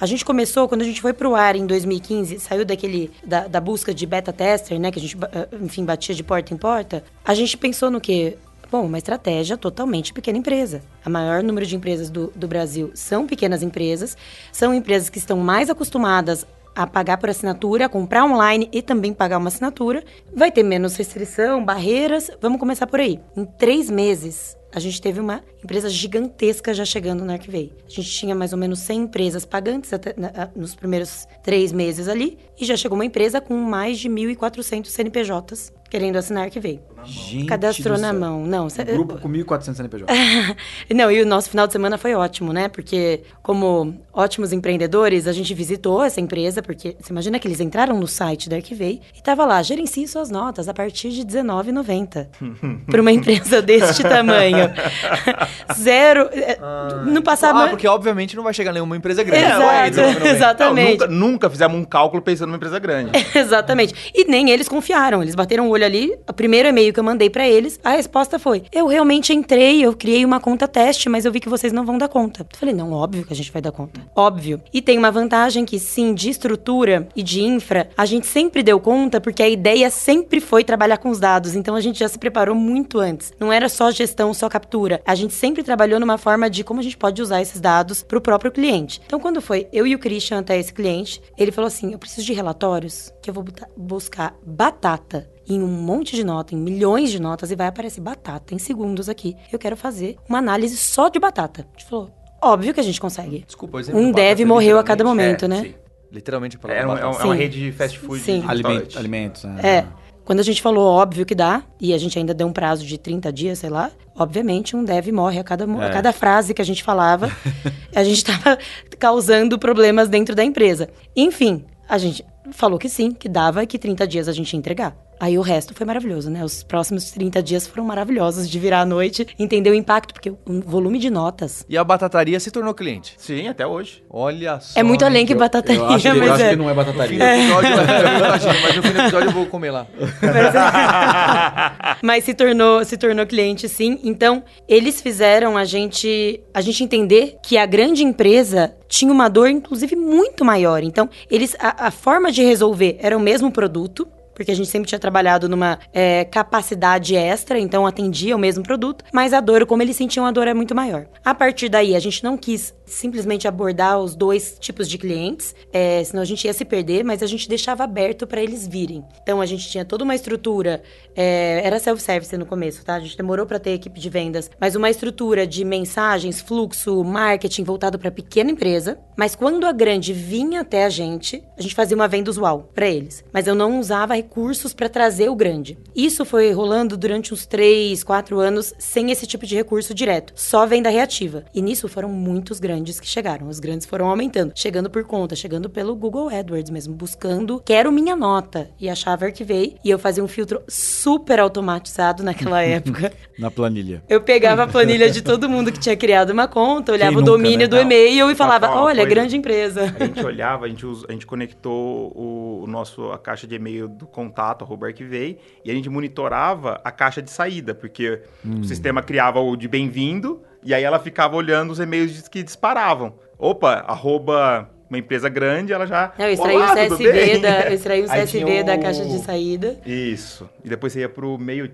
A 0.01 0.07
gente 0.07 0.25
começou, 0.25 0.67
quando 0.67 0.81
a 0.81 0.85
gente 0.85 1.01
foi 1.01 1.13
para 1.13 1.29
o 1.29 1.35
ar 1.35 1.55
em 1.55 1.67
2015, 1.67 2.41
saiu 2.41 2.65
daquele 2.65 3.11
da, 3.23 3.47
da, 3.47 3.61
busca 3.61 3.93
de 3.93 4.07
beta 4.07 4.33
tester, 4.33 4.81
né? 4.81 4.91
Que 4.91 4.99
a 4.99 5.03
gente, 5.03 5.17
eh, 5.31 5.49
enfim, 5.61 5.85
batia 5.85 6.15
de 6.15 6.23
porta 6.23 6.55
em 6.55 6.57
porta. 6.57 7.05
A 7.23 7.35
gente 7.35 7.55
pensou 7.59 7.91
no 7.91 8.01
quê? 8.01 8.39
Bom, 8.71 8.87
uma 8.87 8.97
estratégia 8.97 9.59
totalmente 9.59 10.13
pequena 10.15 10.39
empresa. 10.39 10.81
A 11.05 11.11
maior 11.11 11.43
número 11.43 11.67
de 11.67 11.77
empresas 11.77 12.09
do, 12.09 12.33
do 12.35 12.49
Brasil 12.49 12.91
são 12.95 13.27
pequenas 13.27 13.63
empresas, 13.63 14.17
são 14.51 14.73
empresas 14.73 15.11
que 15.11 15.19
estão 15.19 15.37
mais 15.37 15.69
acostumadas 15.69 16.47
a 16.75 16.87
pagar 16.87 17.19
por 17.19 17.29
assinatura, 17.29 17.87
a 17.87 17.89
comprar 17.89 18.25
online 18.25 18.69
e 18.73 18.81
também 18.81 19.13
pagar 19.13 19.37
uma 19.37 19.49
assinatura. 19.49 20.03
Vai 20.35 20.51
ter 20.51 20.63
menos 20.63 20.97
restrição, 20.97 21.63
barreiras. 21.63 22.31
Vamos 22.41 22.59
começar 22.59 22.87
por 22.87 23.01
aí. 23.01 23.21
Em 23.37 23.45
três 23.45 23.91
meses, 23.91 24.57
a 24.73 24.79
gente 24.79 25.03
teve 25.03 25.21
uma 25.21 25.43
empresa 25.63 25.89
gigantesca 25.89 26.73
já 26.75 26.85
chegando 26.85 27.25
no 27.25 27.33
Arquivei. 27.33 27.73
A 27.87 27.91
gente 27.91 28.11
tinha 28.11 28.35
mais 28.35 28.53
ou 28.53 28.59
menos 28.59 28.81
100 28.81 29.01
empresas 29.01 29.45
pagantes 29.45 29.93
até, 29.93 30.15
na, 30.17 30.49
nos 30.55 30.75
primeiros 30.75 31.27
três 31.43 31.73
meses 31.73 32.09
ali, 32.09 32.39
e 32.59 32.65
já 32.65 32.77
chegou 32.77 32.97
uma 32.97 33.05
empresa 33.05 33.41
com 33.41 33.55
mais 33.55 33.99
de 33.99 34.09
1.400 34.09 34.87
CNPJs 34.87 35.73
querendo 35.91 36.17
assinar 36.17 36.45
Arquivei. 36.45 36.81
Gente 37.05 37.47
Cadastrou 37.47 37.99
na 37.99 38.13
mão. 38.13 38.47
Não, 38.47 38.67
um 38.67 38.85
grupo 38.85 39.19
com 39.19 39.29
1.400 39.29 39.75
CNPJ. 39.75 40.07
Não, 40.95 41.11
e 41.11 41.21
o 41.21 41.27
nosso 41.27 41.51
final 41.51 41.67
de 41.67 41.73
semana 41.73 41.99
foi 41.99 42.15
ótimo, 42.15 42.53
né? 42.53 42.69
Porque, 42.69 43.23
como 43.43 43.95
ótimos 44.13 44.53
empreendedores, 44.53 45.27
a 45.27 45.33
gente 45.33 45.53
visitou 45.53 46.05
essa 46.05 46.21
empresa, 46.21 46.63
porque 46.63 46.97
você 47.01 47.11
imagina 47.13 47.39
que 47.39 47.49
eles 47.49 47.59
entraram 47.59 47.99
no 47.99 48.07
site 48.07 48.49
da 48.49 48.57
Arquivei 48.57 49.01
e 49.17 49.23
tava 49.23 49.45
lá, 49.45 49.61
gerencie 49.63 50.07
suas 50.07 50.31
notas 50.31 50.69
a 50.69 50.75
partir 50.75 51.11
de 51.11 51.23
R$19,90. 51.23 52.29
para 52.87 53.01
uma 53.01 53.13
empresa 53.13 53.61
deste 53.61 54.03
tamanho. 54.03 54.71
Zero. 55.75 56.29
Ah. 56.61 57.03
Não 57.07 57.23
passava. 57.23 57.65
Ah, 57.65 57.69
porque 57.69 57.87
obviamente 57.87 58.37
não 58.37 58.43
vai 58.43 58.55
chegar 58.55 58.73
nenhuma 58.73 58.97
empresa 58.97 59.23
grande. 59.23 59.45
Exato, 59.45 60.27
exatamente. 60.27 61.01
Não, 61.01 61.07
nunca, 61.07 61.07
nunca 61.07 61.51
fizemos 61.51 61.79
um 61.79 61.85
cálculo 61.85 62.23
pensando 62.23 62.49
numa 62.49 62.57
empresa 62.57 62.79
grande. 62.79 63.11
exatamente. 63.35 64.13
E 64.15 64.25
nem 64.25 64.51
eles 64.51 64.69
confiaram. 64.69 65.23
Eles 65.23 65.35
bateram 65.35 65.69
o 65.69 65.71
olho 65.71 65.85
ali. 65.85 66.15
O 66.29 66.33
primeiro 66.33 66.69
e-mail 66.69 66.93
que 66.93 67.01
eu 67.01 67.05
mandei 67.05 67.31
para 67.31 67.49
eles, 67.49 67.79
a 67.85 67.91
resposta 67.91 68.39
foi: 68.39 68.65
Eu 68.73 68.87
realmente 68.87 69.33
entrei, 69.33 69.85
eu 69.85 69.95
criei 69.95 70.25
uma 70.25 70.41
conta 70.41 70.67
teste, 70.69 71.09
mas 71.09 71.25
eu 71.25 71.33
vi 71.33 71.41
que 71.41 71.49
vocês 71.49 71.73
não 71.73 71.85
vão 71.85 71.99
dar 71.99 72.09
conta. 72.09 72.43
Eu 72.43 72.59
falei: 72.59 72.75
Não, 72.75 72.93
óbvio 72.93 73.25
que 73.25 73.33
a 73.33 73.37
gente 73.37 73.53
vai 73.53 73.63
dar 73.63 73.73
conta. 73.73 74.01
Óbvio. 74.15 74.61
E 74.73 74.81
tem 74.81 74.99
uma 74.99 75.11
vantagem 75.11 75.65
que, 75.65 75.79
sim, 75.79 76.15
de 76.15 76.31
estrutura 76.31 77.09
e 77.15 77.23
de 77.23 77.43
infra, 77.43 77.89
a 77.97 78.05
gente 78.05 78.27
sempre 78.27 78.63
deu 78.63 78.81
conta 78.81 79.21
porque 79.21 79.43
a 79.43 79.49
ideia 79.49 79.91
sempre 79.91 80.41
foi 80.41 80.65
trabalhar 80.65 80.99
com 80.99 81.11
os 81.11 81.19
dados. 81.19 81.55
Então 81.55 81.75
a 81.75 81.81
gente 81.81 81.99
já 81.99 82.09
se 82.09 82.19
preparou 82.19 82.55
muito 82.55 82.99
antes. 82.99 83.33
Não 83.39 83.53
era 83.53 83.69
só 83.69 83.91
gestão, 83.91 84.33
só 84.35 84.49
captura. 84.49 85.01
A 85.07 85.15
gente 85.15 85.35
sempre 85.41 85.63
trabalhou 85.63 85.99
numa 85.99 86.19
forma 86.19 86.51
de 86.51 86.63
como 86.63 86.81
a 86.81 86.83
gente 86.83 86.99
pode 86.99 87.23
usar 87.23 87.41
esses 87.41 87.61
dados 87.61 88.03
para 88.03 88.19
o 88.19 88.21
próprio 88.21 88.53
cliente. 88.53 89.01
Então, 89.07 89.19
quando 89.19 89.41
foi 89.41 89.67
eu 89.73 89.87
e 89.87 89.95
o 89.95 89.99
Christian 89.99 90.41
até 90.41 90.59
esse 90.59 90.73
cliente, 90.73 91.23
ele 91.37 91.51
falou 91.51 91.67
assim: 91.67 91.93
Eu 91.93 91.99
preciso 91.99 92.27
de 92.27 92.35
relatórios 92.35 93.11
que 93.23 93.31
eu 93.31 93.35
vou 93.35 93.43
buscar 93.75 94.37
batata 94.45 95.31
em 95.49 95.63
um 95.63 95.67
monte 95.67 96.15
de 96.15 96.23
nota, 96.23 96.55
em 96.55 96.59
milhões 96.59 97.11
de 97.11 97.19
notas, 97.19 97.51
e 97.51 97.57
vai 97.57 97.69
aparecer 97.69 98.03
batata 98.03 98.55
em 98.55 98.59
segundos 98.59 99.09
aqui. 99.09 99.35
Eu 99.51 99.59
quero 99.59 99.77
fazer 99.77 100.17
uma 100.29 100.39
análise 100.39 100.77
só 100.77 101.09
de 101.09 101.19
batata. 101.19 101.67
A 101.75 101.79
gente 101.79 101.89
falou, 101.89 102.11
óbvio 102.43 102.75
que 102.75 102.81
a 102.81 102.85
gente 102.85 103.01
consegue. 103.01 103.43
Desculpa, 103.47 103.81
um 103.95 104.13
dev 104.13 104.41
morreu 104.45 104.79
a 104.79 104.85
cada 104.85 105.03
momento, 105.03 105.47
é, 105.47 105.49
né? 105.49 105.63
Sim. 105.63 105.75
Literalmente 106.13 106.57
a 106.57 106.69
é, 106.69 106.83
palavra. 106.83 107.01
É, 107.01 107.23
é, 107.23 107.25
uma 107.25 107.35
rede 107.35 107.61
de 107.61 107.73
fast 107.73 107.99
food. 107.99 108.21
Sim. 108.21 108.45
Alimentos. 108.47 109.45
É. 109.63 109.69
é. 109.69 109.87
Quando 110.31 110.39
a 110.39 110.45
gente 110.45 110.63
falou 110.63 110.87
óbvio 110.87 111.27
que 111.27 111.35
dá, 111.35 111.65
e 111.81 111.93
a 111.93 111.99
gente 111.99 112.17
ainda 112.17 112.33
deu 112.33 112.47
um 112.47 112.53
prazo 112.53 112.87
de 112.87 112.97
30 112.97 113.33
dias, 113.33 113.59
sei 113.59 113.69
lá, 113.69 113.91
obviamente 114.15 114.77
um 114.77 114.85
dev 114.85 115.09
morre 115.09 115.41
a 115.41 115.43
cada, 115.43 115.65
é. 115.65 115.87
a 115.87 115.91
cada 115.91 116.13
frase 116.13 116.55
que 116.55 116.63
a 116.63 116.65
gente 116.65 116.85
falava. 116.85 117.29
a 117.93 118.05
gente 118.05 118.19
estava 118.19 118.57
causando 118.97 119.59
problemas 119.59 120.09
dentro 120.09 120.33
da 120.33 120.45
empresa. 120.45 120.89
Enfim, 121.17 121.65
a 121.89 121.99
gente 121.99 122.25
falou 122.53 122.79
que 122.79 122.89
sim, 122.89 123.11
que 123.11 123.29
dava 123.29 123.65
e 123.65 123.67
que 123.67 123.77
30 123.77 124.07
dias 124.07 124.29
a 124.29 124.33
gente 124.33 124.53
ia 124.53 124.59
entregar. 124.61 124.97
Aí 125.21 125.37
o 125.37 125.43
resto 125.43 125.75
foi 125.75 125.85
maravilhoso, 125.85 126.31
né? 126.31 126.43
Os 126.43 126.63
próximos 126.63 127.11
30 127.11 127.43
dias 127.43 127.67
foram 127.67 127.85
maravilhosos 127.85 128.49
de 128.49 128.59
virar 128.59 128.81
à 128.81 128.87
noite, 128.87 129.27
entender 129.39 129.69
o 129.69 129.75
impacto, 129.75 130.15
porque 130.15 130.31
o 130.31 130.39
volume 130.65 130.99
de 130.99 131.11
notas. 131.11 131.63
E 131.69 131.77
a 131.77 131.85
batataria 131.85 132.41
se 132.41 132.51
tornou 132.51 132.73
cliente? 132.73 133.15
Sim, 133.19 133.47
até 133.47 133.67
hoje. 133.67 134.03
Olha 134.09 134.59
só. 134.61 134.81
É 134.81 134.83
muito 134.83 135.05
além 135.05 135.27
que 135.27 135.35
batataria, 135.35 135.79
eu 135.79 135.89
acho 135.89 136.11
que, 136.11 136.19
mas 136.19 136.27
eu 136.27 136.33
acho 136.33 136.43
é. 136.43 136.51
que 136.51 136.57
não 136.57 136.71
é 136.71 136.75
batataria. 136.75 137.23
É. 137.23 137.41
Episódio, 137.51 138.49
mas 138.63 138.77
no 138.77 138.83
fim 138.83 138.93
do 138.93 139.01
episódio 139.01 139.29
eu 139.29 139.33
vou 139.33 139.47
comer 139.47 139.71
lá. 139.71 139.87
Mas, 140.23 140.55
mas 142.03 142.25
se 142.25 142.33
tornou, 142.33 142.83
se 142.83 142.97
tornou 142.97 143.27
cliente, 143.27 143.69
sim. 143.69 144.01
Então, 144.03 144.43
eles 144.67 145.03
fizeram 145.03 145.57
a 145.59 145.67
gente, 145.67 146.41
a 146.55 146.63
gente 146.63 146.83
entender 146.83 147.37
que 147.43 147.59
a 147.59 147.67
grande 147.67 148.03
empresa 148.03 148.75
tinha 148.89 149.13
uma 149.13 149.29
dor, 149.29 149.51
inclusive, 149.51 149.95
muito 149.97 150.47
maior. 150.47 150.83
Então, 150.83 151.11
eles 151.31 151.55
a, 151.61 151.89
a 151.89 151.91
forma 151.91 152.33
de 152.33 152.43
resolver 152.43 152.97
era 153.01 153.17
o 153.17 153.21
mesmo 153.21 153.51
produto, 153.51 154.09
porque 154.41 154.53
a 154.53 154.57
gente 154.57 154.71
sempre 154.71 154.89
tinha 154.89 154.99
trabalhado 154.99 155.51
numa 155.51 155.79
é, 155.93 156.25
capacidade 156.25 157.15
extra, 157.15 157.59
então 157.59 157.87
atendia 157.87 158.35
o 158.35 158.39
mesmo 158.39 158.65
produto, 158.65 159.05
mas 159.13 159.35
a 159.35 159.41
dor, 159.41 159.67
como 159.67 159.83
eles 159.83 159.97
sentiam, 159.97 160.25
a 160.25 160.31
dor 160.31 160.49
é 160.49 160.55
muito 160.55 160.75
maior. 160.75 161.07
A 161.23 161.35
partir 161.35 161.69
daí, 161.69 161.95
a 161.95 162.01
gente 162.01 162.25
não 162.25 162.39
quis 162.39 162.73
simplesmente 162.87 163.47
abordar 163.47 164.01
os 164.01 164.17
dois 164.17 164.57
tipos 164.59 164.89
de 164.89 164.97
clientes, 164.97 165.55
é, 165.71 166.03
senão 166.05 166.23
a 166.23 166.25
gente 166.25 166.47
ia 166.47 166.55
se 166.55 166.65
perder, 166.65 167.05
mas 167.05 167.23
a 167.23 167.27
gente 167.27 167.47
deixava 167.51 167.85
aberto 167.85 168.27
para 168.27 168.43
eles 168.43 168.67
virem. 168.67 169.05
Então 169.23 169.43
a 169.43 169.47
gente 169.47 169.69
tinha 169.69 169.85
toda 169.85 170.05
uma 170.05 170.15
estrutura, 170.15 170.83
é, 171.15 171.61
era 171.63 171.79
self-service 171.79 172.35
no 172.39 172.47
começo, 172.47 172.83
tá? 172.83 172.95
A 172.95 173.01
gente 173.01 173.19
demorou 173.19 173.45
para 173.45 173.59
ter 173.59 173.73
equipe 173.73 174.01
de 174.01 174.09
vendas, 174.09 174.51
mas 174.59 174.75
uma 174.75 174.89
estrutura 174.89 175.47
de 175.47 175.67
mensagens, 175.67 176.41
fluxo, 176.41 177.05
marketing 177.05 177.63
voltado 177.63 177.99
para 177.99 178.11
pequena 178.11 178.51
empresa. 178.51 178.99
Mas 179.17 179.35
quando 179.35 179.67
a 179.67 179.73
grande 179.73 180.15
vinha 180.15 180.63
até 180.63 180.87
a 180.87 180.89
gente, 180.89 181.45
a 181.59 181.61
gente 181.61 181.75
fazia 181.75 181.95
uma 181.95 182.09
venda 182.09 182.31
usual 182.31 182.71
para 182.75 182.89
eles. 182.89 183.23
Mas 183.33 183.47
eu 183.47 183.55
não 183.55 183.79
usava 183.79 184.17
recursos 184.35 184.73
para 184.73 184.89
trazer 184.89 185.29
o 185.29 185.35
grande. 185.35 185.77
Isso 185.95 186.25
foi 186.25 186.53
rolando 186.53 186.97
durante 186.97 187.35
uns 187.35 187.47
3, 187.47 188.05
4 188.05 188.39
anos 188.39 188.73
sem 188.79 189.11
esse 189.11 189.27
tipo 189.27 189.45
de 189.45 189.57
recurso 189.57 189.93
direto, 189.93 190.33
só 190.37 190.65
venda 190.67 190.89
reativa. 190.89 191.45
E 191.53 191.61
nisso 191.61 191.89
foram 191.89 192.09
muitos 192.09 192.61
grandes 192.61 193.01
que 193.01 193.09
chegaram. 193.09 193.49
Os 193.49 193.59
grandes 193.59 193.87
foram 193.89 194.09
aumentando, 194.09 194.53
chegando 194.55 194.89
por 194.89 195.03
conta, 195.05 195.35
chegando 195.35 195.69
pelo 195.69 195.97
Google 195.97 196.29
AdWords 196.29 196.71
mesmo, 196.71 196.95
buscando 196.95 197.61
quero 197.65 197.91
minha 197.91 198.15
nota 198.15 198.71
e 198.79 198.89
achava 198.89 199.25
Arquivei 199.25 199.77
e 199.85 199.91
eu 199.91 199.99
fazia 199.99 200.23
um 200.23 200.29
filtro 200.29 200.63
super 200.69 201.41
automatizado 201.41 202.23
naquela 202.23 202.63
época. 202.63 203.13
Na 203.37 203.51
planilha. 203.51 204.01
Eu 204.09 204.21
pegava 204.21 204.63
a 204.63 204.69
planilha 204.69 205.11
de 205.11 205.23
todo 205.23 205.49
mundo 205.49 205.73
que 205.73 205.81
tinha 205.81 205.97
criado 205.97 206.31
uma 206.31 206.47
conta, 206.47 206.93
olhava 206.93 207.11
Quem 207.11 207.19
o 207.19 207.21
nunca, 207.27 207.33
domínio 207.33 207.59
né? 207.67 207.67
do 207.67 207.79
e-mail 207.79 208.31
e 208.31 208.35
falava: 208.37 208.71
olha, 208.71 208.99
coisa- 208.99 209.11
grande 209.11 209.37
empresa. 209.37 209.93
A 209.99 210.05
gente 210.05 210.25
olhava, 210.25 210.67
a 210.67 210.69
gente, 210.69 210.87
us- 210.87 211.05
a 211.09 211.13
gente 211.13 211.27
conectou 211.27 212.13
o, 212.15 212.61
o 212.63 212.67
nosso, 212.69 213.11
a 213.11 213.19
caixa 213.19 213.45
de 213.47 213.57
e-mail 213.57 213.89
do 213.89 214.07
contato, 214.11 214.65
arroba 214.65 214.87
Arquivei, 214.87 215.39
e 215.65 215.71
a 215.71 215.75
gente 215.75 215.89
monitorava 215.89 216.81
a 216.85 216.91
caixa 216.91 217.23
de 217.23 217.31
saída, 217.31 217.75
porque 217.75 218.21
Hum. 218.45 218.61
o 218.61 218.65
sistema 218.65 219.03
criava 219.03 219.41
o 219.41 219.57
de 219.57 219.69
bem-vindo, 219.69 220.41
e 220.63 220.75
aí 220.75 220.83
ela 220.85 220.99
ficava 220.99 221.37
olhando 221.37 221.71
os 221.71 221.81
e-mails 221.81 222.29
que 222.29 222.43
disparavam. 222.43 223.15
Opa, 223.39 223.85
arroba 223.87 224.69
uma 224.89 224.99
empresa 224.99 225.29
grande, 225.29 225.73
ela 225.73 225.87
já... 225.87 226.13
Não, 226.19 226.27
eu 226.27 226.33
extraí 226.33 226.57
Olá, 226.57 226.73
o 226.73 226.77
CSV, 226.77 227.39
da, 227.39 227.61
eu 227.71 227.75
extraí 227.75 228.03
o 228.03 228.09
CSV 228.09 228.63
da 228.65 228.75
o- 228.75 228.81
caixa 228.81 229.05
de 229.05 229.19
saída. 229.21 229.79
Isso. 229.87 230.51
E 230.65 230.69
depois 230.69 230.93
você 230.93 231.01
ia 231.01 231.09
pro 231.09 231.39
meio... 231.39 231.71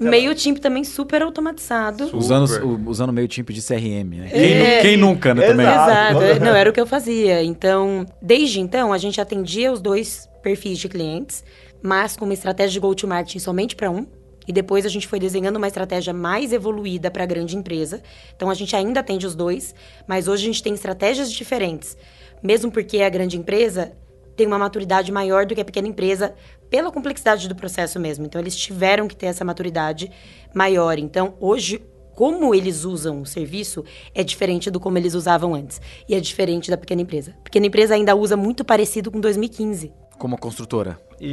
Meio 0.00 0.34
tempo 0.34 0.58
também 0.60 0.82
super 0.82 1.22
automatizado. 1.22 2.06
Super. 2.06 2.16
Usando, 2.16 2.64
o- 2.66 2.88
usando 2.90 3.10
o 3.10 3.12
meio 3.12 3.28
tipo 3.28 3.52
de 3.52 3.60
CRM, 3.62 4.08
né? 4.18 4.28
É. 4.32 4.80
Quem, 4.80 4.82
quem 4.82 4.96
nunca, 4.96 5.32
né, 5.34 5.46
também? 5.46 5.66
Exato. 5.66 6.22
Exato. 6.22 6.40
Não, 6.44 6.54
era 6.56 6.68
o 6.68 6.72
que 6.72 6.80
eu 6.80 6.86
fazia. 6.86 7.44
Então, 7.44 8.04
desde 8.20 8.58
então, 8.60 8.92
a 8.92 8.98
gente 8.98 9.20
atendia 9.20 9.70
os 9.70 9.80
dois 9.80 10.28
perfis 10.42 10.78
de 10.78 10.88
clientes, 10.88 11.44
mas 11.84 12.16
com 12.16 12.24
uma 12.24 12.32
estratégia 12.32 12.72
de 12.72 12.80
go-to-marketing 12.80 13.38
somente 13.38 13.76
para 13.76 13.90
um. 13.90 14.06
E 14.48 14.52
depois 14.52 14.86
a 14.86 14.88
gente 14.88 15.06
foi 15.06 15.18
desenhando 15.20 15.56
uma 15.56 15.68
estratégia 15.68 16.14
mais 16.14 16.50
evoluída 16.50 17.10
para 17.10 17.24
a 17.24 17.26
grande 17.26 17.58
empresa. 17.58 18.02
Então 18.34 18.48
a 18.48 18.54
gente 18.54 18.74
ainda 18.74 19.00
atende 19.00 19.26
os 19.26 19.34
dois, 19.34 19.74
mas 20.06 20.26
hoje 20.26 20.44
a 20.44 20.46
gente 20.46 20.62
tem 20.62 20.72
estratégias 20.72 21.30
diferentes. 21.30 21.94
Mesmo 22.42 22.72
porque 22.72 23.02
a 23.02 23.10
grande 23.10 23.36
empresa 23.36 23.92
tem 24.34 24.46
uma 24.46 24.58
maturidade 24.58 25.12
maior 25.12 25.44
do 25.44 25.54
que 25.54 25.60
a 25.60 25.64
pequena 25.64 25.86
empresa, 25.86 26.34
pela 26.70 26.90
complexidade 26.90 27.48
do 27.48 27.54
processo 27.54 28.00
mesmo. 28.00 28.24
Então 28.24 28.40
eles 28.40 28.56
tiveram 28.56 29.06
que 29.06 29.14
ter 29.14 29.26
essa 29.26 29.44
maturidade 29.44 30.10
maior. 30.54 30.98
Então 30.98 31.34
hoje 31.38 31.82
como 32.14 32.54
eles 32.54 32.84
usam 32.84 33.20
o 33.20 33.26
serviço 33.26 33.84
é 34.14 34.24
diferente 34.24 34.70
do 34.70 34.80
como 34.80 34.96
eles 34.96 35.14
usavam 35.14 35.54
antes. 35.54 35.82
E 36.08 36.14
é 36.14 36.20
diferente 36.20 36.70
da 36.70 36.78
pequena 36.78 37.02
empresa. 37.02 37.34
A 37.40 37.42
pequena 37.42 37.66
empresa 37.66 37.94
ainda 37.94 38.14
usa 38.14 38.36
muito 38.36 38.64
parecido 38.64 39.10
com 39.10 39.20
2015. 39.20 39.92
Como 40.18 40.34
a 40.34 40.38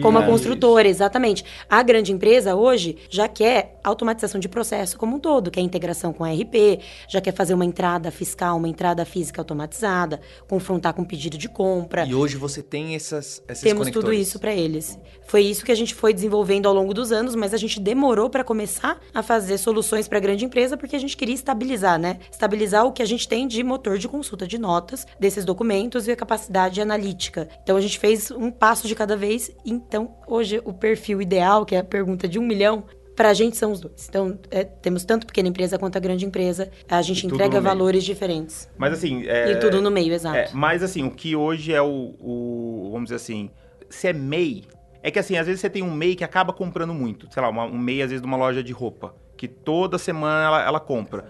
Como 0.01 0.17
a 0.17 0.21
Isso. 0.21 0.31
construtora, 0.31 0.87
exatamente. 0.87 1.43
A 1.69 1.81
grande 1.83 2.11
empresa 2.11 2.55
hoje 2.55 2.97
já 3.09 3.27
quer 3.27 3.79
automatização 3.83 4.39
de 4.39 4.47
processo 4.47 4.97
como 4.97 5.15
um 5.15 5.19
todo, 5.19 5.51
quer 5.51 5.61
integração 5.61 6.13
com 6.13 6.23
a 6.23 6.31
RP, 6.31 6.79
já 7.07 7.19
quer 7.19 7.33
fazer 7.33 7.53
uma 7.53 7.65
entrada 7.65 8.11
fiscal, 8.11 8.57
uma 8.57 8.69
entrada 8.69 9.03
física 9.05 9.41
automatizada, 9.41 10.21
confrontar 10.47 10.93
com 10.93 11.03
pedido 11.03 11.37
de 11.37 11.49
compra. 11.49 12.05
E 12.05 12.13
hoje 12.13 12.37
você 12.37 12.61
tem 12.61 12.95
essas, 12.95 13.41
esses 13.47 13.63
Temos 13.63 13.83
conectores. 13.83 13.93
tudo 13.93 14.13
isso 14.13 14.39
para 14.39 14.53
eles. 14.53 14.99
Foi 15.27 15.41
isso 15.41 15.63
que 15.63 15.71
a 15.71 15.75
gente 15.75 15.95
foi 15.95 16.13
desenvolvendo 16.13 16.67
ao 16.67 16.73
longo 16.73 16.93
dos 16.93 17.11
anos, 17.11 17.35
mas 17.35 17.53
a 17.53 17.57
gente 17.57 17.79
demorou 17.79 18.29
para 18.29 18.43
começar 18.43 18.99
a 19.13 19.23
fazer 19.23 19.57
soluções 19.57 20.07
para 20.07 20.19
grande 20.19 20.45
empresa 20.45 20.75
porque 20.77 20.95
a 20.95 20.99
gente 20.99 21.15
queria 21.15 21.35
estabilizar, 21.35 21.97
né? 21.97 22.19
Estabilizar 22.29 22.85
o 22.85 22.91
que 22.91 23.01
a 23.01 23.05
gente 23.05 23.27
tem 23.27 23.47
de 23.47 23.63
motor 23.63 23.97
de 23.97 24.07
consulta 24.07 24.45
de 24.45 24.57
notas 24.57 25.07
desses 25.19 25.45
documentos 25.45 26.07
e 26.07 26.11
a 26.11 26.15
capacidade 26.15 26.81
analítica. 26.81 27.47
Então 27.63 27.77
a 27.77 27.81
gente 27.81 27.97
fez 27.97 28.29
um 28.31 28.51
passo 28.51 28.87
de 28.87 28.95
cada 28.95 29.15
vez. 29.15 29.51
Então 29.71 30.15
hoje 30.27 30.61
o 30.65 30.73
perfil 30.73 31.21
ideal, 31.21 31.65
que 31.65 31.75
é 31.75 31.79
a 31.79 31.83
pergunta 31.83 32.27
de 32.27 32.37
um 32.39 32.43
milhão, 32.43 32.83
Pra 33.13 33.33
gente 33.33 33.57
são 33.57 33.73
os 33.73 33.81
dois. 33.81 34.07
Então, 34.07 34.39
é, 34.49 34.63
temos 34.63 35.03
tanto 35.03 35.27
pequena 35.27 35.49
empresa 35.49 35.77
quanto 35.77 35.97
a 35.97 35.99
grande 35.99 36.25
empresa. 36.25 36.71
A 36.89 37.01
gente 37.01 37.23
E 37.23 37.25
entrega 37.27 37.51
meio. 37.51 37.61
valores 37.61 38.05
diferentes. 38.05 38.69
Mas 38.77 38.93
assim... 38.93 39.27
É... 39.27 39.51
E 39.51 39.59
tudo 39.59 39.81
no 39.81 39.91
meio, 39.91 40.13
exato. 40.13 40.37
É, 40.37 40.49
mas 40.53 40.81
assim, 40.81 41.03
o 41.03 41.11
que 41.11 41.35
hoje 41.35 41.73
é 41.73 41.81
o, 41.81 42.15
o- 42.19 42.89
Vamos 42.93 43.07
dizer 43.09 43.17
assim. 43.17 43.49
Se 43.89 44.07
é 44.07 44.13
MEI. 44.13 44.63
É 45.03 45.11
que 45.11 45.19
assim, 45.19 45.35
às 45.37 45.45
vezes 45.45 45.59
você 45.61 45.69
tem 45.69 45.83
um 45.83 45.91
MEI 45.93 46.15
que 46.15 46.23
acaba 46.23 46.53
comprando 46.53 46.93
muito. 46.93 47.27
Sei 47.31 47.43
lá, 47.43 47.49
uma- 47.49 47.65
um 47.65 47.77
MEI, 47.77 48.01
às 48.01 48.09
vezes, 48.11 48.21
de 48.21 48.27
uma 48.27 48.37
loja 48.37 48.63
de 48.63 48.71
roupa. 48.71 49.13
Que 49.41 49.47
toda 49.47 49.97
semana 49.97 50.43
ela, 50.45 50.63
ela 50.63 50.79
compra. 50.79 51.25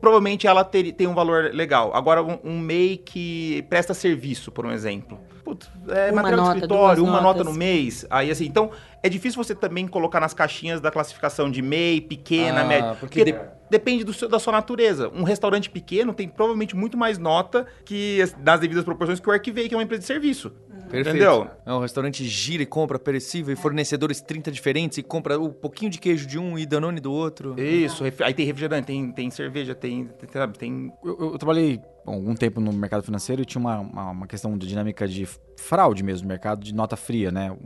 Provavelmente 0.00 0.46
ela 0.46 0.62
ter- 0.62 0.92
tem 0.92 1.08
um 1.08 1.14
valor 1.16 1.50
legal. 1.52 1.90
Agora, 1.96 2.22
um, 2.22 2.38
um 2.44 2.60
MEI 2.60 2.96
que 2.96 3.62
presta 3.68 3.92
serviço, 3.92 4.52
por 4.52 4.64
um 4.64 4.70
exemplo. 4.70 5.18
Putz, 5.44 5.68
é 5.88 6.12
Uma 6.12 6.22
material 6.22 6.44
nota, 6.46 6.52
de 6.52 6.58
escritório, 6.64 7.02
uma 7.02 7.20
nota 7.20 7.38
notas. 7.40 7.46
no 7.46 7.52
mês. 7.58 8.06
Aí 8.08 8.30
assim, 8.30 8.46
então 8.46 8.70
é 9.02 9.08
difícil 9.08 9.42
você 9.42 9.52
também 9.52 9.88
colocar 9.88 10.20
nas 10.20 10.32
caixinhas 10.32 10.80
da 10.80 10.92
classificação 10.92 11.50
de 11.50 11.60
MEI, 11.60 12.00
pequena, 12.02 12.60
Ah, 12.60 12.64
média. 12.64 12.96
porque 13.00 13.24
Porque, 13.24 13.40
depende 13.68 14.04
do 14.04 14.12
seu- 14.12 14.28
da 14.28 14.38
sua 14.38 14.52
natureza. 14.52 15.08
Um 15.12 15.24
restaurante 15.24 15.68
pequeno 15.68 16.14
tem 16.14 16.28
provavelmente 16.28 16.76
muito 16.76 16.96
mais 16.96 17.18
nota 17.18 17.66
que 17.84 18.22
as- 18.22 18.36
nas 18.44 18.60
devidas 18.60 18.84
proporções 18.84 19.18
que 19.18 19.28
o 19.28 19.32
Arquivei, 19.32 19.68
que 19.68 19.74
é 19.74 19.76
uma 19.76 19.82
empresa 19.82 20.00
de 20.02 20.06
serviço. 20.06 20.52
Perfeito. 20.88 21.08
Entendeu? 21.16 21.50
É 21.64 21.72
um 21.72 21.80
restaurante 21.80 22.24
gira 22.24 22.62
e 22.62 22.66
compra 22.66 22.98
perecível 22.98 23.52
e 23.52 23.56
fornecedores 23.56 24.20
30 24.20 24.50
diferentes 24.52 24.98
e 24.98 25.02
compra 25.02 25.38
um 25.38 25.50
pouquinho 25.50 25.90
de 25.90 25.98
queijo 25.98 26.26
de 26.26 26.38
um 26.38 26.56
e 26.58 26.64
Danone 26.64 27.00
do 27.00 27.12
outro. 27.12 27.60
Isso, 27.60 28.04
aí 28.04 28.32
tem 28.34 28.46
refrigerante, 28.46 28.86
tem, 28.86 29.10
tem 29.12 29.30
cerveja, 29.30 29.74
tem, 29.74 30.06
tem, 30.06 30.28
sabe, 30.32 30.56
tem 30.58 30.92
Eu, 31.04 31.18
eu- 31.32 31.38
trabalhei 31.38 31.80
algum 32.06 32.34
tempo 32.36 32.60
no 32.60 32.72
mercado 32.72 33.02
financeiro 33.02 33.42
e 33.42 33.44
tinha 33.44 33.60
uma, 33.60 33.80
uma, 33.80 34.10
uma 34.12 34.26
questão 34.28 34.56
de 34.56 34.66
dinâmica 34.68 35.08
de 35.08 35.28
fraude 35.58 36.04
mesmo, 36.04 36.22
no 36.22 36.28
mercado 36.28 36.62
de 36.62 36.72
nota 36.72 36.96
fria, 36.96 37.32
né? 37.32 37.56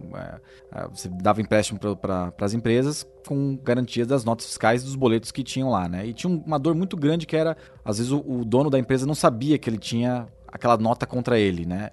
É, 0.72 0.80
é, 0.80 0.88
Você 0.88 1.08
dava 1.10 1.42
empréstimo 1.42 1.78
para 1.78 2.32
as 2.40 2.54
empresas 2.54 3.06
com 3.26 3.56
garantias 3.62 4.06
das 4.06 4.24
notas 4.24 4.46
fiscais 4.46 4.82
dos 4.82 4.94
boletos 4.96 5.30
que 5.30 5.42
tinham 5.44 5.68
lá, 5.68 5.86
né? 5.88 6.06
E 6.06 6.14
tinha 6.14 6.32
um- 6.32 6.42
uma 6.46 6.58
dor 6.58 6.74
muito 6.74 6.96
grande 6.96 7.26
que 7.26 7.36
era, 7.36 7.54
às 7.84 7.98
vezes, 7.98 8.10
o, 8.12 8.18
o 8.26 8.44
dono 8.46 8.70
da 8.70 8.78
empresa 8.78 9.04
não 9.04 9.14
sabia 9.14 9.58
que 9.58 9.68
ele 9.68 9.76
tinha 9.78 10.26
aquela 10.48 10.78
nota 10.78 11.06
contra 11.06 11.38
ele, 11.38 11.66
né? 11.66 11.90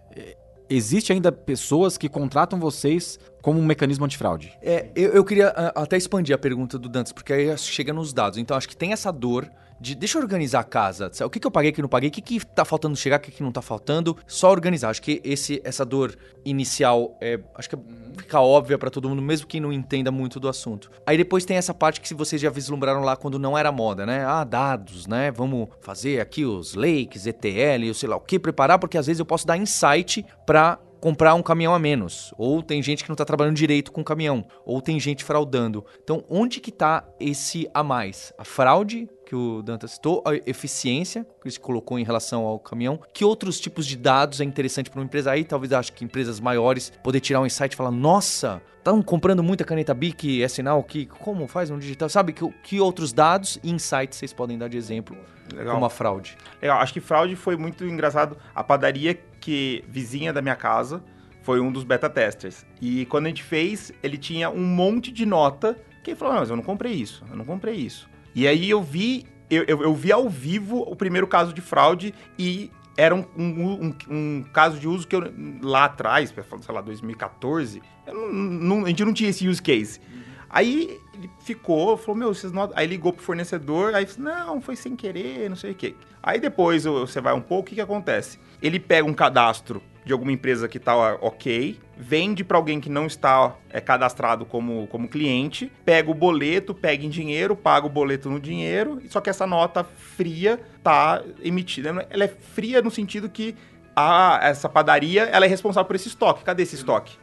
Existe 0.70 1.14
ainda 1.14 1.32
pessoas 1.32 1.98
que 1.98 2.10
contratam 2.10 2.60
vocês 2.60 3.20
como 3.42 3.60
um 3.60 3.66
mecanismo 3.66 4.06
antifraude. 4.06 4.52
É, 4.62 4.90
eu, 4.96 5.12
eu 5.12 5.24
queria 5.24 5.50
ah, 5.50 5.82
até 5.82 5.96
expandir 5.96 6.36
a 6.36 6.38
pergunta 6.38 6.78
do 6.78 6.90
Dantas, 6.90 7.14
porque 7.14 7.32
aí 7.32 7.58
chega 7.58 7.94
nos 7.94 8.12
dados. 8.12 8.38
Então, 8.38 8.58
acho 8.58 8.68
que 8.68 8.76
tem 8.76 8.92
essa 8.92 9.12
dor 9.12 9.50
de 9.80 9.96
deixa 9.96 10.18
eu 10.18 10.22
organizar 10.22 10.60
a 10.60 10.64
casa. 10.64 11.12
O 11.26 11.30
que, 11.30 11.40
que 11.40 11.48
eu 11.48 11.52
paguei, 11.52 11.72
o 11.72 11.74
que 11.74 11.82
não 11.82 11.90
paguei, 11.90 12.10
o 12.10 12.12
que, 12.12 12.22
que 12.22 12.46
tá 12.46 12.66
faltando 12.66 12.96
chegar, 12.96 13.18
o 13.18 13.22
que, 13.22 13.32
que 13.32 13.44
não 13.44 13.52
tá 13.52 13.62
faltando. 13.62 14.18
Só 14.26 14.52
organizar. 14.52 14.90
Acho 14.90 15.02
que 15.02 15.22
esse, 15.24 15.62
essa 15.64 15.86
dor 15.86 16.16
inicial 16.46 17.18
é, 17.22 17.40
acho 17.56 17.70
que 17.70 17.76
é- 17.76 17.80
fica 18.18 18.40
óbvia 18.42 18.78
pra 18.78 18.90
todo 18.90 19.08
mundo, 19.10 19.22
mesmo 19.22 19.46
quem 19.48 19.62
não 19.62 19.72
entenda 19.72 20.12
muito 20.12 20.40
do 20.40 20.48
assunto. 20.48 20.90
Aí 21.06 21.18
depois 21.18 21.46
tem 21.46 21.58
essa 21.58 21.74
parte 21.74 22.02
que 22.02 22.14
vocês 22.14 22.42
já 22.42 22.50
vislumbraram 22.50 23.02
lá 23.02 23.16
quando 23.16 23.38
não 23.38 23.58
era 23.58 23.72
moda, 23.72 24.06
né? 24.06 24.26
Ah, 24.26 24.44
dados, 24.44 25.06
né? 25.08 25.32
Vamos 25.32 25.70
fazer 25.82 26.20
aqui 26.20 26.46
os 26.46 26.74
lakes, 26.74 27.26
ETL, 27.26 27.84
eu 27.86 27.94
sei 27.94 28.10
lá 28.10 28.16
o 28.16 28.22
que, 28.22 28.40
preparar, 28.40 28.80
porque 28.80 28.98
às 28.98 29.06
vezes 29.08 29.20
eu 29.20 29.26
posso 29.26 29.46
dar 29.46 29.58
insight 29.58 30.26
pra 30.46 30.80
comprar 31.00 31.34
um 31.36 31.42
caminhão 31.42 31.74
a 31.74 31.80
menos. 31.80 32.34
Ou 32.38 32.62
tem 32.62 32.82
gente 32.82 33.04
que 33.04 33.10
não 33.10 33.16
tá 33.16 33.26
trabalhando 33.26 33.56
direito 33.56 33.92
com 33.92 34.02
o 34.02 34.06
caminhão. 34.06 34.46
Ou 34.66 34.82
tem 34.82 35.00
gente 35.00 35.24
fraudando. 35.24 35.86
Então, 36.04 36.24
onde 36.30 36.60
que 36.60 36.72
tá 36.72 37.04
esse 37.20 37.70
a 37.74 37.84
mais? 37.84 38.34
A 38.38 38.44
fraude, 38.44 39.10
que 39.26 39.36
o 39.36 39.62
Danta 39.62 39.88
citou, 39.88 40.24
a 40.26 40.36
eficiência, 40.50 41.24
que 41.24 41.48
ele 41.48 41.52
se 41.52 41.60
colocou 41.60 42.00
em 42.00 42.04
relação 42.04 42.46
ao 42.46 42.60
caminhão. 42.60 43.00
Que 43.14 43.26
outros 43.26 43.60
tipos 43.60 43.86
de 43.86 43.98
dados 43.98 44.40
é 44.40 44.44
interessante 44.44 44.90
para 44.90 45.00
uma 45.00 45.06
empresa? 45.06 45.32
Aí, 45.32 45.44
talvez, 45.44 45.74
acho 45.74 45.94
que 45.94 46.06
empresas 46.06 46.40
maiores 46.40 46.92
poder 47.04 47.20
tirar 47.20 47.42
um 47.42 47.46
insight 47.46 47.74
e 47.74 47.76
falar, 47.76 47.92
nossa, 47.92 48.62
estão 48.78 49.02
comprando 49.02 49.44
muita 49.44 49.66
caneta 49.66 49.94
BIC, 49.94 50.42
é 50.42 50.48
sinal 50.48 50.82
que... 50.84 51.06
Como 51.06 51.46
faz 51.48 51.70
no 51.70 51.78
digital? 51.78 52.08
Sabe, 52.08 52.32
que, 52.32 52.48
que 52.64 52.80
outros 52.80 53.12
dados 53.12 53.60
e 53.62 53.70
insights 53.70 54.18
vocês 54.18 54.32
podem 54.32 54.58
dar 54.58 54.70
de 54.70 54.78
exemplo 54.78 55.18
legal. 55.54 55.74
como 55.74 55.86
a 55.86 55.90
fraude? 55.90 56.38
Legal, 56.62 56.80
acho 56.80 56.94
que 56.94 57.02
fraude 57.02 57.36
foi 57.36 57.58
muito 57.58 57.86
engraçado. 57.86 58.38
A 58.56 58.64
padaria 58.64 59.20
que 59.48 59.82
vizinha 59.88 60.34
da 60.34 60.42
minha 60.42 60.58
casa 60.58 61.02
foi 61.42 61.62
um 61.62 61.72
dos 61.72 61.86
beta 61.86 62.10
testers. 62.10 62.66
E 62.82 63.06
quando 63.06 63.28
a 63.28 63.30
gente 63.30 63.42
fez, 63.44 63.94
ele 64.04 64.18
tinha 64.18 64.50
um 64.50 64.66
monte 64.66 65.10
de 65.10 65.26
nota 65.26 65.80
que 66.04 66.12
ele 66.12 66.18
falou: 66.18 66.34
"Não, 66.34 66.42
mas 66.42 66.50
eu 66.50 66.58
não 66.58 66.64
comprei 66.64 66.92
isso, 66.92 67.24
eu 67.30 67.38
não 67.38 67.46
comprei 67.46 67.76
isso". 67.76 68.10
E 68.36 68.46
aí 68.46 68.70
eu 68.70 68.84
vi, 68.84 69.26
eu, 69.50 69.64
eu, 69.64 69.82
eu 69.84 69.96
vi 69.96 70.12
ao 70.12 70.28
vivo 70.30 70.80
o 70.82 70.98
primeiro 70.98 71.26
caso 71.28 71.54
de 71.54 71.62
fraude 71.62 72.14
e 72.38 72.70
era 72.98 73.16
um, 73.16 73.24
um- 73.38 73.74
um- 73.86 73.96
um 74.10 74.44
caso 74.52 74.78
de 74.82 74.88
uso 74.88 75.08
que 75.08 75.16
eu, 75.16 75.24
lá 75.62 75.86
atrás, 75.86 76.34
sei 76.62 76.74
lá, 76.76 76.82
2014, 76.82 77.82
eu 78.06 78.14
não- 78.14 78.34
não- 78.34 78.86
a 78.86 78.90
gente 78.90 79.06
não 79.06 79.14
tinha 79.14 79.30
esse 79.30 79.48
use 79.48 79.62
case. 79.62 80.02
Aí 80.50 81.00
ele 81.18 81.30
ficou, 81.40 81.98
falou, 81.98 82.16
meu, 82.16 82.34
vocês 82.34 82.54
não... 82.54 82.70
Aí 82.76 82.88
ligou 82.88 83.12
pro 83.12 83.24
fornecedor, 83.24 83.96
aí 83.96 84.06
falou, 84.06 84.34
não, 84.34 84.62
foi 84.62 84.76
sem 84.76 84.96
querer, 84.96 85.50
não 85.50 85.56
sei 85.56 85.72
o 85.72 85.76
quê. 85.76 85.96
Aí 86.22 86.40
depois 86.40 86.84
você 86.86 87.20
vai 87.20 87.34
um 87.34 87.42
pouco, 87.42 87.64
o 87.64 87.66
que 87.66 87.76
que 87.76 87.82
acontece? 87.82 88.40
Ele 88.62 88.80
pega 88.80 89.08
um 89.08 89.14
cadastro 89.14 89.82
de 90.06 90.14
alguma 90.14 90.32
empresa 90.32 90.68
que 90.68 90.80
tá 90.80 90.96
ok, 91.22 91.78
vende 91.98 92.44
para 92.44 92.58
alguém 92.58 92.80
que 92.80 92.90
não 92.90 93.06
está 93.06 93.56
é, 93.70 93.82
cadastrado 93.82 94.46
como, 94.46 94.88
como 94.88 95.08
cliente, 95.08 95.72
pega 95.84 96.10
o 96.10 96.14
boleto, 96.14 96.74
pega 96.74 97.06
em 97.06 97.10
dinheiro, 97.10 97.56
paga 97.56 97.86
o 97.86 97.90
boleto 97.90 98.30
no 98.30 98.40
dinheiro, 98.40 99.02
só 99.10 99.20
que 99.20 99.30
essa 99.30 99.46
nota 99.46 99.84
fria 99.84 100.60
tá 100.82 101.22
emitida. 101.42 102.08
Ela 102.10 102.24
é 102.24 102.28
fria 102.28 102.82
no 102.82 102.90
sentido 102.90 103.30
que 103.30 103.54
a, 103.94 104.40
essa 104.44 104.70
padaria 104.70 105.24
ela 105.24 105.46
é 105.46 105.50
responsável 105.50 105.86
por 105.86 105.96
esse 105.96 106.08
estoque. 106.08 106.44
Cadê 106.44 106.64
esse 106.64 106.76
estoque? 106.76 107.18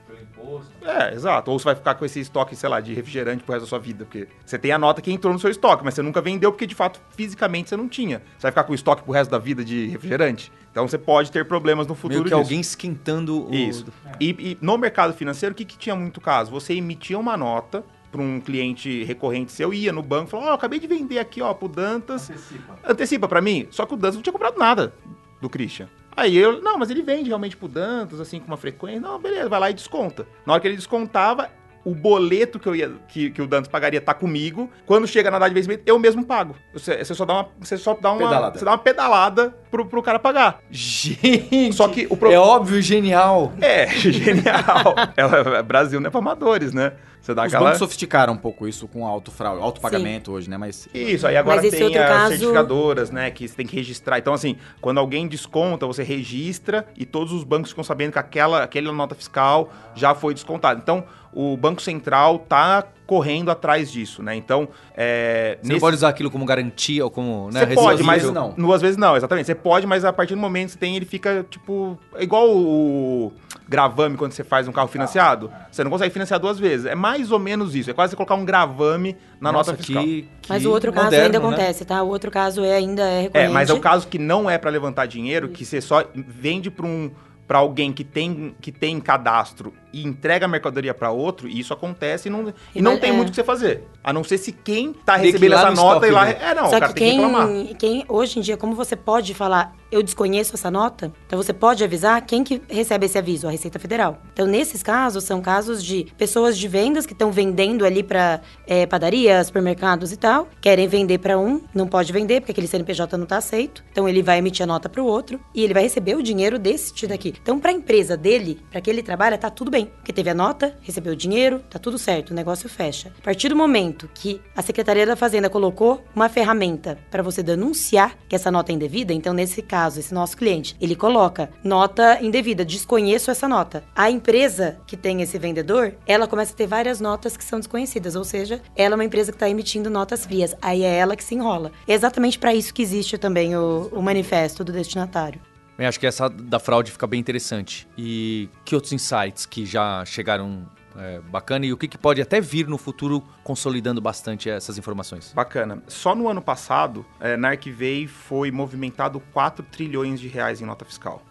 É, 0.82 1.14
exato. 1.14 1.50
Ou 1.50 1.58
você 1.58 1.64
vai 1.64 1.74
ficar 1.74 1.94
com 1.94 2.04
esse 2.04 2.20
estoque, 2.20 2.54
sei 2.54 2.68
lá, 2.68 2.80
de 2.80 2.92
refrigerante 2.94 3.42
pro 3.42 3.52
resto 3.52 3.64
da 3.64 3.68
sua 3.68 3.78
vida. 3.78 4.04
Porque 4.04 4.28
você 4.44 4.58
tem 4.58 4.72
a 4.72 4.78
nota 4.78 5.00
que 5.00 5.10
entrou 5.10 5.32
no 5.32 5.38
seu 5.38 5.50
estoque, 5.50 5.84
mas 5.84 5.94
você 5.94 6.02
nunca 6.02 6.20
vendeu 6.20 6.52
porque, 6.52 6.66
de 6.66 6.74
fato, 6.74 7.00
fisicamente 7.16 7.68
você 7.68 7.76
não 7.76 7.88
tinha. 7.88 8.18
Você 8.36 8.42
vai 8.42 8.50
ficar 8.52 8.64
com 8.64 8.72
o 8.72 8.74
estoque 8.74 9.02
pro 9.02 9.12
resto 9.12 9.30
da 9.30 9.38
vida 9.38 9.64
de 9.64 9.86
refrigerante. 9.86 10.52
Então 10.70 10.86
você 10.86 10.98
pode 10.98 11.30
ter 11.30 11.46
problemas 11.46 11.86
no 11.86 11.94
futuro 11.94 12.14
Meio 12.14 12.24
que 12.24 12.30
disso. 12.30 12.40
alguém 12.40 12.60
esquentando 12.60 13.48
o... 13.48 13.54
Isso. 13.54 13.86
E, 14.20 14.30
e 14.30 14.58
no 14.60 14.76
mercado 14.76 15.14
financeiro, 15.14 15.52
o 15.52 15.56
que, 15.56 15.64
que 15.64 15.78
tinha 15.78 15.94
muito 15.94 16.20
caso? 16.20 16.50
Você 16.50 16.74
emitia 16.74 17.18
uma 17.18 17.36
nota 17.36 17.84
para 18.10 18.22
um 18.22 18.40
cliente 18.40 19.02
recorrente 19.04 19.50
seu, 19.50 19.74
ia 19.74 19.92
no 19.92 20.02
banco 20.02 20.28
e 20.28 20.30
falava, 20.30 20.50
ó, 20.50 20.54
acabei 20.54 20.78
de 20.78 20.86
vender 20.86 21.18
aqui, 21.18 21.42
ó, 21.42 21.52
pro 21.52 21.68
Dantas. 21.68 22.30
Antecipa. 22.30 22.78
Antecipa 22.84 23.28
para 23.28 23.40
mim. 23.40 23.66
Só 23.70 23.86
que 23.86 23.94
o 23.94 23.96
Dantas 23.96 24.16
não 24.16 24.22
tinha 24.22 24.32
comprado 24.32 24.56
nada 24.56 24.94
do 25.40 25.50
Christian. 25.50 25.88
Aí 26.16 26.36
eu, 26.36 26.60
não, 26.62 26.78
mas 26.78 26.90
ele 26.90 27.02
vende 27.02 27.28
realmente 27.28 27.56
pro 27.56 27.68
Dantas, 27.68 28.20
assim, 28.20 28.38
com 28.40 28.46
uma 28.46 28.56
frequência. 28.56 29.00
Não, 29.00 29.18
beleza, 29.18 29.48
vai 29.48 29.60
lá 29.60 29.70
e 29.70 29.74
desconta. 29.74 30.26
Na 30.46 30.52
hora 30.52 30.62
que 30.62 30.68
ele 30.68 30.76
descontava, 30.76 31.50
o 31.84 31.94
boleto 31.94 32.58
que, 32.58 32.66
eu 32.66 32.74
ia, 32.74 32.92
que, 33.08 33.30
que 33.30 33.42
o 33.42 33.46
Dantas 33.46 33.68
pagaria 33.68 34.00
tá 34.00 34.14
comigo. 34.14 34.70
Quando 34.86 35.06
chega 35.06 35.30
na 35.30 35.38
data 35.38 35.50
de 35.50 35.54
vencimento, 35.54 35.82
eu 35.84 35.98
mesmo 35.98 36.24
pago. 36.24 36.54
Você, 36.72 37.04
você 37.04 37.14
só 37.14 37.24
dá 37.26 37.34
uma, 37.34 37.48
você 37.60 37.76
só 37.76 37.94
dá 37.94 38.12
uma, 38.12 38.18
Pedalada. 38.18 38.58
você 38.58 38.64
dá 38.64 38.70
uma 38.70 38.78
pedalada 38.78 39.54
pro, 39.70 39.84
pro 39.86 40.02
cara 40.02 40.18
pagar. 40.18 40.60
Gente! 40.70 41.72
Só 41.72 41.88
que 41.88 42.06
o 42.08 42.16
pro- 42.16 42.30
É 42.32 42.38
óbvio, 42.38 42.80
genial. 42.80 43.52
É, 43.60 43.86
genial. 43.94 44.94
é, 45.16 45.62
Brasil 45.62 46.00
não 46.00 46.08
é 46.08 46.10
pra 46.10 46.20
amadores, 46.20 46.72
né? 46.72 46.92
Você 47.24 47.32
dá 47.32 47.44
Os 47.44 47.46
aquela... 47.46 47.64
bancos 47.64 47.78
sofisticaram 47.78 48.34
um 48.34 48.36
pouco 48.36 48.68
isso 48.68 48.86
com 48.86 49.06
alto 49.06 49.30
fraude, 49.30 49.62
alto 49.62 49.80
pagamento 49.80 50.30
hoje, 50.30 50.50
né? 50.50 50.58
Mas 50.58 50.86
Isso, 50.92 51.26
aí 51.26 51.38
agora 51.38 51.58
tem 51.62 51.70
as 51.70 51.92
caso- 51.94 52.28
certificadoras, 52.28 53.10
né, 53.10 53.30
que 53.30 53.48
você 53.48 53.54
tem 53.54 53.66
que 53.66 53.74
registrar. 53.74 54.18
Então, 54.18 54.34
assim, 54.34 54.58
quando 54.78 54.98
alguém 54.98 55.26
desconta, 55.26 55.86
você 55.86 56.02
registra 56.02 56.86
e 56.94 57.06
todos 57.06 57.32
os 57.32 57.42
bancos 57.42 57.70
ficam 57.70 57.82
sabendo 57.82 58.12
que 58.12 58.18
aquela, 58.18 58.62
aquela 58.62 58.92
nota 58.92 59.14
fiscal 59.14 59.72
já 59.94 60.14
foi 60.14 60.34
descontada. 60.34 60.78
Então, 60.82 61.02
o 61.32 61.56
Banco 61.56 61.80
Central 61.80 62.40
tá 62.40 62.86
correndo 63.06 63.50
atrás 63.50 63.90
disso, 63.92 64.22
né? 64.22 64.34
Então, 64.34 64.68
é... 64.96 65.58
Você 65.62 65.72
não 65.72 65.80
pode 65.80 65.96
usar 65.96 66.08
aquilo 66.08 66.30
como 66.30 66.44
garantia 66.44 67.04
ou 67.04 67.10
como... 67.10 67.50
Né, 67.52 67.66
Você 67.66 67.74
pode, 67.74 68.02
mas 68.02 68.30
não. 68.30 68.52
Duas 68.52 68.80
vezes 68.80 68.96
não, 68.96 69.16
exatamente. 69.16 69.46
Você 69.46 69.54
pode, 69.54 69.86
mas 69.86 70.04
a 70.04 70.12
partir 70.12 70.34
do 70.34 70.40
momento 70.40 70.66
que 70.68 70.72
você 70.72 70.78
tem, 70.78 70.96
ele 70.96 71.04
fica, 71.04 71.44
tipo... 71.50 71.98
É 72.14 72.22
igual 72.22 72.48
o 72.50 73.32
gravame 73.68 74.16
quando 74.16 74.32
você 74.32 74.44
faz 74.44 74.68
um 74.68 74.72
carro 74.72 74.88
financiado. 74.88 75.50
Você 75.70 75.84
não 75.84 75.90
consegue 75.90 76.12
financiar 76.12 76.40
duas 76.40 76.58
vezes. 76.58 76.86
É 76.86 76.94
mais 76.94 77.30
ou 77.30 77.38
menos 77.38 77.74
isso. 77.74 77.90
É 77.90 77.92
quase 77.92 78.10
você 78.10 78.16
colocar 78.16 78.34
um 78.34 78.44
gravame 78.44 79.16
na 79.40 79.52
Nossa, 79.52 79.72
nota 79.72 79.82
fiscal. 79.82 80.02
que, 80.02 80.28
Mas 80.48 80.62
que 80.62 80.68
o 80.68 80.70
outro 80.70 80.92
caso 80.92 81.04
moderno, 81.06 81.26
ainda 81.26 81.38
né? 81.40 81.46
acontece, 81.46 81.84
tá? 81.84 82.02
O 82.02 82.08
outro 82.08 82.30
caso 82.30 82.64
é, 82.64 82.72
ainda 82.72 83.02
é 83.02 83.18
É, 83.18 83.20
recorrente. 83.22 83.52
mas 83.52 83.70
é 83.70 83.74
o 83.74 83.80
caso 83.80 84.08
que 84.08 84.18
não 84.18 84.48
é 84.48 84.56
pra 84.58 84.70
levantar 84.70 85.06
dinheiro, 85.06 85.48
que 85.48 85.64
você 85.64 85.80
só 85.80 86.04
vende 86.14 86.70
pra 86.70 86.86
um 86.86 87.10
para 87.46 87.58
alguém 87.58 87.92
que 87.92 88.02
tem 88.02 88.54
que 88.58 88.72
tem 88.72 88.98
cadastro 88.98 89.74
e 89.94 90.04
entrega 90.04 90.46
a 90.46 90.48
mercadoria 90.48 90.92
pra 90.94 91.10
outro, 91.10 91.48
e 91.48 91.58
isso 91.60 91.72
acontece 91.72 92.28
e 92.28 92.30
não, 92.30 92.52
e 92.74 92.82
não 92.82 92.92
Mas- 92.92 93.00
tem 93.00 93.10
é. 93.10 93.12
muito 93.12 93.28
o 93.28 93.30
que 93.30 93.36
você 93.36 93.44
fazer. 93.44 93.84
A 94.02 94.12
não 94.12 94.24
ser 94.24 94.38
se 94.38 94.52
quem 94.52 94.92
tá 94.92 95.16
recebendo 95.16 95.54
essa 95.54 95.70
no 95.70 95.76
nota 95.76 96.06
e 96.06 96.10
lá. 96.10 96.28
estoque, 96.28 96.44
É, 96.44 96.54
não, 96.54 96.70
Só 96.70 96.76
o 96.76 96.80
cara 96.80 96.92
que 96.92 96.98
tem 97.00 97.10
que 97.10 97.16
reclamar. 97.16 97.46
quem, 97.48 97.74
quem, 97.76 98.04
hoje 98.08 98.38
em 98.38 98.42
dia, 98.42 98.56
como 98.56 98.74
você 98.74 98.96
pode 98.96 99.32
falar, 99.34 99.74
eu 99.90 100.02
desconheço 100.02 100.54
essa 100.54 100.70
nota, 100.70 101.12
então 101.26 101.40
você 101.40 101.52
pode 101.52 101.84
avisar 101.84 102.20
quem 102.22 102.42
que 102.42 102.60
recebe 102.68 103.06
esse 103.06 103.16
aviso, 103.16 103.46
a 103.46 103.50
Receita 103.50 103.78
Federal. 103.78 104.18
Então, 104.32 104.46
nesses 104.46 104.82
casos, 104.82 105.22
são 105.24 105.40
casos 105.40 105.82
de 105.84 106.06
pessoas 106.18 106.58
de 106.58 106.66
vendas 106.66 107.06
que 107.06 107.12
estão 107.12 107.30
vendendo 107.30 107.86
ali 107.86 108.02
para 108.02 108.40
padarias, 108.88 109.46
supermercados 109.46 110.12
e 110.12 110.16
tal, 110.16 110.48
querem 110.60 110.88
vender 110.88 111.18
para 111.18 111.38
um, 111.38 111.60
não 111.74 111.86
pode 111.86 112.12
vender 112.12 112.40
porque 112.40 112.52
aquele 112.52 112.66
CNPJ 112.66 113.16
não 113.16 113.26
tá 113.26 113.36
aceito, 113.36 113.84
então 113.92 114.08
ele 114.08 114.22
vai 114.22 114.38
emitir 114.38 114.64
a 114.64 114.66
nota 114.66 114.88
para 114.88 115.02
o 115.02 115.06
outro 115.06 115.38
e 115.54 115.62
ele 115.62 115.72
vai 115.74 115.82
receber 115.84 116.16
o 116.16 116.22
dinheiro 116.22 116.58
desse 116.58 116.92
tido 116.92 117.12
aqui. 117.12 117.34
Então, 117.40 117.60
para 117.60 117.70
a 117.70 117.74
empresa 117.74 118.16
dele, 118.16 118.60
para 118.70 118.80
que 118.80 118.90
ele 118.90 119.02
trabalha, 119.02 119.38
tá 119.38 119.48
tudo 119.50 119.70
bem, 119.70 119.83
porque 119.86 120.12
teve 120.12 120.30
a 120.30 120.34
nota, 120.34 120.76
recebeu 120.82 121.12
o 121.12 121.16
dinheiro, 121.16 121.60
tá 121.70 121.78
tudo 121.78 121.98
certo, 121.98 122.30
o 122.30 122.34
negócio 122.34 122.68
fecha. 122.68 123.12
A 123.18 123.22
partir 123.22 123.48
do 123.48 123.56
momento 123.56 124.08
que 124.14 124.40
a 124.56 124.62
Secretaria 124.62 125.06
da 125.06 125.16
Fazenda 125.16 125.50
colocou 125.50 126.02
uma 126.14 126.28
ferramenta 126.28 126.98
para 127.10 127.22
você 127.22 127.42
denunciar 127.42 128.16
que 128.28 128.34
essa 128.34 128.50
nota 128.50 128.72
é 128.72 128.74
indevida, 128.74 129.12
então 129.12 129.32
nesse 129.32 129.62
caso, 129.62 130.00
esse 130.00 130.14
nosso 130.14 130.36
cliente, 130.36 130.76
ele 130.80 130.96
coloca 130.96 131.50
nota 131.62 132.18
indevida, 132.22 132.64
desconheço 132.64 133.30
essa 133.30 133.48
nota. 133.48 133.84
A 133.94 134.10
empresa 134.10 134.78
que 134.86 134.96
tem 134.96 135.22
esse 135.22 135.38
vendedor, 135.38 135.94
ela 136.06 136.26
começa 136.26 136.52
a 136.52 136.56
ter 136.56 136.66
várias 136.66 137.00
notas 137.00 137.36
que 137.36 137.44
são 137.44 137.58
desconhecidas, 137.58 138.16
ou 138.16 138.24
seja, 138.24 138.60
ela 138.76 138.94
é 138.94 138.96
uma 138.96 139.04
empresa 139.04 139.32
que 139.32 139.36
está 139.36 139.48
emitindo 139.48 139.90
notas 139.90 140.24
frias. 140.24 140.54
Aí 140.60 140.82
é 140.82 140.96
ela 140.96 141.16
que 141.16 141.24
se 141.24 141.34
enrola. 141.34 141.72
É 141.86 141.94
exatamente 141.94 142.38
para 142.38 142.54
isso 142.54 142.72
que 142.72 142.82
existe 142.82 143.18
também 143.18 143.56
o, 143.56 143.88
o 143.92 144.02
manifesto 144.02 144.64
do 144.64 144.72
destinatário. 144.72 145.40
Eu 145.78 145.88
acho 145.88 145.98
que 145.98 146.06
essa 146.06 146.28
da 146.28 146.58
fraude 146.58 146.92
fica 146.92 147.06
bem 147.06 147.18
interessante. 147.18 147.88
E 147.98 148.48
que 148.64 148.74
outros 148.74 148.92
insights 148.92 149.44
que 149.44 149.66
já 149.66 150.04
chegaram 150.04 150.66
é, 150.96 151.20
bacana 151.20 151.66
e 151.66 151.72
o 151.72 151.76
que, 151.76 151.88
que 151.88 151.98
pode 151.98 152.22
até 152.22 152.40
vir 152.40 152.68
no 152.68 152.78
futuro 152.78 153.22
consolidando 153.42 154.00
bastante 154.00 154.48
essas 154.48 154.78
informações? 154.78 155.32
Bacana. 155.34 155.82
Só 155.88 156.14
no 156.14 156.28
ano 156.28 156.40
passado, 156.40 157.04
é, 157.20 157.36
na 157.36 157.48
Arquivei 157.48 158.06
foi 158.06 158.50
movimentado 158.50 159.20
4 159.32 159.64
trilhões 159.64 160.20
de 160.20 160.28
reais 160.28 160.60
em 160.60 160.64
nota 160.64 160.84
fiscal. 160.84 161.22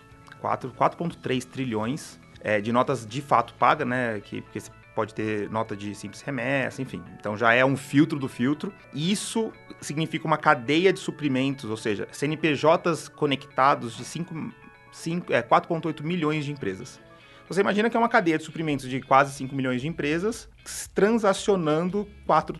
4 0.41 0.71
4,3 0.71 1.45
trilhões 1.45 2.19
é, 2.41 2.59
de 2.59 2.71
notas 2.73 3.07
de 3.07 3.21
fato 3.21 3.53
paga, 3.53 3.85
né? 3.85 4.19
Que, 4.19 4.41
porque 4.41 4.59
você 4.59 4.69
pode 4.95 5.13
ter 5.13 5.49
nota 5.49 5.75
de 5.75 5.93
simples 5.95 6.21
remessa, 6.21 6.81
enfim. 6.81 7.03
Então 7.19 7.37
já 7.37 7.53
é 7.53 7.65
um 7.65 7.75
filtro 7.75 8.19
do 8.19 8.27
filtro. 8.27 8.73
Isso 8.93 9.51
significa 9.81 10.25
uma 10.25 10.37
cadeia 10.37 10.93
de 10.93 10.99
suprimentos, 10.99 11.69
ou 11.69 11.77
seja, 11.77 12.07
CNPJs 12.11 13.09
conectados 13.09 13.97
de 13.97 14.05
5, 14.05 14.53
5, 14.91 15.33
é, 15.33 15.41
4,8 15.41 16.03
milhões 16.03 16.45
de 16.45 16.51
empresas. 16.51 16.99
Você 17.47 17.61
imagina 17.61 17.89
que 17.89 17.97
é 17.97 17.99
uma 17.99 18.09
cadeia 18.09 18.37
de 18.37 18.43
suprimentos 18.43 18.89
de 18.89 19.01
quase 19.01 19.33
5 19.33 19.53
milhões 19.53 19.81
de 19.81 19.87
empresas 19.87 20.47
transacionando 20.93 22.07
4 22.25 22.59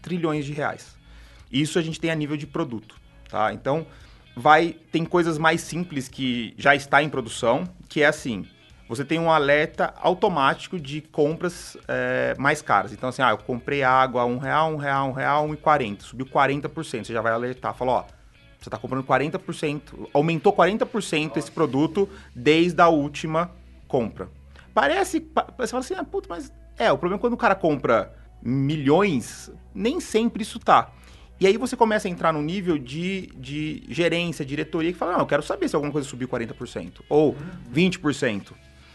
trilhões 0.00 0.44
de 0.44 0.52
reais. 0.52 0.96
Isso 1.50 1.78
a 1.78 1.82
gente 1.82 2.00
tem 2.00 2.10
a 2.10 2.14
nível 2.14 2.36
de 2.36 2.46
produto, 2.46 2.96
tá? 3.28 3.52
Então, 3.52 3.86
vai 4.34 4.76
tem 4.90 5.04
coisas 5.04 5.36
mais 5.36 5.60
simples 5.60 6.08
que 6.08 6.54
já 6.56 6.74
está 6.74 7.02
em 7.02 7.10
produção, 7.10 7.68
que 7.88 8.02
é 8.02 8.06
assim, 8.06 8.46
você 8.88 9.04
tem 9.04 9.18
um 9.18 9.30
alerta 9.30 9.94
automático 10.00 10.78
de 10.78 11.00
compras 11.00 11.76
é, 11.88 12.34
mais 12.38 12.60
caras. 12.60 12.92
Então, 12.92 13.08
assim, 13.08 13.22
ah, 13.22 13.30
eu 13.30 13.38
comprei 13.38 13.82
água 13.82 14.22
a 14.22 14.26
um 14.26 14.38
real, 14.38 14.70
um 14.72 14.76
real, 14.76 15.08
um 15.08 15.12
real, 15.12 15.46
um 15.46 15.54
e 15.54 15.56
quarenta, 15.56 16.04
subiu 16.04 16.26
40%, 16.26 17.04
você 17.06 17.12
já 17.12 17.20
vai 17.22 17.32
alertar, 17.32 17.74
fala, 17.74 17.92
ó, 17.92 18.04
você 18.60 18.68
está 18.68 18.76
comprando 18.78 19.04
40%, 19.04 20.08
aumentou 20.12 20.52
40% 20.52 21.36
esse 21.36 21.50
produto 21.50 22.08
desde 22.34 22.80
a 22.80 22.88
última 22.88 23.50
compra. 23.88 24.28
Parece, 24.74 25.20
pa- 25.20 25.48
você 25.58 25.70
fala 25.70 25.80
assim, 25.82 25.94
ah, 25.94 26.04
puta, 26.04 26.28
mas 26.30 26.52
é, 26.78 26.90
o 26.92 26.98
problema 26.98 27.18
é 27.18 27.20
quando 27.20 27.32
o 27.34 27.36
cara 27.38 27.54
compra 27.54 28.12
milhões, 28.42 29.50
nem 29.74 30.00
sempre 30.00 30.42
isso 30.42 30.58
tá. 30.58 30.90
E 31.40 31.46
aí 31.46 31.56
você 31.56 31.76
começa 31.76 32.06
a 32.06 32.10
entrar 32.10 32.32
num 32.32 32.42
nível 32.42 32.78
de, 32.78 33.26
de 33.36 33.82
gerência, 33.88 34.44
diretoria, 34.44 34.92
que 34.92 34.98
fala, 34.98 35.12
não, 35.12 35.20
eu 35.20 35.26
quero 35.26 35.42
saber 35.42 35.68
se 35.68 35.74
alguma 35.74 35.92
coisa 35.92 36.08
subiu 36.08 36.28
40%, 36.28 37.00
ou 37.08 37.36
20%. 37.74 38.52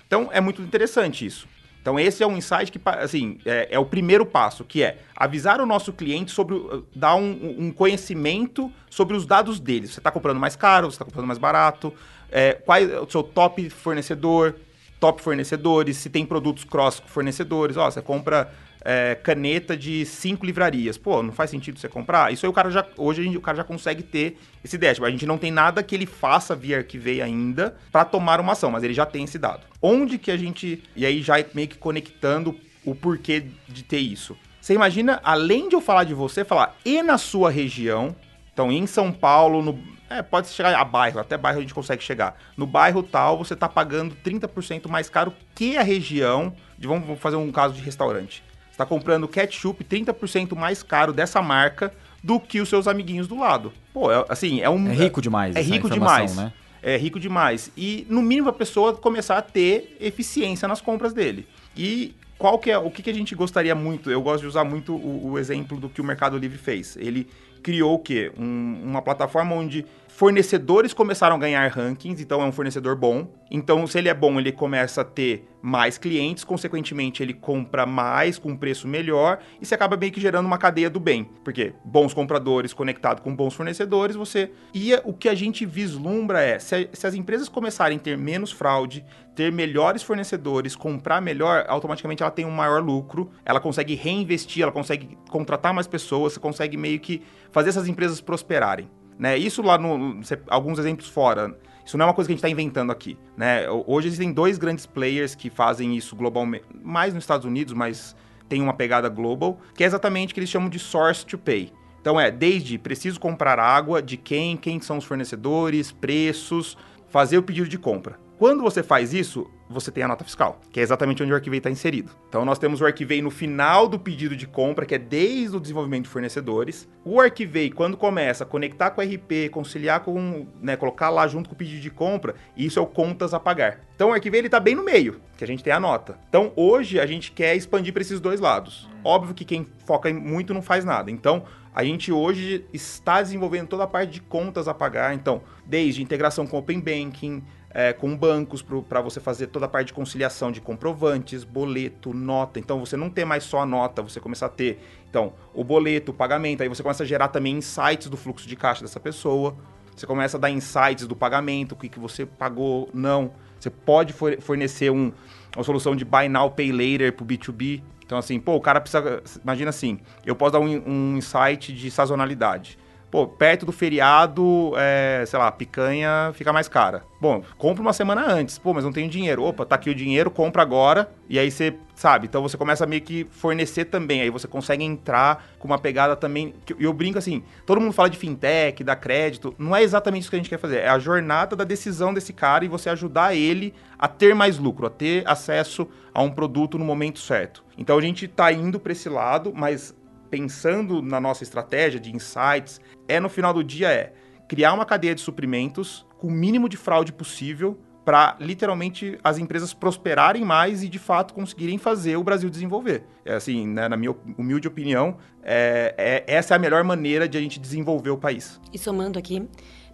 Então, 0.07 0.29
é 0.31 0.41
muito 0.41 0.61
interessante 0.61 1.25
isso. 1.25 1.47
Então, 1.81 1.97
esse 1.99 2.21
é 2.21 2.27
um 2.27 2.35
insight 2.35 2.71
que, 2.71 2.81
assim, 2.83 3.37
é, 3.45 3.67
é 3.71 3.79
o 3.79 3.85
primeiro 3.85 4.25
passo, 4.25 4.65
que 4.65 4.83
é 4.83 4.97
avisar 5.15 5.61
o 5.61 5.65
nosso 5.65 5.93
cliente 5.93 6.31
sobre, 6.31 6.59
dar 6.93 7.15
um, 7.15 7.55
um 7.59 7.71
conhecimento 7.71 8.71
sobre 8.89 9.15
os 9.15 9.25
dados 9.25 9.59
dele. 9.59 9.87
Você 9.87 9.99
está 9.99 10.11
comprando 10.11 10.37
mais 10.37 10.55
caro, 10.55 10.91
você 10.91 10.95
está 10.95 11.05
comprando 11.05 11.27
mais 11.27 11.39
barato, 11.39 11.93
é, 12.29 12.53
qual 12.53 12.77
é 12.77 12.99
o 12.99 13.09
seu 13.09 13.23
top 13.23 13.69
fornecedor, 13.69 14.55
top 14.99 15.21
fornecedores, 15.21 15.95
se 15.97 16.09
tem 16.09 16.25
produtos 16.25 16.63
cross 16.65 17.01
fornecedores. 17.05 17.77
Ó, 17.77 17.89
você 17.89 18.01
compra 18.01 18.51
é, 18.83 19.15
caneta 19.15 19.75
de 19.75 20.05
cinco 20.05 20.45
livrarias. 20.45 20.97
Pô, 20.97 21.21
não 21.23 21.31
faz 21.31 21.49
sentido 21.49 21.79
você 21.79 21.87
comprar? 21.89 22.31
Isso 22.31 22.45
aí 22.45 22.49
o 22.49 22.53
cara 22.53 22.69
já. 22.71 22.85
Hoje 22.97 23.23
gente- 23.23 23.37
o 23.37 23.41
cara 23.41 23.57
já 23.57 23.63
consegue 23.63 24.03
ter 24.03 24.37
esse 24.63 24.77
dashboard. 24.77 25.13
A 25.13 25.17
gente 25.17 25.27
não 25.27 25.37
tem 25.37 25.51
nada 25.51 25.81
que 25.83 25.93
ele 25.95 26.05
faça 26.05 26.55
via 26.55 26.77
Arquivei 26.77 27.21
ainda 27.21 27.75
para 27.91 28.05
tomar 28.05 28.39
uma 28.39 28.53
ação, 28.53 28.71
mas 28.71 28.83
ele 28.83 28.93
já 28.93 29.05
tem 29.05 29.23
esse 29.23 29.37
dado. 29.37 29.61
Onde 29.81 30.17
que 30.17 30.31
a 30.31 30.37
gente. 30.37 30.83
E 30.95 31.05
aí 31.05 31.21
já 31.21 31.35
meio 31.53 31.67
que 31.67 31.77
conectando 31.77 32.55
o 32.85 32.95
porquê 32.95 33.45
de 33.67 33.83
ter 33.83 33.99
isso. 33.99 34.37
Você 34.61 34.73
imagina, 34.73 35.19
além 35.23 35.69
de 35.69 35.75
eu 35.75 35.81
falar 35.81 36.03
de 36.03 36.13
você, 36.13 36.43
falar 36.43 36.75
e 36.83 37.01
na 37.01 37.17
sua 37.17 37.49
região, 37.49 38.15
então 38.53 38.71
em 38.71 38.85
São 38.85 39.11
Paulo, 39.11 39.61
no, 39.61 39.97
É, 40.09 40.21
pode 40.21 40.47
chegar 40.47 40.73
a 40.79 40.85
bairro, 40.85 41.19
até 41.19 41.37
bairro 41.37 41.57
a 41.57 41.61
gente 41.61 41.73
consegue 41.73 42.01
chegar. 42.01 42.37
No 42.55 42.65
bairro 42.65 43.03
tal, 43.03 43.37
você 43.37 43.53
está 43.53 43.67
pagando 43.67 44.15
30% 44.23 44.87
mais 44.87 45.09
caro 45.09 45.33
que 45.53 45.75
a 45.77 45.83
região. 45.83 46.53
De, 46.77 46.87
vamos 46.87 47.19
fazer 47.19 47.35
um 47.35 47.51
caso 47.51 47.73
de 47.73 47.81
restaurante. 47.81 48.41
Está 48.77 48.85
comprando 48.85 49.27
ketchup 49.27 49.83
30% 49.83 50.55
mais 50.55 50.83
caro 50.83 51.11
dessa 51.11 51.41
marca 51.41 51.91
do 52.23 52.39
que 52.39 52.61
os 52.61 52.69
seus 52.69 52.87
amiguinhos 52.87 53.27
do 53.27 53.39
lado. 53.39 53.73
Pô, 53.91 54.11
é, 54.11 54.23
assim, 54.29 54.61
é 54.61 54.69
um. 54.69 54.87
É 54.91 54.93
rico 54.93 55.19
demais. 55.19 55.55
É 55.55 55.61
rico 55.61 55.89
demais. 55.89 56.35
Né? 56.35 56.53
É 56.83 56.95
rico 56.95 57.19
demais. 57.19 57.71
E, 57.75 58.05
no 58.07 58.21
mínimo, 58.21 58.49
a 58.49 58.53
pessoa 58.53 58.93
começar 58.93 59.35
a 59.35 59.41
ter 59.41 59.97
eficiência 59.99 60.67
nas 60.67 60.79
compras 60.79 61.11
dele. 61.11 61.47
E 61.75 62.13
qual 62.37 62.59
que 62.59 62.69
é 62.69 62.77
o 62.77 62.91
que, 62.91 63.01
que 63.01 63.09
a 63.09 63.13
gente 63.13 63.33
gostaria 63.33 63.73
muito? 63.73 64.11
Eu 64.11 64.21
gosto 64.21 64.41
de 64.41 64.47
usar 64.47 64.63
muito 64.63 64.93
o, 64.93 65.31
o 65.31 65.39
exemplo 65.39 65.79
do 65.79 65.89
que 65.89 65.99
o 65.99 66.03
Mercado 66.03 66.37
Livre 66.37 66.59
fez. 66.59 66.95
Ele 66.97 67.27
criou 67.63 67.95
o 67.95 67.99
quê? 67.99 68.31
Um- 68.37 68.79
uma 68.83 69.01
plataforma 69.01 69.55
onde 69.55 69.87
fornecedores 70.17 70.95
começaram 70.95 71.35
a 71.35 71.37
ganhar 71.37 71.67
rankings, 71.67 72.23
então 72.23 72.41
é 72.41 72.43
um 72.43 72.51
fornecedor 72.51 72.95
bom. 72.95 73.27
Então, 73.51 73.85
se 73.85 73.99
ele 73.99 74.09
é 74.09 74.15
bom, 74.15 74.39
ele 74.39 74.51
começa 74.51 75.01
a 75.01 75.03
ter 75.03 75.47
mais 75.61 75.99
clientes, 75.99 76.43
consequentemente, 76.43 77.21
ele 77.21 77.35
compra 77.35 77.85
mais 77.85 78.39
com 78.39 78.49
um 78.49 78.57
preço 78.57 78.87
melhor 78.87 79.37
e 79.61 79.65
você 79.65 79.75
acaba 79.75 79.95
meio 79.95 80.11
que 80.11 80.19
gerando 80.19 80.47
uma 80.47 80.57
cadeia 80.57 80.89
do 80.89 80.99
bem. 80.99 81.29
Porque 81.43 81.71
bons 81.85 82.15
compradores 82.15 82.73
conectado 82.73 83.21
com 83.21 83.35
bons 83.35 83.53
fornecedores, 83.53 84.15
você. 84.15 84.49
E 84.73 84.91
o 85.03 85.13
que 85.13 85.29
a 85.29 85.35
gente 85.35 85.67
vislumbra 85.67 86.41
é: 86.41 86.57
se, 86.57 86.89
se 86.93 87.05
as 87.05 87.13
empresas 87.13 87.47
começarem 87.47 87.99
a 87.99 88.01
ter 88.01 88.17
menos 88.17 88.51
fraude, 88.51 89.05
ter 89.35 89.51
melhores 89.51 90.01
fornecedores, 90.01 90.75
comprar 90.75 91.21
melhor, 91.21 91.63
automaticamente 91.67 92.23
ela 92.23 92.31
tem 92.31 92.43
um 92.43 92.49
maior 92.49 92.81
lucro, 92.81 93.29
ela 93.45 93.59
consegue 93.59 93.93
reinvestir, 93.93 94.63
ela 94.63 94.71
consegue 94.71 95.15
contratar 95.29 95.75
mais 95.75 95.85
pessoas, 95.85 96.33
você 96.33 96.39
consegue 96.39 96.75
meio 96.75 96.99
que 96.99 97.21
fazer 97.51 97.69
essas 97.69 97.87
empresas 97.87 98.19
prosperarem. 98.19 98.89
Né? 99.17 99.37
Isso 99.37 99.61
lá 99.61 99.77
no. 99.77 100.19
alguns 100.47 100.77
exemplos 100.79 101.07
fora. 101.07 101.57
Isso 101.85 101.97
não 101.97 102.03
é 102.03 102.07
uma 102.09 102.13
coisa 102.13 102.27
que 102.27 102.33
a 102.33 102.35
gente 102.35 102.39
está 102.45 102.49
inventando 102.49 102.91
aqui. 102.91 103.17
Né? 103.35 103.69
Ho- 103.69 103.83
Hoje 103.87 104.07
existem 104.07 104.31
dois 104.31 104.57
grandes 104.57 104.85
players 104.85 105.33
que 105.35 105.49
fazem 105.49 105.95
isso 105.95 106.15
globalmente, 106.15 106.65
mais 106.83 107.13
nos 107.13 107.23
Estados 107.23 107.45
Unidos, 107.45 107.73
mas 107.73 108.15
tem 108.49 108.61
uma 108.61 108.73
pegada 108.73 109.07
global, 109.09 109.59
que 109.73 109.83
é 109.83 109.87
exatamente 109.87 110.31
o 110.31 110.33
que 110.33 110.39
eles 110.39 110.49
chamam 110.49 110.69
de 110.69 110.79
source 110.79 111.25
to 111.25 111.37
pay. 111.37 111.71
Então 112.01 112.19
é 112.19 112.29
desde 112.29 112.77
preciso 112.77 113.19
comprar 113.19 113.59
água, 113.59 114.01
de 114.01 114.17
quem, 114.17 114.55
quem 114.55 114.79
são 114.79 114.97
os 114.97 115.05
fornecedores, 115.05 115.91
preços, 115.91 116.77
fazer 117.09 117.37
o 117.37 117.43
pedido 117.43 117.67
de 117.67 117.77
compra. 117.77 118.19
Quando 118.37 118.61
você 118.61 118.83
faz 118.83 119.15
isso, 119.15 119.49
você 119.67 119.89
tem 119.89 120.03
a 120.03 120.07
nota 120.07 120.23
fiscal, 120.23 120.61
que 120.71 120.79
é 120.79 120.83
exatamente 120.83 121.23
onde 121.23 121.31
o 121.31 121.35
Arquivei 121.35 121.57
está 121.57 121.71
inserido. 121.71 122.11
Então 122.29 122.45
nós 122.45 122.59
temos 122.59 122.79
o 122.79 122.85
Arquivei 122.85 123.19
no 123.19 123.31
final 123.31 123.87
do 123.87 123.97
pedido 123.97 124.35
de 124.35 124.45
compra, 124.45 124.85
que 124.85 124.93
é 124.93 124.99
desde 124.99 125.57
o 125.57 125.59
desenvolvimento 125.59 126.03
de 126.03 126.09
fornecedores. 126.09 126.87
O 127.03 127.19
Arquivei, 127.19 127.71
quando 127.71 127.97
começa 127.97 128.43
a 128.43 128.47
conectar 128.47 128.91
com 128.91 129.01
o 129.01 129.03
RP, 129.03 129.49
conciliar 129.49 130.01
com, 130.01 130.45
né, 130.61 130.77
colocar 130.77 131.09
lá 131.09 131.27
junto 131.27 131.49
com 131.49 131.55
o 131.55 131.57
pedido 131.57 131.81
de 131.81 131.89
compra, 131.89 132.35
isso 132.55 132.77
é 132.77 132.81
o 132.81 132.85
contas 132.85 133.33
a 133.33 133.39
pagar. 133.39 133.79
Então 133.95 134.09
o 134.09 134.13
Arquivei 134.13 134.41
ele 134.41 134.47
está 134.47 134.59
bem 134.59 134.75
no 134.75 134.83
meio, 134.83 135.19
que 135.35 135.43
a 135.43 135.47
gente 135.47 135.63
tem 135.63 135.73
a 135.73 135.79
nota. 135.79 136.19
Então 136.29 136.53
hoje 136.55 136.99
a 136.99 137.07
gente 137.07 137.31
quer 137.31 137.55
expandir 137.55 137.91
para 137.91 138.03
esses 138.03 138.19
dois 138.19 138.39
lados. 138.39 138.87
Óbvio 139.03 139.33
que 139.33 139.45
quem 139.45 139.67
foca 139.87 140.13
muito 140.13 140.53
não 140.53 140.61
faz 140.61 140.85
nada. 140.85 141.09
Então 141.09 141.43
a 141.73 141.83
gente 141.83 142.11
hoje 142.11 142.65
está 142.73 143.21
desenvolvendo 143.21 143.67
toda 143.67 143.83
a 143.83 143.87
parte 143.87 144.13
de 144.13 144.21
contas 144.21 144.67
a 144.67 144.73
pagar, 144.73 145.13
então, 145.13 145.41
desde 145.65 146.01
integração 146.01 146.47
com 146.47 146.57
Open 146.57 146.79
Banking, 146.79 147.43
é, 147.77 147.93
com 147.93 148.17
bancos 148.17 148.65
para 148.89 149.01
você 149.01 149.19
fazer 149.19 149.45
toda 149.47 149.67
a 149.67 149.69
parte 149.69 149.89
de 149.89 149.93
conciliação 149.93 150.51
de 150.51 150.59
comprovantes, 150.59 151.43
boleto, 151.43 152.11
nota. 152.11 152.57
Então 152.57 152.79
você 152.79 152.97
não 152.97 153.07
tem 153.07 153.23
mais 153.23 153.43
só 153.43 153.61
a 153.61 153.67
nota, 153.67 154.01
você 154.01 154.19
começa 154.19 154.47
a 154.47 154.49
ter 154.49 154.79
então 155.07 155.33
o 155.53 155.63
boleto, 155.63 156.09
o 156.09 156.13
pagamento, 156.13 156.63
aí 156.63 156.69
você 156.69 156.81
começa 156.81 157.03
a 157.03 157.05
gerar 157.05 157.27
também 157.27 157.57
insights 157.57 158.09
do 158.09 158.17
fluxo 158.17 158.47
de 158.47 158.55
caixa 158.55 158.81
dessa 158.81 158.99
pessoa. 158.99 159.55
Você 159.95 160.07
começa 160.07 160.37
a 160.37 160.39
dar 160.39 160.49
insights 160.49 161.05
do 161.05 161.15
pagamento, 161.15 161.73
o 161.73 161.75
que, 161.75 161.87
que 161.87 161.99
você 161.99 162.25
pagou, 162.25 162.89
não. 162.95 163.31
Você 163.59 163.69
pode 163.69 164.11
for- 164.11 164.41
fornecer 164.41 164.89
um, 164.89 165.11
uma 165.55 165.63
solução 165.63 165.95
de 165.95 166.03
buy 166.03 166.27
now, 166.27 166.49
pay 166.49 166.71
later 166.71 167.13
para 167.13 167.23
o 167.23 167.27
B2B. 167.27 167.83
Então, 168.03 168.17
assim, 168.17 168.39
pô, 168.39 168.55
o 168.55 168.61
cara 168.61 168.81
precisa. 168.81 169.21
Imagina 169.43 169.69
assim, 169.69 169.99
eu 170.25 170.35
posso 170.35 170.53
dar 170.53 170.59
um, 170.59 170.65
um 170.65 171.17
insight 171.17 171.71
de 171.71 171.91
sazonalidade. 171.91 172.79
Pô, 173.09 173.25
perto 173.25 173.65
do 173.65 173.71
feriado, 173.71 174.73
é, 174.77 175.23
sei 175.25 175.39
lá, 175.39 175.49
picanha 175.51 176.31
fica 176.33 176.51
mais 176.51 176.67
cara. 176.67 177.03
Bom, 177.21 177.41
compra 177.57 177.81
uma 177.81 177.93
semana 177.93 178.25
antes. 178.25 178.57
Pô, 178.59 178.73
mas 178.73 178.83
não 178.83 178.91
tenho 178.91 179.09
dinheiro. 179.09 179.43
Opa, 179.43 179.65
tá 179.65 179.75
aqui 179.75 179.89
o 179.89 179.95
dinheiro, 179.95 180.29
compra 180.29 180.61
agora. 180.61 181.09
E 181.29 181.39
aí 181.39 181.49
você, 181.49 181.73
sabe? 181.95 182.27
Então 182.27 182.41
você 182.41 182.57
começa 182.57 182.83
a 182.83 182.87
meio 182.87 183.01
que 183.01 183.25
fornecer 183.31 183.85
também. 183.85 184.21
Aí 184.21 184.29
você 184.29 184.47
consegue 184.47 184.83
entrar 184.83 185.47
com 185.57 185.67
uma 185.67 185.79
pegada 185.79 186.15
também. 186.17 186.53
eu- 186.69 186.75
eu 186.79 186.93
brinco 186.93 187.17
assim: 187.17 187.43
todo 187.65 187.79
mundo 187.79 187.93
fala 187.93 188.09
de 188.09 188.17
fintech, 188.17 188.83
dá 188.83 188.95
crédito. 188.95 189.55
Não 189.57 189.73
é 189.75 189.81
exatamente 189.81 190.23
isso 190.23 190.29
que 190.29 190.35
a 190.35 190.39
gente 190.39 190.49
quer 190.49 190.59
fazer. 190.59 190.79
É 190.79 190.89
a 190.89 190.99
jornada 190.99 191.55
da 191.55 191.63
decisão 191.63 192.13
desse 192.13 192.33
cara 192.33 192.65
e 192.65 192.67
você 192.67 192.89
ajudar 192.89 193.33
ele 193.33 193.73
a 193.97 194.07
ter 194.09 194.35
mais 194.35 194.57
lucro, 194.57 194.85
a 194.85 194.89
ter 194.89 195.23
acesso 195.25 195.87
a 196.13 196.21
um 196.21 196.29
produto 196.29 196.77
no 196.77 196.83
momento 196.83 197.19
certo. 197.19 197.63
Então 197.77 197.97
a 197.97 198.01
gente 198.01 198.27
tá 198.27 198.51
indo 198.51 198.79
para 198.79 198.91
esse 198.91 199.07
lado, 199.07 199.53
mas 199.55 199.95
pensando 200.29 201.01
na 201.01 201.19
nossa 201.19 201.43
estratégia 201.43 201.99
de 201.99 202.15
insights, 202.15 202.79
é 203.07 203.19
no 203.19 203.29
final 203.29 203.53
do 203.53 203.63
dia 203.63 203.89
é 203.89 204.13
criar 204.47 204.73
uma 204.73 204.85
cadeia 204.85 205.13
de 205.13 205.21
suprimentos 205.21 206.05
com 206.17 206.27
o 206.27 206.31
mínimo 206.31 206.69
de 206.69 206.77
fraude 206.77 207.11
possível 207.11 207.77
para 208.07 208.37
literalmente 208.39 209.19
as 209.21 209.37
empresas 209.37 209.73
prosperarem 209.73 210.45
mais 210.45 210.81
e 210.81 210.87
de 210.87 210.97
fato 210.97 211.33
conseguirem 211.33 211.77
fazer 211.77 212.15
o 212.15 212.23
Brasil 212.23 212.49
desenvolver. 212.49 213.03
É 213.25 213.35
assim, 213.35 213.67
né, 213.67 213.89
na 213.89 213.97
minha 213.97 214.15
humilde 214.37 214.65
opinião, 214.65 215.17
é, 215.43 215.93
é- 215.97 216.23
essa 216.25 216.53
é 216.53 216.55
a 216.55 216.59
melhor 216.59 216.85
maneira 216.85 217.27
de 217.27 217.37
a 217.37 217.41
gente 217.41 217.59
desenvolver 217.59 218.11
o 218.11 218.17
país. 218.17 218.61
E 218.71 218.77
somando 218.77 219.19
aqui, 219.19 219.45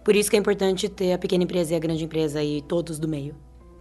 por 0.04 0.14
isso 0.14 0.30
que 0.30 0.36
é 0.36 0.38
importante 0.38 0.88
ter 0.88 1.12
a 1.12 1.18
pequena 1.18 1.42
empresa 1.42 1.74
e 1.74 1.76
a 1.76 1.80
grande 1.80 2.04
empresa 2.04 2.40
e 2.40 2.62
todos 2.62 3.00
do 3.00 3.08
meio. 3.08 3.34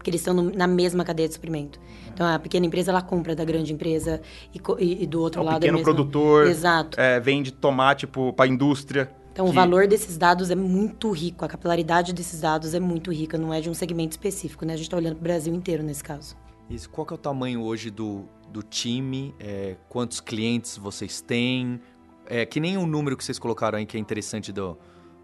Porque 0.03 0.09
eles 0.09 0.19
estão 0.19 0.33
no- 0.33 0.51
na 0.51 0.67
mesma 0.67 1.05
cadeia 1.05 1.29
de 1.29 1.33
suprimento. 1.33 1.79
Então 2.13 2.27
a 2.27 2.37
pequena 2.37 2.65
empresa 2.65 2.91
ela 2.91 3.01
compra 3.01 3.33
da 3.33 3.45
grande 3.45 3.71
empresa 3.71 4.21
e, 4.53 4.59
e- 4.83 5.03
e 5.03 5.07
do 5.07 5.21
outro 5.21 5.39
o 5.41 5.45
lado 5.45 5.55
É 5.55 5.59
pequeno 5.61 5.77
é 5.77 5.79
mesmo. 5.79 5.85
produtor 5.95 6.45
Exato. 6.47 6.99
é, 6.99 7.21
vende 7.21 7.53
tomate 7.53 8.05
para 8.05 8.33
a 8.39 8.47
indústria. 8.47 9.09
Então, 9.31 9.45
o 9.45 9.49
que- 9.49 9.55
valor 9.55 9.87
desses 9.87 10.17
dados 10.17 10.51
é 10.51 10.55
muito 10.55 11.09
rico, 11.09 11.45
a 11.45 11.47
capilaridade 11.47 12.11
desses 12.11 12.41
dados 12.41 12.73
é 12.73 12.81
muito 12.81 13.13
rica, 13.13 13.37
não 13.37 13.53
é 13.53 13.61
de 13.61 13.69
um 13.69 13.73
segmento 13.73 14.11
específico, 14.11 14.65
né? 14.65 14.73
A 14.73 14.75
gente 14.75 14.87
está 14.87 14.97
olhando 14.97 15.13
para 15.15 15.21
o 15.21 15.23
Brasil 15.23 15.53
inteiro 15.55 15.81
nesse 15.81 16.03
caso. 16.03 16.35
Isso. 16.69 16.89
Qual 16.89 17.07
que 17.07 17.13
é 17.13 17.15
o 17.15 17.17
tamanho 17.17 17.61
hoje 17.63 17.89
do, 17.89 18.25
do 18.51 18.61
time? 18.61 19.33
É, 19.39 19.77
quantos 19.87 20.19
clientes 20.19 20.77
vocês 20.77 21.21
têm? 21.21 21.79
É, 22.27 22.45
que 22.45 22.59
nem 22.59 22.77
o 22.77 22.85
número 22.85 23.15
que 23.15 23.23
vocês 23.23 23.39
colocaram 23.39 23.77
aí 23.77 23.85
que 23.85 23.95
é 23.95 23.99
interessante 24.01 24.51
do- 24.51 24.77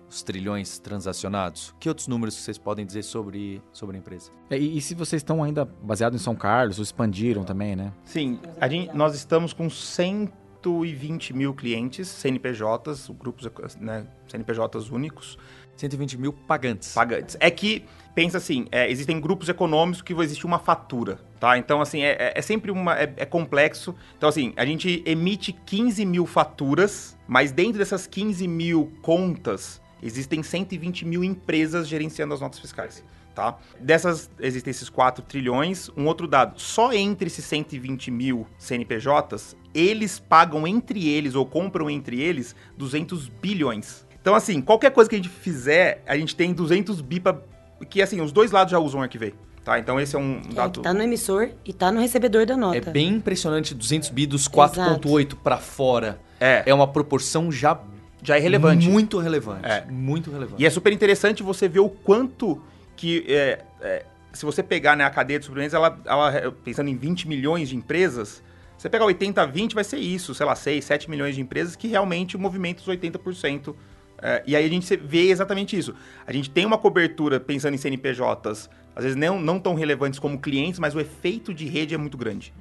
dos 0.10 0.24
trilhões 0.24 0.80
transacionados. 0.80 1.74
Que 1.80 1.88
outros 1.88 2.08
números 2.08 2.34
vocês 2.36 2.58
podem 2.58 2.86
dizer 2.86 3.04
sobre, 3.04 3.62
sobre 3.72 3.96
a 3.96 4.00
empresa? 4.00 4.32
É, 4.50 4.58
E, 4.58 4.78
e 4.78 4.82
se 4.82 4.96
vocês 4.96 5.20
estão 5.22 5.44
ainda 5.44 5.64
baseados 5.66 6.20
em 6.20 6.24
São 6.24 6.36
Carlos, 6.36 6.80
ou 6.80 6.84
expandiram 6.84 7.44
também, 7.44 7.76
né? 7.76 7.94
Sim, 8.04 8.40
a 8.60 8.68
gente- 8.68 8.94
nós 8.96 9.16
estamos 9.16 9.54
com 9.54 9.70
120 9.70 11.34
mil 11.34 11.54
clientes, 11.54 12.08
CNPJs, 12.08 13.10
grupos, 13.20 13.48
né, 13.80 14.06
CNPJs 14.28 14.90
únicos, 14.90 15.38
120 15.78 16.18
mil 16.18 16.34
pagantes. 16.34 16.94
pagantes. 16.94 17.38
É 17.40 17.50
que, 17.50 17.86
pensa 18.14 18.38
assim, 18.38 18.68
é, 18.72 18.90
existem 18.92 19.20
grupos 19.22 19.48
econômicos 19.48 20.02
que 20.02 20.12
existe 20.14 20.46
uma 20.46 20.60
fatura, 20.60 21.20
tá? 21.40 21.58
Então, 21.58 21.80
assim, 21.80 22.02
é, 22.02 22.10
é- 22.20 22.34
é 22.36 22.42
sempre 22.42 22.70
uma... 22.70 23.00
É, 23.00 23.14
é 23.16 23.26
complexo. 23.26 23.96
Então, 24.18 24.28
assim, 24.28 24.52
a 24.58 24.66
gente 24.66 25.02
emite 25.06 25.54
15 25.54 26.04
mil 26.06 26.26
faturas, 26.26 27.18
mas 27.26 27.54
dentro 27.54 27.78
dessas 27.80 28.06
15 28.06 28.46
mil 28.46 28.92
contas, 29.02 29.82
existem 30.02 30.42
120 30.44 31.06
mil 31.06 31.24
empresas 31.24 31.88
gerenciando 31.88 32.34
as 32.34 32.42
notas 32.42 32.60
fiscais. 32.60 33.04
Tá? 33.36 33.58
Dessas, 33.80 34.30
existem 34.40 34.72
esses 34.72 34.90
4 34.90 35.24
trilhões. 35.24 35.90
Um 35.96 36.06
outro 36.08 36.28
dado, 36.28 36.60
só 36.60 36.92
entre 36.92 37.28
esses 37.28 37.46
120 37.46 38.12
mil 38.12 38.46
CNPJs, 38.58 39.56
eles 39.74 40.20
pagam 40.20 40.68
entre 40.68 41.08
eles, 41.08 41.36
ou 41.36 41.46
compram 41.46 41.90
entre 41.90 42.20
eles, 42.22 42.56
200 42.78 43.30
bilhões. 43.30 44.06
Então, 44.22 44.36
assim, 44.36 44.60
qualquer 44.62 44.92
coisa 44.92 45.10
que 45.10 45.16
a 45.16 45.20
gente 45.20 45.30
fizer, 45.30 46.04
a 46.06 46.18
gente 46.18 46.36
tem 46.36 46.54
200 46.54 47.00
bi 47.02 47.20
pra... 47.20 47.38
Que, 47.90 48.02
assim, 48.02 48.20
os 48.20 48.32
dois 48.34 48.52
lados 48.52 48.72
já 48.72 48.80
usam 48.80 49.00
o 49.00 49.04
Arquivei, 49.04 49.34
tá? 49.64 49.80
Então, 49.80 49.98
esse 49.98 50.16
é 50.16 50.20
um 50.20 50.42
É, 50.50 50.54
dado... 50.54 50.80
que 50.80 50.84
tá 50.84 50.94
no 50.94 51.02
emissor 51.02 51.50
e 51.64 51.72
tá 51.72 51.92
no 51.92 52.02
recebedor 52.02 52.46
da 52.46 52.58
nota. 52.58 52.78
É 52.78 52.82
bem 52.82 53.08
impressionante, 53.08 53.74
200 53.74 54.10
bi 54.10 54.26
dos 54.26 54.50
4.8 54.50 55.36
para 55.36 55.58
fora. 55.58 56.20
É, 56.42 56.64
É 56.66 56.74
uma 56.74 56.88
proporção 56.88 57.50
já 57.50 57.80
já 58.22 58.38
é 58.38 58.40
relevante. 58.40 58.88
muito 58.88 59.20
relevante. 59.20 59.66
É. 59.66 59.86
Muito 59.90 60.32
relevante. 60.32 60.62
E 60.62 60.66
é 60.66 60.70
super 60.70 60.92
interessante 60.94 61.42
você 61.44 61.68
ver 61.68 61.80
o 61.80 61.90
quanto 61.90 62.62
que... 62.96 63.26
é, 63.28 63.64
é, 63.82 64.06
se 64.34 64.46
você 64.46 64.62
pegar 64.62 64.96
né, 64.96 65.04
a 65.04 65.10
cadeia 65.10 65.40
de 65.40 65.46
suprimentos, 65.46 65.74
ela, 65.74 66.00
ela, 66.06 66.52
pensando 66.64 66.90
em 66.90 66.96
20 66.96 67.28
milhões 67.28 67.70
de 67.70 67.76
empresas... 67.76 68.44
Você 68.78 68.88
pegar 68.88 69.04
80 69.04 69.42
a 69.42 69.46
20, 69.46 69.76
vai 69.76 69.84
ser 69.84 69.98
isso, 69.98 70.34
sei 70.34 70.46
lá, 70.46 70.56
6, 70.56 70.86
7 70.86 71.10
milhões 71.10 71.36
de 71.36 71.42
empresas 71.42 71.76
que 71.76 71.90
realmente 71.90 72.38
movimentam 72.38 72.82
os 72.82 72.88
80%. 72.88 73.76
É, 74.22 74.44
e 74.46 74.56
aí 74.56 74.66
a 74.66 74.70
gente 74.70 74.96
vê 74.96 75.30
exatamente 75.30 75.78
isso. 75.78 75.94
A 76.26 76.32
gente 76.32 76.50
tem 76.50 76.66
uma 76.66 76.78
cobertura, 76.78 77.40
pensando 77.40 77.74
em 77.74 77.78
CNPJs, 77.78 78.70
às 78.96 79.04
vezes 79.04 79.16
não, 79.16 79.40
não 79.40 79.60
tão 79.60 79.76
relevantes 79.76 80.20
como 80.20 80.40
clientes, 80.40 80.80
mas 80.80 80.94
o 80.96 81.00
efeito 81.00 81.54
de 81.54 81.66
rede 81.66 81.94
é 81.94 81.98
muito 81.98 82.18
grande. 82.18 82.54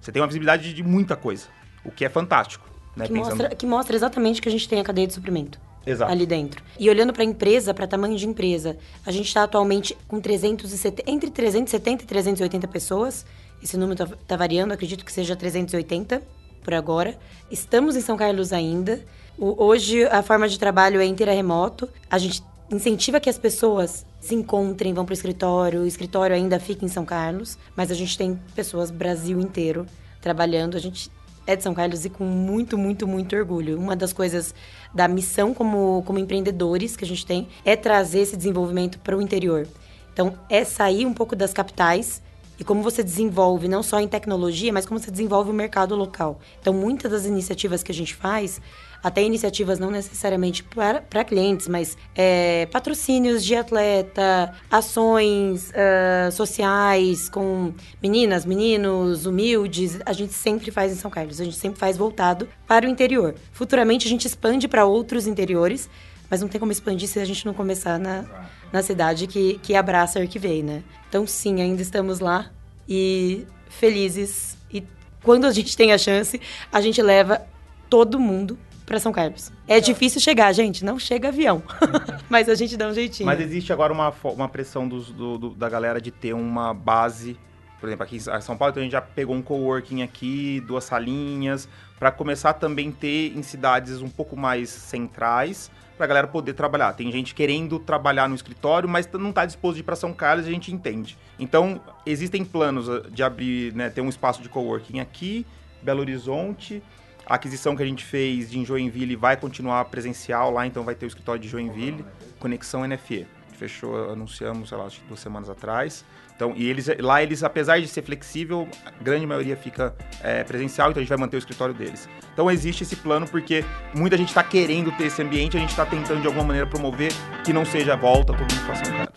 Você 0.00 0.10
tem 0.10 0.20
uma 0.20 0.28
visibilidade 0.28 0.72
de 0.72 0.82
muita 0.82 1.16
coisa, 1.16 1.46
o 1.84 1.90
que 1.90 2.04
é 2.04 2.08
fantástico. 2.08 2.68
Né? 2.96 3.06
que, 3.06 3.12
Pensando- 3.12 3.28
mostra, 3.36 3.54
que 3.54 3.66
mostra 3.66 3.94
exatamente 3.96 4.40
que 4.40 4.48
a 4.48 4.52
gente 4.52 4.68
tem 4.68 4.80
a 4.80 4.84
cadeia 4.84 5.06
de 5.06 5.12
suprimento. 5.12 5.60
Exato. 5.88 6.10
ali 6.10 6.26
dentro. 6.26 6.60
E 6.80 6.90
olhando 6.90 7.12
para 7.12 7.22
a 7.22 7.24
empresa, 7.24 7.72
para 7.72 7.86
tamanho 7.86 8.16
de 8.16 8.26
empresa, 8.26 8.76
a 9.06 9.12
gente 9.12 9.26
está 9.28 9.44
atualmente 9.44 9.96
com 10.08 10.20
370, 10.20 11.08
entre 11.08 11.30
370 11.30 12.02
e 12.02 12.06
380 12.08 12.66
pessoas. 12.66 13.24
Esse 13.62 13.76
número 13.76 14.02
está 14.02 14.16
tá 14.26 14.36
variando, 14.36 14.72
acredito 14.72 15.04
que 15.04 15.12
seja 15.12 15.36
380 15.36 16.20
por 16.64 16.74
agora. 16.74 17.16
Estamos 17.52 17.94
em 17.94 18.00
São 18.00 18.16
Carlos 18.16 18.52
ainda. 18.52 19.00
O- 19.38 19.62
hoje 19.64 20.04
a 20.06 20.24
forma 20.24 20.48
de 20.48 20.58
trabalho 20.58 21.00
é 21.00 21.04
inteira 21.06 21.32
remoto. 21.32 21.88
A 22.10 22.18
gente 22.18 22.42
incentiva 22.68 23.20
que 23.20 23.30
as 23.30 23.38
pessoas 23.38 24.04
se 24.20 24.34
encontrem, 24.34 24.92
vão 24.92 25.04
para 25.04 25.12
o 25.12 25.14
escritório. 25.14 25.82
O 25.82 25.86
escritório 25.86 26.34
ainda 26.34 26.58
fica 26.58 26.84
em 26.84 26.88
São 26.88 27.04
Carlos, 27.04 27.56
mas 27.76 27.92
a 27.92 27.94
gente 27.94 28.18
tem 28.18 28.36
pessoas 28.56 28.90
Brasil 28.90 29.38
inteiro 29.38 29.86
trabalhando. 30.20 30.76
A 30.76 30.80
gente 30.80 31.12
é 31.46 31.54
de 31.54 31.62
São 31.62 31.72
Carlos 31.72 32.04
e 32.04 32.10
com 32.10 32.24
muito, 32.24 32.76
muito, 32.76 33.06
muito 33.06 33.36
orgulho. 33.36 33.78
Uma 33.78 33.94
das 33.94 34.12
coisas 34.12 34.54
da 34.94 35.06
missão 35.06 35.54
como, 35.54 36.02
como 36.04 36.18
empreendedores 36.18 36.96
que 36.96 37.04
a 37.04 37.06
gente 37.06 37.24
tem 37.24 37.48
é 37.64 37.76
trazer 37.76 38.20
esse 38.20 38.36
desenvolvimento 38.36 38.98
para 38.98 39.16
o 39.16 39.22
interior. 39.22 39.66
Então, 40.12 40.34
é 40.48 40.64
sair 40.64 41.06
um 41.06 41.12
pouco 41.12 41.36
das 41.36 41.52
capitais 41.52 42.22
e 42.58 42.64
como 42.64 42.82
você 42.82 43.02
desenvolve, 43.02 43.68
não 43.68 43.82
só 43.82 44.00
em 44.00 44.08
tecnologia, 44.08 44.72
mas 44.72 44.86
como 44.86 44.98
você 44.98 45.10
desenvolve 45.10 45.50
o 45.50 45.54
mercado 45.54 45.94
local. 45.94 46.40
Então, 46.60 46.72
muitas 46.72 47.12
das 47.12 47.26
iniciativas 47.26 47.82
que 47.82 47.92
a 47.92 47.94
gente 47.94 48.14
faz, 48.14 48.60
até 49.02 49.22
iniciativas 49.22 49.78
não 49.78 49.90
necessariamente 49.90 50.64
para, 50.64 51.24
clientes, 51.24 51.68
mas 51.68 51.96
é, 52.14 52.66
patrocínios 52.66 53.44
de 53.44 53.54
atleta, 53.54 54.52
ações 54.70 55.72
ah, 55.74 56.30
sociais 56.30 57.28
com 57.28 57.72
meninas, 58.02 58.44
meninos, 58.44 59.26
humildes, 59.26 59.98
a 60.04 60.12
gente 60.12 60.32
sempre 60.32 60.70
faz 60.70 60.92
em 60.92 60.96
São 60.96 61.10
Carlos. 61.10 61.40
A 61.40 61.44
gente 61.44 61.56
sempre 61.56 61.78
faz 61.78 61.96
voltado 61.96 62.48
para 62.66 62.86
o 62.86 62.88
interior. 62.88 63.34
Futuramente, 63.52 64.06
a 64.06 64.10
gente 64.10 64.26
expande 64.26 64.66
para 64.66 64.84
outros 64.84 65.26
interiores, 65.26 65.88
mas 66.28 66.40
não 66.40 66.48
tem 66.48 66.58
como 66.58 66.72
expandir 66.72 67.08
se 67.08 67.20
a 67.20 67.24
gente 67.24 67.46
não 67.46 67.54
começar 67.54 67.98
na, 67.98 68.24
na 68.72 68.82
cidade 68.82 69.26
que, 69.26 69.60
que 69.62 69.74
abraça 69.76 70.18
a 70.18 70.22
Arquivei, 70.22 70.62
né? 70.62 70.82
Então, 71.16 71.26
sim, 71.26 71.62
ainda 71.62 71.80
estamos 71.80 72.20
lá 72.20 72.50
e 72.86 73.46
felizes. 73.70 74.54
E 74.70 74.84
quando 75.22 75.46
a 75.46 75.50
gente 75.50 75.74
tem 75.74 75.90
a 75.94 75.96
chance, 75.96 76.38
a 76.70 76.78
gente 76.82 77.00
leva 77.00 77.40
todo 77.88 78.20
mundo 78.20 78.58
para 78.84 79.00
São 79.00 79.12
Carlos. 79.12 79.50
É 79.66 79.80
difícil 79.80 80.20
chegar, 80.20 80.52
gente, 80.52 80.84
não 80.84 80.98
chega 80.98 81.28
avião. 81.28 81.62
mas 82.28 82.50
a 82.50 82.54
gente 82.54 82.76
dá 82.76 82.86
um 82.88 82.92
jeitinho. 82.92 83.26
Mas 83.26 83.40
existe 83.40 83.72
agora 83.72 83.94
uma, 83.94 84.12
uma 84.24 84.46
pressão 84.46 84.86
dos- 84.86 85.10
do- 85.10 85.38
do- 85.38 85.50
da 85.54 85.70
galera 85.70 86.02
de 86.02 86.10
ter 86.10 86.34
uma 86.34 86.74
base. 86.74 87.38
Por 87.80 87.88
exemplo, 87.88 88.04
aqui 88.04 88.16
em 88.16 88.40
São 88.42 88.58
Paulo, 88.58 88.72
então 88.72 88.82
a 88.82 88.84
gente 88.84 88.92
já 88.92 89.00
pegou 89.00 89.34
um 89.34 89.40
coworking 89.42 90.02
aqui, 90.02 90.60
duas 90.66 90.84
salinhas, 90.84 91.66
para 91.98 92.12
começar 92.12 92.50
a 92.50 92.54
também 92.54 92.92
ter 92.92 93.32
em 93.34 93.42
cidades 93.42 94.02
um 94.02 94.08
pouco 94.10 94.36
mais 94.36 94.68
centrais, 94.68 95.70
para 95.96 96.04
a 96.04 96.08
galera 96.08 96.26
poder 96.26 96.52
trabalhar. 96.54 96.92
Tem 96.92 97.10
gente 97.10 97.34
querendo 97.34 97.78
trabalhar 97.78 98.28
no 98.28 98.34
escritório, 98.34 98.88
mas 98.88 99.08
não 99.12 99.30
está 99.30 99.46
disposto 99.46 99.74
de 99.76 99.80
ir 99.80 99.84
para 99.84 99.96
São 99.96 100.12
Carlos, 100.12 100.46
a 100.46 100.50
gente 100.50 100.72
entende. 100.72 101.16
Então, 101.38 101.80
existem 102.04 102.44
planos 102.44 102.88
ah, 102.88 103.02
de 103.10 103.22
abrir, 103.22 103.74
né, 103.74 103.90
ter 103.90 104.00
um 104.00 104.08
espaço 104.08 104.42
de 104.42 104.48
coworking 104.48 105.00
aqui, 105.00 105.46
Belo 105.82 106.00
Horizonte. 106.00 106.82
A 107.26 107.34
aquisição 107.34 107.74
que 107.74 107.82
a 107.82 107.86
gente 107.86 108.04
fez 108.04 108.50
de 108.50 108.64
Joinville 108.64 109.16
vai 109.16 109.36
continuar 109.36 109.84
presencial 109.86 110.50
lá, 110.50 110.66
então 110.66 110.84
vai 110.84 110.94
ter 110.94 111.06
o 111.06 111.08
escritório 111.08 111.40
de 111.40 111.48
Joinville, 111.48 112.04
Conexão 112.38 112.86
NFE. 112.86 113.26
Fechou, 113.56 114.10
anunciamos, 114.10 114.68
sei 114.68 114.78
lá, 114.78 114.84
acho 114.84 115.00
que 115.00 115.06
duas 115.06 115.20
semanas 115.20 115.48
atrás. 115.48 116.04
Então, 116.34 116.52
e 116.54 116.68
eles, 116.68 116.86
lá 117.00 117.22
eles, 117.22 117.42
apesar 117.42 117.80
de 117.80 117.88
ser 117.88 118.02
flexível, 118.02 118.68
a 118.84 118.90
grande 119.02 119.26
maioria 119.26 119.56
fica 119.56 119.94
é, 120.22 120.44
presencial, 120.44 120.90
então 120.90 121.00
a 121.00 121.02
gente 121.02 121.08
vai 121.08 121.18
manter 121.18 121.36
o 121.36 121.38
escritório 121.38 121.74
deles. 121.74 122.08
Então 122.32 122.50
existe 122.50 122.82
esse 122.82 122.96
plano 122.96 123.26
porque 123.26 123.64
muita 123.94 124.18
gente 124.18 124.28
está 124.28 124.44
querendo 124.44 124.92
ter 124.92 125.04
esse 125.04 125.22
ambiente, 125.22 125.56
a 125.56 125.60
gente 125.60 125.70
está 125.70 125.86
tentando 125.86 126.20
de 126.20 126.26
alguma 126.26 126.44
maneira 126.44 126.68
promover 126.68 127.10
que 127.42 127.52
não 127.54 127.64
seja 127.64 127.94
a 127.94 127.96
volta 127.96 128.34
todo 128.34 128.40
mundo 128.40 128.66
para 128.66 128.74
São 128.74 128.92
Carlos. 128.92 129.16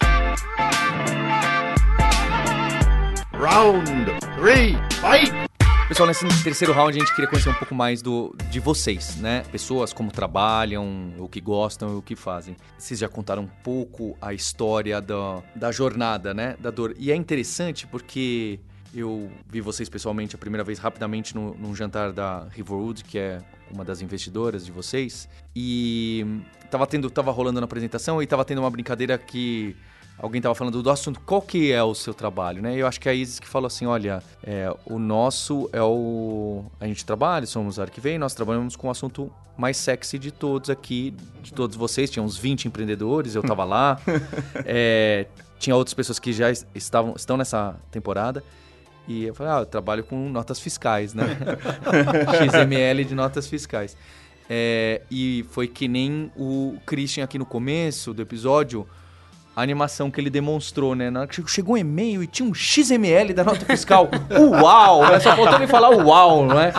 Round 3.34 4.06
three, 4.38 4.78
fight! 5.02 5.49
Pessoal, 5.90 6.08
nesse 6.08 6.44
terceiro 6.44 6.72
round 6.72 6.96
a 6.96 7.00
gente 7.00 7.12
queria 7.16 7.28
conhecer 7.28 7.50
um 7.50 7.56
pouco 7.56 7.74
mais 7.74 8.00
do, 8.00 8.36
de 8.52 8.60
vocês, 8.60 9.16
né? 9.16 9.44
Pessoas, 9.52 9.92
como 9.92 10.12
trabalham, 10.12 11.12
o 11.18 11.28
que 11.28 11.42
gostam 11.42 11.96
e 11.96 11.96
o 11.96 12.02
que 12.04 12.16
fazem. 12.16 12.56
Vocês 12.78 13.00
já 13.00 13.10
contaram 13.10 13.42
um 13.42 13.48
pouco 13.48 14.16
a 14.22 14.32
história 14.32 15.02
da, 15.02 15.42
da 15.56 15.72
jornada, 15.72 16.32
né? 16.32 16.56
Da 16.60 16.70
dor. 16.70 16.94
E 17.00 17.12
é 17.12 17.16
interessante 17.16 17.88
porque 17.88 18.60
eu 18.94 19.32
vi 19.48 19.62
vocês 19.62 19.90
pessoalmente 19.90 20.36
a 20.36 20.38
primeira 20.38 20.64
vez 20.64 20.78
rapidamente 20.78 21.34
no, 21.34 21.56
num 21.56 21.76
jantar 21.76 22.12
da 22.12 22.48
Riverwood, 22.52 23.04
que 23.04 23.18
é 23.18 23.40
uma 23.72 23.84
das 23.84 24.00
investidoras 24.00 24.64
de 24.64 24.72
vocês. 24.72 25.28
E 25.56 26.24
tava, 26.70 26.86
tendo, 26.86 27.10
tava 27.10 27.32
rolando 27.32 27.60
na 27.60 27.66
apresentação 27.66 28.22
e 28.22 28.28
tava 28.28 28.46
tendo 28.46 28.60
uma 28.62 28.70
brincadeira 28.70 29.18
que 29.18 29.76
alguém 30.22 30.42
tava 30.42 30.54
falando 30.56 30.82
do 30.84 30.90
assunto, 30.90 31.20
qual 31.22 31.42
que 31.42 31.72
é 31.72 31.82
o 31.84 31.96
seu 31.96 32.14
trabalho, 32.14 32.62
né? 32.62 32.76
Eu 32.76 32.86
acho 32.86 33.00
que 33.00 33.08
é 33.08 33.12
a 33.12 33.16
Isis 33.16 33.40
que 33.40 33.48
falou 33.48 33.68
assim, 33.68 33.86
olha, 33.86 34.22
é, 34.44 34.74
o 34.86 35.00
nosso 35.00 35.70
é 35.74 35.82
o... 35.82 36.64
A 36.80 36.86
gente 36.86 37.06
trabalha, 37.06 37.46
somos 37.46 37.80
a 37.80 37.84
Arquivei, 37.84 38.18
nós 38.18 38.34
trabalhamos 38.34 38.76
com 38.76 38.88
o 38.88 38.92
assunto 38.92 39.32
mais 39.58 39.78
sexy 39.78 40.18
de 40.20 40.32
todos 40.32 40.70
aqui, 40.70 41.14
de 41.42 41.54
todos 41.54 41.76
vocês. 41.76 42.10
Tinha 42.10 42.24
uns 42.24 42.38
20 42.38 42.66
empreendedores, 42.66 43.36
eu 43.36 43.44
tava 43.44 43.64
lá. 43.64 44.00
É, 44.66 45.26
tinha 45.58 45.76
outras 45.76 45.94
pessoas 45.94 46.20
que 46.20 46.32
já 46.32 46.50
es- 46.50 46.66
estavam, 46.76 47.14
estão 47.16 47.36
nessa 47.36 47.76
temporada. 47.92 48.44
E 49.08 49.26
eu 49.26 49.34
falei, 49.34 49.54
ah, 49.54 49.60
eu 49.60 49.66
trabalho 49.66 50.04
com 50.04 50.30
notas 50.30 50.60
fiscais, 50.60 51.14
né? 51.14 51.26
XML 52.48 53.04
de 53.04 53.16
notas 53.16 53.48
fiscais. 53.48 53.98
É, 54.50 55.02
e 55.12 55.46
foi 55.52 55.68
que 55.68 55.88
nem 55.88 56.32
o 56.36 56.78
Christian 56.86 57.24
aqui 57.24 57.38
no 57.38 57.46
começo 57.46 58.14
do 58.14 58.22
episódio, 58.22 58.88
a 59.60 59.64
animação 59.64 60.10
que 60.10 60.22
ele 60.22 60.30
demonstrou, 60.30 60.96
né? 60.96 61.10
Na 61.10 61.22
hora 61.22 61.28
que 61.28 61.46
chegou 61.48 61.76
um 61.76 61.78
e-mail 61.78 62.24
e 62.24 62.28
tinha 62.28 62.48
um 62.48 62.54
XML 62.54 63.34
da 63.34 63.44
nota 63.44 63.66
fiscal. 63.66 64.10
Uau! 64.32 65.02
Né? 65.10 65.20
Só 65.20 65.36
faltou 65.36 65.56
ele 65.56 65.68
falar 65.68 65.90
uau, 65.90 66.46
não 66.46 66.60
é? 66.60 66.72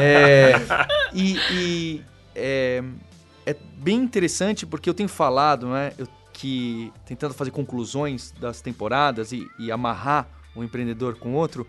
É, 0.00 0.52
e 1.12 1.36
e, 1.50 2.02
é, 2.34 2.82
é 3.44 3.56
bem 3.76 3.96
interessante 3.96 4.64
porque 4.64 4.88
eu 4.88 4.94
tenho 4.94 5.08
falado, 5.08 5.66
né? 5.66 5.92
Eu, 5.98 6.06
que 6.32 6.92
tentando 7.04 7.34
fazer 7.34 7.50
conclusões 7.50 8.32
das 8.40 8.60
temporadas 8.60 9.32
e, 9.32 9.46
e 9.58 9.72
amarrar 9.72 10.26
um 10.56 10.62
empreendedor 10.62 11.16
com 11.16 11.34
outro. 11.34 11.66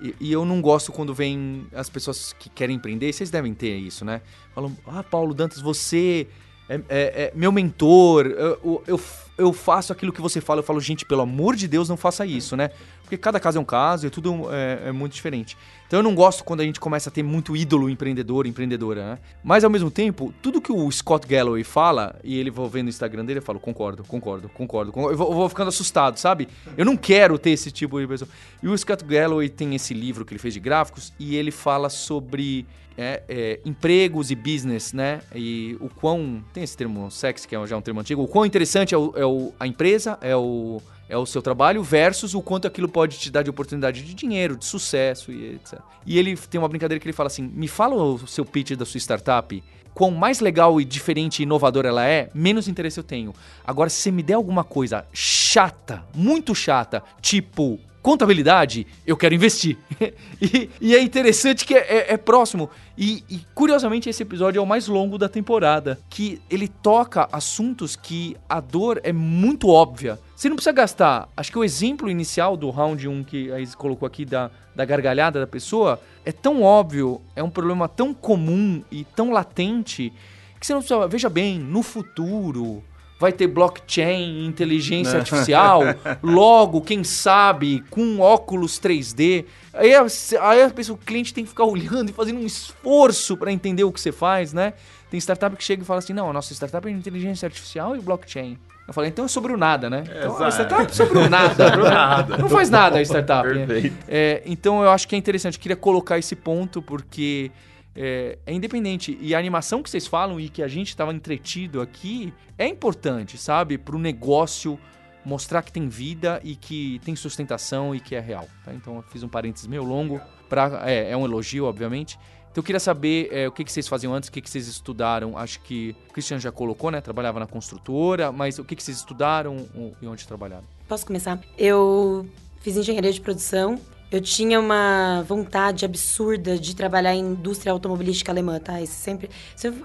E, 0.00 0.14
e 0.20 0.32
eu 0.32 0.44
não 0.44 0.62
gosto 0.62 0.92
quando 0.92 1.12
vem 1.12 1.66
as 1.74 1.90
pessoas 1.90 2.32
que 2.32 2.48
querem 2.48 2.76
empreender, 2.76 3.12
vocês 3.12 3.30
devem 3.30 3.52
ter 3.52 3.76
isso, 3.76 4.04
né? 4.04 4.22
Falam, 4.54 4.76
ah, 4.86 5.02
Paulo 5.02 5.34
Dantas, 5.34 5.60
você 5.60 6.28
é, 6.68 6.74
é- 6.88 7.22
é 7.24 7.32
meu 7.34 7.50
mentor, 7.52 8.26
eu, 8.26 8.82
eu, 8.86 9.00
eu 9.42 9.52
faço 9.52 9.92
aquilo 9.92 10.12
que 10.12 10.20
você 10.20 10.40
fala. 10.40 10.60
Eu 10.60 10.64
falo, 10.64 10.80
gente, 10.80 11.04
pelo 11.04 11.22
amor 11.22 11.56
de 11.56 11.68
Deus, 11.68 11.88
não 11.88 11.96
faça 11.96 12.24
isso, 12.24 12.56
né? 12.56 12.70
Porque 13.12 13.20
cada 13.20 13.38
caso 13.38 13.58
é 13.58 13.60
um 13.60 13.64
caso 13.64 14.06
e 14.06 14.10
tudo 14.10 14.46
é, 14.50 14.84
é 14.88 14.92
muito 14.92 15.12
diferente. 15.12 15.54
Então 15.86 15.98
eu 15.98 16.02
não 16.02 16.14
gosto 16.14 16.42
quando 16.42 16.60
a 16.60 16.64
gente 16.64 16.80
começa 16.80 17.10
a 17.10 17.12
ter 17.12 17.22
muito 17.22 17.54
ídolo 17.54 17.90
empreendedor, 17.90 18.46
empreendedora, 18.46 19.04
né? 19.04 19.18
Mas 19.44 19.64
ao 19.64 19.68
mesmo 19.68 19.90
tempo, 19.90 20.32
tudo 20.40 20.62
que 20.62 20.72
o 20.72 20.90
Scott 20.90 21.26
Galloway 21.26 21.62
fala, 21.62 22.18
e 22.24 22.38
ele 22.38 22.50
vou 22.50 22.70
vendo 22.70 22.86
o 22.86 22.88
Instagram 22.88 23.26
dele, 23.26 23.40
eu 23.40 23.42
falo, 23.42 23.60
concordo, 23.60 24.02
concordo, 24.02 24.48
concordo. 24.48 24.90
concordo. 24.92 25.12
Eu, 25.12 25.18
vou, 25.18 25.28
eu 25.28 25.34
vou 25.34 25.46
ficando 25.50 25.68
assustado, 25.68 26.16
sabe? 26.18 26.48
Eu 26.74 26.86
não 26.86 26.96
quero 26.96 27.38
ter 27.38 27.50
esse 27.50 27.70
tipo 27.70 28.00
de 28.00 28.06
pessoa. 28.06 28.30
E 28.62 28.68
o 28.68 28.78
Scott 28.78 29.04
Galloway 29.04 29.50
tem 29.50 29.74
esse 29.74 29.92
livro 29.92 30.24
que 30.24 30.32
ele 30.32 30.40
fez 30.40 30.54
de 30.54 30.60
gráficos 30.60 31.12
e 31.18 31.36
ele 31.36 31.50
fala 31.50 31.90
sobre 31.90 32.66
é, 32.96 33.22
é, 33.28 33.60
empregos 33.62 34.30
e 34.30 34.34
business, 34.34 34.94
né? 34.94 35.20
E 35.34 35.76
o 35.80 35.90
quão. 35.90 36.42
Tem 36.54 36.62
esse 36.62 36.74
termo 36.78 37.10
sexy, 37.10 37.46
que 37.46 37.54
é 37.54 37.66
já 37.66 37.76
um 37.76 37.82
termo 37.82 38.00
antigo. 38.00 38.22
O 38.22 38.26
quão 38.28 38.46
interessante 38.46 38.94
é, 38.94 38.98
o- 38.98 39.12
é 39.14 39.26
o- 39.26 39.52
a 39.60 39.66
empresa, 39.66 40.16
é 40.22 40.34
o, 40.34 40.80
é 41.12 41.16
o 41.18 41.26
seu 41.26 41.42
trabalho, 41.42 41.82
versus 41.82 42.34
o 42.34 42.40
quanto 42.40 42.66
aquilo 42.66 42.88
pode 42.88 43.18
te 43.18 43.30
dar 43.30 43.42
de 43.42 43.50
oportunidade 43.50 44.02
de 44.02 44.14
dinheiro, 44.14 44.56
de 44.56 44.64
sucesso 44.64 45.30
e 45.30 45.56
etc. 45.56 45.78
E 46.06 46.18
ele 46.18 46.34
tem 46.36 46.58
uma 46.58 46.68
brincadeira 46.68 46.98
que 46.98 47.06
ele 47.06 47.12
fala 47.12 47.26
assim: 47.26 47.42
me 47.42 47.68
fala 47.68 47.94
o 47.94 48.26
seu 48.26 48.46
pitch 48.46 48.72
da 48.72 48.86
sua 48.86 48.98
startup. 48.98 49.62
Quão 49.92 50.10
mais 50.10 50.40
legal 50.40 50.80
e 50.80 50.86
diferente 50.86 51.40
e 51.40 51.42
inovadora 51.42 51.88
ela 51.88 52.06
é, 52.06 52.30
menos 52.34 52.66
interesse 52.66 52.98
eu 52.98 53.04
tenho. 53.04 53.34
Agora, 53.62 53.90
se 53.90 53.96
você 53.96 54.10
me 54.10 54.22
der 54.22 54.34
alguma 54.34 54.64
coisa 54.64 55.04
chata, 55.12 56.02
muito 56.14 56.54
chata, 56.54 57.02
tipo 57.20 57.78
contabilidade, 58.02 58.86
eu 59.06 59.16
quero 59.16 59.34
investir. 59.34 59.78
e, 60.42 60.68
e 60.80 60.94
é 60.94 61.00
interessante 61.00 61.64
que 61.64 61.74
é, 61.74 61.78
é- 61.78 62.12
é 62.14 62.16
próximo. 62.16 62.68
E, 62.98 63.24
e, 63.30 63.40
curiosamente 63.54 64.08
esse 64.10 64.22
episódio 64.22 64.58
é 64.58 64.62
o 64.62 64.66
mais 64.66 64.88
longo 64.88 65.16
da 65.16 65.28
temporada, 65.28 65.98
que 66.10 66.40
ele 66.50 66.68
toca 66.68 67.28
assuntos 67.32 67.96
que 67.96 68.36
a 68.48 68.60
dor 68.60 69.00
é 69.04 69.12
muito 69.12 69.68
óbvia. 69.68 70.18
Você 70.36 70.48
não 70.48 70.56
precisa 70.56 70.72
gastar. 70.72 71.28
Acho 71.36 71.52
que 71.52 71.58
o 71.58 71.64
exemplo 71.64 72.10
inicial 72.10 72.56
do 72.56 72.68
round 72.70 73.08
1 73.08 73.24
que 73.24 73.52
a 73.52 73.60
Izzy 73.60 73.76
colocou 73.76 74.06
aqui 74.06 74.24
da, 74.24 74.50
da 74.74 74.84
gargalhada 74.84 75.38
da 75.40 75.46
pessoa 75.46 76.00
é 76.24 76.32
tão 76.32 76.62
óbvio, 76.62 77.20
é 77.34 77.42
um 77.42 77.50
problema 77.50 77.88
tão 77.88 78.12
comum 78.12 78.82
e 78.90 79.04
tão 79.04 79.30
latente 79.30 80.12
que 80.60 80.66
você 80.66 80.72
não 80.74 80.80
precisa. 80.80 81.06
Veja 81.08 81.28
bem, 81.30 81.58
no 81.58 81.82
futuro 81.82 82.82
vai 83.22 83.32
ter 83.32 83.46
blockchain, 83.46 84.44
inteligência 84.44 85.18
artificial, 85.20 85.82
logo, 86.20 86.80
quem 86.80 87.04
sabe, 87.04 87.84
com 87.88 88.18
óculos 88.18 88.80
3D. 88.80 89.44
Aí, 89.72 89.92
aí 89.94 90.62
a 90.62 90.70
pessoa, 90.70 90.98
o 91.00 91.06
cliente 91.06 91.32
tem 91.32 91.44
que 91.44 91.50
ficar 91.50 91.64
olhando 91.64 92.10
e 92.10 92.12
fazendo 92.12 92.40
um 92.40 92.44
esforço 92.44 93.36
para 93.36 93.52
entender 93.52 93.84
o 93.84 93.92
que 93.92 94.00
você 94.00 94.10
faz, 94.10 94.52
né? 94.52 94.74
Tem 95.08 95.20
startup 95.20 95.54
que 95.56 95.62
chega 95.62 95.82
e 95.82 95.86
fala 95.86 96.00
assim: 96.00 96.12
não, 96.12 96.28
a 96.28 96.32
nossa 96.32 96.52
startup 96.52 96.86
é 96.88 96.90
inteligência 96.90 97.46
artificial 97.46 97.96
e 97.96 98.00
blockchain. 98.00 98.58
Eu 98.88 98.92
falei, 98.92 99.10
então 99.10 99.24
é 99.24 99.28
sobre 99.28 99.52
o 99.52 99.56
nada, 99.56 99.88
né? 99.88 100.02
Então, 100.04 100.32
a 100.42 100.48
Exato. 100.48 100.54
startup 100.54 100.90
é 100.90 100.92
sobre 100.94 101.18
o 101.18 101.30
nada. 101.30 102.36
Não 102.38 102.48
faz 102.48 102.68
nada 102.68 102.98
a 102.98 103.02
startup. 103.02 103.48
né? 103.48 103.66
Perfeito. 103.66 103.96
É, 104.08 104.42
então 104.44 104.82
eu 104.82 104.90
acho 104.90 105.06
que 105.06 105.14
é 105.14 105.18
interessante. 105.18 105.56
Eu 105.58 105.62
queria 105.62 105.76
colocar 105.76 106.18
esse 106.18 106.34
ponto 106.34 106.82
porque 106.82 107.52
é, 107.94 108.38
é 108.46 108.52
independente. 108.52 109.16
E 109.20 109.34
a 109.34 109.38
animação 109.38 109.82
que 109.82 109.90
vocês 109.90 110.06
falam 110.06 110.40
e 110.40 110.48
que 110.48 110.62
a 110.62 110.68
gente 110.68 110.88
estava 110.88 111.12
entretido 111.12 111.80
aqui 111.80 112.32
é 112.58 112.66
importante, 112.66 113.36
sabe? 113.38 113.78
Para 113.78 113.96
o 113.96 113.98
negócio 113.98 114.78
mostrar 115.24 115.62
que 115.62 115.72
tem 115.72 115.88
vida 115.88 116.40
e 116.42 116.56
que 116.56 117.00
tem 117.04 117.14
sustentação 117.14 117.94
e 117.94 118.00
que 118.00 118.14
é 118.14 118.20
real. 118.20 118.48
tá? 118.64 118.72
Então 118.74 118.96
eu 118.96 119.02
fiz 119.02 119.22
um 119.22 119.28
parênteses 119.28 119.66
meio 119.66 119.84
longo. 119.84 120.20
Pra, 120.48 120.82
é, 120.84 121.10
é 121.10 121.16
um 121.16 121.24
elogio, 121.24 121.64
obviamente. 121.64 122.18
Então 122.50 122.60
eu 122.60 122.62
queria 122.62 122.80
saber 122.80 123.28
é, 123.32 123.48
o 123.48 123.52
que, 123.52 123.64
que 123.64 123.72
vocês 123.72 123.88
faziam 123.88 124.12
antes, 124.12 124.28
o 124.28 124.32
que, 124.32 124.40
que 124.40 124.50
vocês 124.50 124.68
estudaram. 124.68 125.38
Acho 125.38 125.60
que 125.60 125.96
o 126.10 126.12
Christian 126.12 126.38
já 126.38 126.52
colocou, 126.52 126.90
né? 126.90 127.00
Trabalhava 127.00 127.40
na 127.40 127.46
construtora, 127.46 128.30
mas 128.30 128.58
o 128.58 128.64
que, 128.64 128.76
que 128.76 128.82
vocês 128.82 128.98
estudaram 128.98 129.66
e 130.00 130.06
onde 130.06 130.26
trabalharam? 130.26 130.64
Posso 130.86 131.06
começar? 131.06 131.40
Eu 131.56 132.26
fiz 132.60 132.76
engenharia 132.76 133.10
de 133.10 133.20
produção. 133.20 133.80
Eu 134.12 134.20
tinha 134.20 134.60
uma 134.60 135.24
vontade 135.26 135.86
absurda 135.86 136.58
de 136.58 136.76
trabalhar 136.76 137.14
em 137.14 137.30
indústria 137.30 137.72
automobilística 137.72 138.30
alemã, 138.30 138.60
tá? 138.60 138.74
Sempre, 138.84 139.30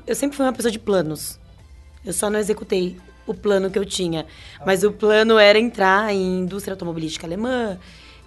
eu 0.05 0.13
sempre 0.13 0.35
fui 0.35 0.45
uma 0.45 0.51
pessoa 0.51 0.69
de 0.69 0.77
planos. 0.77 1.39
Eu 2.05 2.11
só 2.11 2.29
não 2.29 2.37
executei 2.37 2.97
o 3.25 3.33
plano 3.33 3.71
que 3.71 3.79
eu 3.79 3.85
tinha. 3.85 4.25
Mas 4.65 4.83
o 4.83 4.91
plano 4.91 5.37
era 5.39 5.57
entrar 5.57 6.13
em 6.13 6.39
indústria 6.39 6.73
automobilística 6.73 7.25
alemã, 7.25 7.79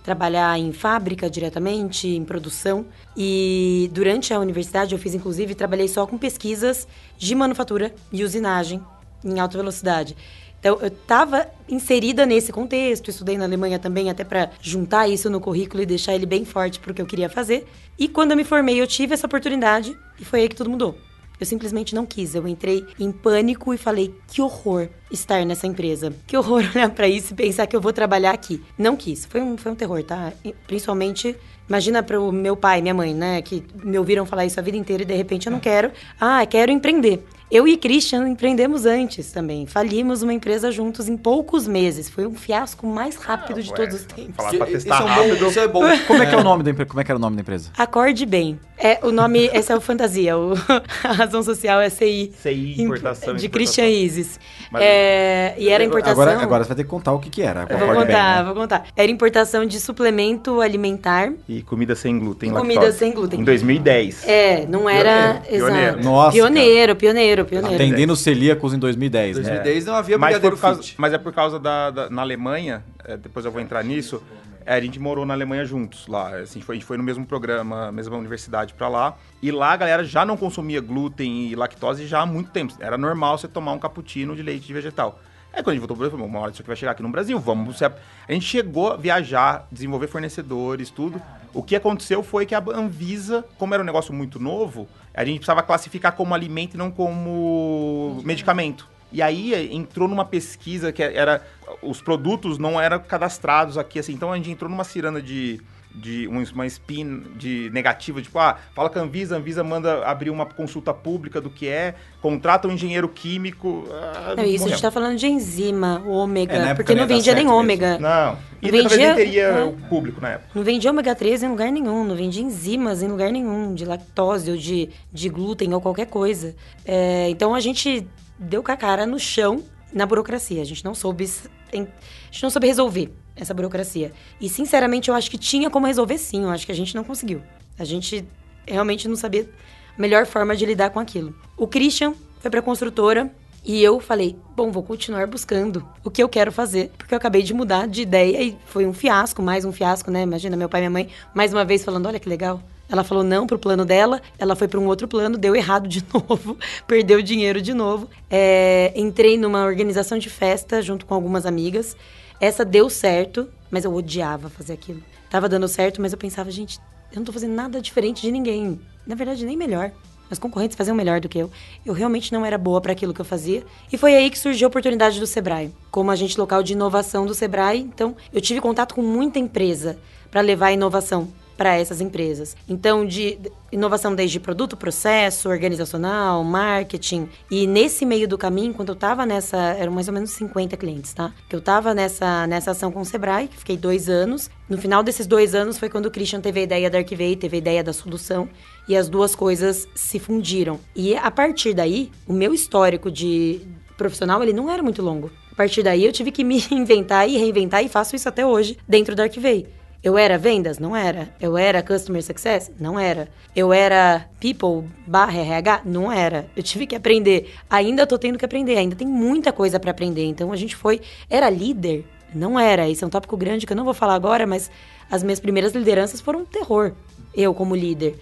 trabalhar 0.02 0.58
em 0.58 0.72
fábrica 0.72 1.28
diretamente, 1.28 2.08
em 2.08 2.24
produção. 2.24 2.86
E 3.14 3.90
durante 3.92 4.32
a 4.32 4.40
universidade 4.40 4.94
eu 4.94 4.98
fiz, 4.98 5.14
inclusive, 5.14 5.54
trabalhei 5.54 5.86
só 5.86 6.06
com 6.06 6.16
pesquisas 6.16 6.88
de 7.18 7.34
manufatura 7.34 7.94
e 8.10 8.24
usinagem 8.24 8.82
em 9.22 9.38
alta 9.38 9.58
velocidade. 9.58 10.16
Então, 10.60 10.78
eu 10.80 10.88
estava 10.88 11.48
inserida 11.68 12.26
nesse 12.26 12.52
contexto, 12.52 13.08
estudei 13.08 13.38
na 13.38 13.44
Alemanha 13.44 13.78
também, 13.78 14.10
até 14.10 14.22
para 14.22 14.50
juntar 14.60 15.08
isso 15.08 15.30
no 15.30 15.40
currículo 15.40 15.82
e 15.82 15.86
deixar 15.86 16.14
ele 16.14 16.26
bem 16.26 16.44
forte 16.44 16.78
para 16.78 16.92
o 16.92 16.94
que 16.94 17.00
eu 17.00 17.06
queria 17.06 17.30
fazer. 17.30 17.66
E 17.98 18.06
quando 18.06 18.32
eu 18.32 18.36
me 18.36 18.44
formei, 18.44 18.80
eu 18.80 18.86
tive 18.86 19.14
essa 19.14 19.26
oportunidade 19.26 19.96
e 20.20 20.24
foi 20.24 20.42
aí 20.42 20.48
que 20.48 20.54
tudo 20.54 20.68
mudou. 20.68 20.96
Eu 21.40 21.46
simplesmente 21.46 21.94
não 21.94 22.04
quis. 22.04 22.34
Eu 22.34 22.46
entrei 22.46 22.86
em 22.98 23.10
pânico 23.10 23.72
e 23.72 23.78
falei: 23.78 24.14
que 24.28 24.42
horror 24.42 24.88
estar 25.10 25.44
nessa 25.46 25.66
empresa. 25.66 26.12
Que 26.26 26.36
horror 26.36 26.62
olhar 26.74 26.90
para 26.90 27.08
isso 27.08 27.32
e 27.32 27.36
pensar 27.36 27.66
que 27.66 27.74
eu 27.74 27.80
vou 27.80 27.94
trabalhar 27.94 28.32
aqui. 28.32 28.62
Não 28.76 28.94
quis. 28.94 29.24
Foi 29.24 29.40
um, 29.40 29.56
foi 29.56 29.72
um 29.72 29.74
terror, 29.74 30.04
tá? 30.04 30.34
Principalmente, 30.66 31.34
imagina 31.66 32.02
para 32.02 32.20
o 32.20 32.30
meu 32.30 32.54
pai 32.54 32.82
minha 32.82 32.92
mãe, 32.92 33.14
né? 33.14 33.40
Que 33.40 33.64
me 33.82 33.98
ouviram 33.98 34.26
falar 34.26 34.44
isso 34.44 34.60
a 34.60 34.62
vida 34.62 34.76
inteira 34.76 35.02
e 35.02 35.06
de 35.06 35.14
repente 35.14 35.46
eu 35.46 35.52
não 35.52 35.60
quero. 35.60 35.90
Ah, 36.20 36.44
quero 36.44 36.70
empreender. 36.70 37.24
Eu 37.50 37.66
e 37.66 37.76
Christian 37.76 38.28
empreendemos 38.28 38.86
antes 38.86 39.32
também. 39.32 39.66
Falimos 39.66 40.22
uma 40.22 40.32
empresa 40.32 40.70
juntos 40.70 41.08
em 41.08 41.16
poucos 41.16 41.66
meses. 41.66 42.08
Foi 42.08 42.24
um 42.26 42.34
fiasco 42.34 42.86
mais 42.86 43.16
rápido 43.16 43.60
de 43.62 43.70
Ué, 43.70 43.76
todos 43.76 43.94
os 43.96 44.04
tempos. 44.04 44.36
Falar 44.36 44.50
pra 44.50 44.66
Isso 44.70 44.72
testar 44.86 45.00
é 45.00 45.04
um 45.04 45.08
bom- 45.08 45.08
rápido. 45.28 45.46
isso 45.48 45.60
é 45.60 45.68
bom. 45.68 45.80
Como 46.06 46.22
é 46.22 46.26
que 46.26 46.34
é 46.34 46.38
o 46.38 46.44
nome 46.44 46.62
da 46.62 46.70
empresa? 46.70 46.88
Como 46.88 47.00
é 47.00 47.04
que 47.04 47.10
era 47.10 47.18
o 47.18 47.20
nome 47.20 47.36
da 47.36 47.42
empresa? 47.42 47.70
Acorde 47.76 48.24
bem. 48.24 48.58
É, 48.78 48.98
o 49.02 49.10
nome, 49.10 49.50
esse 49.52 49.70
é 49.70 49.76
o 49.76 49.80
Fantasia. 49.80 50.38
O, 50.38 50.54
a 51.04 51.12
razão 51.12 51.42
social 51.42 51.80
é 51.80 51.90
CI. 51.90 52.32
CI, 52.40 52.80
importação. 52.80 53.34
De 53.34 53.46
exportação. 53.46 53.50
Christian 53.50 53.86
Isis. 53.88 54.40
É, 54.74 55.54
e 55.58 55.68
era 55.68 55.82
importação. 55.84 56.12
Agora, 56.22 56.40
agora 56.40 56.64
você 56.64 56.68
vai 56.68 56.76
ter 56.76 56.84
que 56.84 56.88
contar 56.88 57.12
o 57.12 57.18
que, 57.18 57.28
que 57.28 57.42
era. 57.42 57.66
Vou 57.66 57.76
Acorde 57.76 57.92
bem, 57.92 58.06
contar, 58.06 58.38
né? 58.38 58.44
vou 58.44 58.54
contar. 58.54 58.86
Era 58.96 59.10
importação 59.10 59.66
de 59.66 59.78
suplemento 59.80 60.60
alimentar. 60.60 61.32
E 61.48 61.62
comida 61.62 61.94
sem 61.94 62.18
glúten. 62.18 62.48
E 62.48 62.52
lactose. 62.52 62.74
comida 62.74 62.92
sem 62.92 63.12
glúten. 63.12 63.40
Em 63.40 63.44
2010. 63.44 64.26
É, 64.26 64.66
não 64.66 64.88
era. 64.88 65.42
Pioneiro, 65.42 65.50
pioneiro. 65.50 65.90
Exato. 65.90 66.04
Nossa, 66.04 66.32
Pioneiro, 66.32 66.96
pioneiro, 66.96 67.39
pioneiro. 67.44 67.74
Atendendo 67.74 68.14
celíacos 68.16 68.74
em 68.74 68.78
2010, 68.78 69.36
né? 69.38 69.42
2010 69.42 69.84
não 69.86 69.94
havia 69.94 70.18
mas, 70.18 70.28
brigadeiro 70.30 70.56
causa, 70.56 70.82
fit. 70.82 70.94
mas 70.98 71.12
é 71.12 71.18
por 71.18 71.32
causa 71.32 71.58
da, 71.58 71.90
da- 71.90 72.10
na 72.10 72.22
Alemanha, 72.22 72.84
é, 73.04 73.16
depois 73.16 73.44
eu 73.44 73.50
vou 73.52 73.60
entrar 73.60 73.82
nisso, 73.84 74.22
é, 74.66 74.74
a 74.74 74.80
gente 74.80 74.98
morou 74.98 75.24
na 75.26 75.34
Alemanha 75.34 75.64
juntos 75.64 76.06
lá, 76.06 76.36
assim, 76.38 76.60
foi, 76.60 76.74
a 76.74 76.78
gente 76.78 76.86
foi 76.86 76.96
no 76.96 77.02
mesmo 77.02 77.24
programa, 77.26 77.90
mesma 77.92 78.16
universidade 78.16 78.74
pra 78.74 78.88
lá, 78.88 79.16
e 79.42 79.50
lá 79.50 79.72
a 79.72 79.76
galera 79.76 80.04
já 80.04 80.24
não 80.24 80.36
consumia 80.36 80.80
glúten 80.80 81.48
e 81.48 81.54
lactose 81.56 82.06
já 82.06 82.20
há 82.20 82.26
muito 82.26 82.50
tempo, 82.50 82.74
era 82.80 82.96
normal 82.98 83.38
você 83.38 83.48
tomar 83.48 83.72
um 83.72 83.78
cappuccino 83.78 84.34
de 84.36 84.42
leite 84.42 84.72
vegetal. 84.72 85.18
Aí 85.52 85.64
quando 85.64 85.70
a 85.70 85.72
gente 85.72 85.80
voltou 85.80 85.96
pro 85.96 86.02
Brasil, 86.04 86.16
falou, 86.16 86.28
uma 86.28 86.38
hora 86.38 86.52
isso 86.52 86.62
aqui 86.62 86.68
vai 86.68 86.76
chegar 86.76 86.92
aqui 86.92 87.02
no 87.02 87.08
Brasil, 87.08 87.36
vamos... 87.40 87.82
A 87.82 87.90
a 88.28 88.32
gente 88.32 88.46
chegou 88.46 88.92
a 88.92 88.96
viajar, 88.96 89.66
desenvolver 89.72 90.06
fornecedores, 90.06 90.88
tudo. 90.90 91.20
O 91.52 91.64
que 91.64 91.74
aconteceu 91.74 92.22
foi 92.22 92.46
que 92.46 92.54
a 92.54 92.62
Anvisa, 92.72 93.44
como 93.58 93.74
era 93.74 93.82
um 93.82 93.86
negócio 93.86 94.14
muito 94.14 94.38
novo, 94.38 94.88
a 95.14 95.24
gente 95.24 95.36
precisava 95.36 95.62
classificar 95.62 96.12
como 96.12 96.34
alimento 96.34 96.74
e 96.74 96.78
não 96.78 96.90
como 96.90 98.20
medicamento. 98.24 98.88
E 99.12 99.20
aí 99.20 99.54
eh, 99.54 99.74
entrou 99.74 100.08
numa 100.08 100.24
pesquisa 100.24 100.92
que 100.92 101.02
era. 101.02 101.44
Os 101.82 102.00
produtos 102.00 102.58
não 102.58 102.80
eram 102.80 102.98
cadastrados 103.00 103.76
aqui, 103.76 103.98
assim. 103.98 104.12
Então 104.12 104.32
a 104.32 104.36
gente 104.36 104.50
entrou 104.50 104.70
numa 104.70 104.84
ciranda 104.84 105.20
de. 105.20 105.60
De 105.92 106.28
um- 106.28 106.40
uma 106.54 106.66
spin 106.66 107.20
de 107.36 107.68
negativa, 107.72 108.22
tipo, 108.22 108.38
ah, 108.38 108.56
fala 108.74 108.88
com 108.88 109.00
a 109.00 109.02
Anvisa, 109.02 109.34
a 109.34 109.38
Anvisa 109.38 109.64
manda 109.64 110.04
abrir 110.06 110.30
uma 110.30 110.46
consulta 110.46 110.94
pública 110.94 111.40
do 111.40 111.50
que 111.50 111.66
é, 111.66 111.96
contrata 112.22 112.68
um 112.68 112.70
engenheiro 112.70 113.08
químico. 113.08 113.86
ah, 113.90 114.34
Não, 114.36 114.44
isso, 114.44 114.66
a 114.66 114.68
gente 114.68 114.80
tá 114.80 114.90
falando 114.90 115.16
de 115.18 115.26
enzima, 115.26 116.00
ômega, 116.06 116.54
É, 116.54 116.74
porque 116.74 116.94
não 116.94 117.00
não 117.02 117.08
vendia 117.08 117.34
nem 117.34 117.48
ômega. 117.48 117.98
Não. 117.98 118.38
E 118.62 118.70
Vendia- 118.70 118.88
talvez 118.88 119.00
nem 119.08 119.14
teria 119.16 119.42
é. 119.46 119.64
o 119.64 119.72
público 119.88 120.20
na 120.20 120.28
época. 120.30 120.50
Não 120.54 120.62
vendia 120.62 120.90
ômega 120.92 121.14
3 121.14 121.42
em 121.42 121.48
lugar 121.48 121.72
nenhum, 121.72 122.04
não 122.04 122.14
vendia 122.14 122.42
enzimas 122.42 123.02
em 123.02 123.08
lugar 123.08 123.32
nenhum, 123.32 123.74
de 123.74 123.84
lactose 123.84 124.48
ou 124.50 124.56
de, 124.56 124.90
de 125.12 125.28
glúten 125.28 125.74
ou 125.74 125.80
qualquer 125.80 126.06
coisa. 126.06 126.54
É, 126.84 127.28
então 127.30 127.52
a 127.52 127.58
gente 127.58 128.06
deu 128.38 128.62
com 128.62 128.70
a 128.70 128.76
cara 128.76 129.04
no 129.06 129.18
chão 129.18 129.64
na 129.92 130.06
burocracia. 130.06 130.62
A 130.62 130.64
gente 130.64 130.84
não 130.84 130.94
soube, 130.94 131.28
a 131.72 131.76
gente 131.76 132.42
não 132.42 132.48
soube 132.50 132.68
resolver 132.68 133.12
essa 133.40 133.54
burocracia. 133.54 134.12
E 134.40 134.48
sinceramente 134.48 135.08
eu 135.08 135.14
acho 135.14 135.30
que 135.30 135.38
tinha 135.38 135.70
como 135.70 135.86
resolver 135.86 136.18
sim, 136.18 136.42
eu 136.42 136.50
acho 136.50 136.66
que 136.66 136.72
a 136.72 136.74
gente 136.74 136.94
não 136.94 137.04
conseguiu. 137.04 137.42
A 137.78 137.84
gente 137.84 138.24
realmente 138.66 139.08
não 139.08 139.16
sabia 139.16 139.48
a 139.96 140.00
melhor 140.00 140.26
forma 140.26 140.54
de 140.54 140.66
lidar 140.66 140.90
com 140.90 141.00
aquilo. 141.00 141.34
O 141.56 141.66
Christian 141.66 142.14
foi 142.40 142.50
pra 142.50 142.62
construtora 142.62 143.30
e 143.64 143.82
eu 143.82 144.00
falei, 144.00 144.36
bom, 144.56 144.70
vou 144.70 144.82
continuar 144.82 145.26
buscando 145.26 145.86
o 146.02 146.10
que 146.10 146.22
eu 146.22 146.28
quero 146.28 146.50
fazer, 146.50 146.90
porque 146.96 147.12
eu 147.12 147.18
acabei 147.18 147.42
de 147.42 147.52
mudar 147.52 147.86
de 147.86 148.02
ideia 148.02 148.42
e 148.42 148.56
foi 148.66 148.86
um 148.86 148.92
fiasco, 148.92 149.42
mais 149.42 149.64
um 149.64 149.72
fiasco, 149.72 150.10
né? 150.10 150.22
Imagina 150.22 150.56
meu 150.56 150.68
pai 150.68 150.80
e 150.80 150.82
minha 150.82 150.90
mãe 150.90 151.08
mais 151.34 151.52
uma 151.52 151.64
vez 151.64 151.84
falando, 151.84 152.06
olha 152.06 152.18
que 152.18 152.28
legal. 152.28 152.62
Ela 152.88 153.04
falou 153.04 153.22
não 153.22 153.46
pro 153.46 153.58
plano 153.58 153.84
dela, 153.84 154.20
ela 154.36 154.56
foi 154.56 154.66
para 154.66 154.80
um 154.80 154.86
outro 154.86 155.06
plano, 155.06 155.38
deu 155.38 155.54
errado 155.54 155.86
de 155.86 156.04
novo, 156.12 156.58
perdeu 156.88 157.22
dinheiro 157.22 157.62
de 157.62 157.72
novo. 157.72 158.08
É, 158.28 158.92
entrei 158.96 159.38
numa 159.38 159.64
organização 159.64 160.18
de 160.18 160.28
festa 160.28 160.82
junto 160.82 161.06
com 161.06 161.14
algumas 161.14 161.46
amigas. 161.46 161.96
Essa 162.40 162.64
deu 162.64 162.88
certo, 162.88 163.48
mas 163.70 163.84
eu 163.84 163.94
odiava 163.94 164.48
fazer 164.48 164.72
aquilo. 164.72 165.02
Tava 165.28 165.46
dando 165.46 165.68
certo, 165.68 166.00
mas 166.00 166.12
eu 166.12 166.18
pensava, 166.18 166.50
gente, 166.50 166.78
eu 167.12 167.16
não 167.16 167.24
tô 167.24 167.32
fazendo 167.32 167.54
nada 167.54 167.82
diferente 167.82 168.22
de 168.22 168.32
ninguém. 168.32 168.80
Na 169.06 169.14
verdade, 169.14 169.44
nem 169.44 169.58
melhor. 169.58 169.92
Meus 170.30 170.38
concorrentes 170.38 170.76
faziam 170.76 170.94
melhor 170.94 171.20
do 171.20 171.28
que 171.28 171.38
eu. 171.38 171.50
Eu 171.84 171.92
realmente 171.92 172.32
não 172.32 172.46
era 172.46 172.56
boa 172.56 172.80
para 172.80 172.92
aquilo 172.92 173.12
que 173.12 173.20
eu 173.20 173.24
fazia. 173.24 173.62
E 173.92 173.98
foi 173.98 174.14
aí 174.14 174.30
que 174.30 174.38
surgiu 174.38 174.66
a 174.66 174.70
oportunidade 174.70 175.20
do 175.20 175.26
Sebrae. 175.26 175.74
Como 175.90 176.10
agente 176.10 176.38
local 176.38 176.62
de 176.62 176.72
inovação 176.72 177.26
do 177.26 177.34
Sebrae, 177.34 177.80
então 177.80 178.16
eu 178.32 178.40
tive 178.40 178.60
contato 178.60 178.94
com 178.94 179.02
muita 179.02 179.38
empresa 179.38 179.98
para 180.30 180.40
levar 180.40 180.68
a 180.68 180.72
inovação 180.72 181.28
para 181.60 181.76
essas 181.76 182.00
empresas. 182.00 182.56
Então, 182.66 183.04
de 183.04 183.38
inovação 183.70 184.14
desde 184.14 184.40
produto, 184.40 184.78
processo, 184.78 185.46
organizacional, 185.46 186.42
marketing. 186.42 187.28
E 187.50 187.66
nesse 187.66 188.06
meio 188.06 188.26
do 188.26 188.38
caminho, 188.38 188.72
quando 188.72 188.88
eu 188.88 188.94
estava 188.94 189.26
nessa, 189.26 189.58
eram 189.58 189.92
mais 189.92 190.08
ou 190.08 190.14
menos 190.14 190.30
50 190.30 190.74
clientes, 190.78 191.12
tá? 191.12 191.34
Que 191.50 191.54
eu 191.54 191.58
estava 191.58 191.92
nessa, 191.92 192.46
nessa 192.46 192.70
ação 192.70 192.90
com 192.90 193.02
o 193.02 193.04
Sebrae, 193.04 193.46
que 193.46 193.58
fiquei 193.58 193.76
dois 193.76 194.08
anos. 194.08 194.48
No 194.70 194.78
final 194.78 195.02
desses 195.02 195.26
dois 195.26 195.54
anos 195.54 195.76
foi 195.76 195.90
quando 195.90 196.06
o 196.06 196.10
Christian 196.10 196.40
teve 196.40 196.60
a 196.60 196.62
ideia 196.62 196.88
da 196.88 196.96
Arquivei, 196.96 197.36
teve 197.36 197.56
a 197.56 197.58
ideia 197.58 197.84
da 197.84 197.92
solução. 197.92 198.48
E 198.88 198.96
as 198.96 199.10
duas 199.10 199.34
coisas 199.34 199.86
se 199.94 200.18
fundiram. 200.18 200.80
E 200.96 201.14
a 201.14 201.30
partir 201.30 201.74
daí, 201.74 202.10
o 202.26 202.32
meu 202.32 202.54
histórico 202.54 203.10
de 203.10 203.60
profissional, 203.98 204.42
ele 204.42 204.54
não 204.54 204.70
era 204.70 204.82
muito 204.82 205.02
longo. 205.02 205.30
A 205.52 205.54
partir 205.56 205.82
daí, 205.82 206.06
eu 206.06 206.12
tive 206.12 206.30
que 206.30 206.42
me 206.42 206.64
inventar 206.72 207.28
e 207.28 207.36
reinventar, 207.36 207.84
e 207.84 207.88
faço 207.90 208.16
isso 208.16 208.30
até 208.30 208.46
hoje, 208.46 208.78
dentro 208.88 209.14
da 209.14 209.24
Arquivei. 209.24 209.78
Eu 210.02 210.16
era 210.16 210.38
vendas? 210.38 210.78
Não 210.78 210.96
era. 210.96 211.28
Eu 211.38 211.58
era 211.58 211.82
customer 211.82 212.22
success? 212.22 212.70
Não 212.80 212.98
era. 212.98 213.28
Eu 213.54 213.70
era 213.70 214.26
people 214.40 214.88
RH? 215.06 215.82
Não 215.84 216.10
era. 216.10 216.48
Eu 216.56 216.62
tive 216.62 216.86
que 216.86 216.96
aprender. 216.96 217.52
Ainda 217.68 218.06
tô 218.06 218.18
tendo 218.18 218.38
que 218.38 218.44
aprender. 218.44 218.78
Ainda 218.78 218.96
tem 218.96 219.06
muita 219.06 219.52
coisa 219.52 219.78
para 219.78 219.90
aprender. 219.90 220.24
Então 220.24 220.52
a 220.52 220.56
gente 220.56 220.74
foi. 220.74 221.02
Era 221.28 221.50
líder? 221.50 222.06
Não 222.34 222.58
era. 222.58 222.88
Esse 222.88 223.04
é 223.04 223.06
um 223.06 223.10
tópico 223.10 223.36
grande 223.36 223.66
que 223.66 223.72
eu 223.74 223.76
não 223.76 223.84
vou 223.84 223.92
falar 223.92 224.14
agora, 224.14 224.46
mas 224.46 224.70
as 225.10 225.22
minhas 225.22 225.38
primeiras 225.38 225.74
lideranças 225.74 226.20
foram 226.20 226.40
um 226.40 226.44
terror. 226.46 226.92
Eu 227.34 227.52
como 227.52 227.76
líder. 227.76 228.18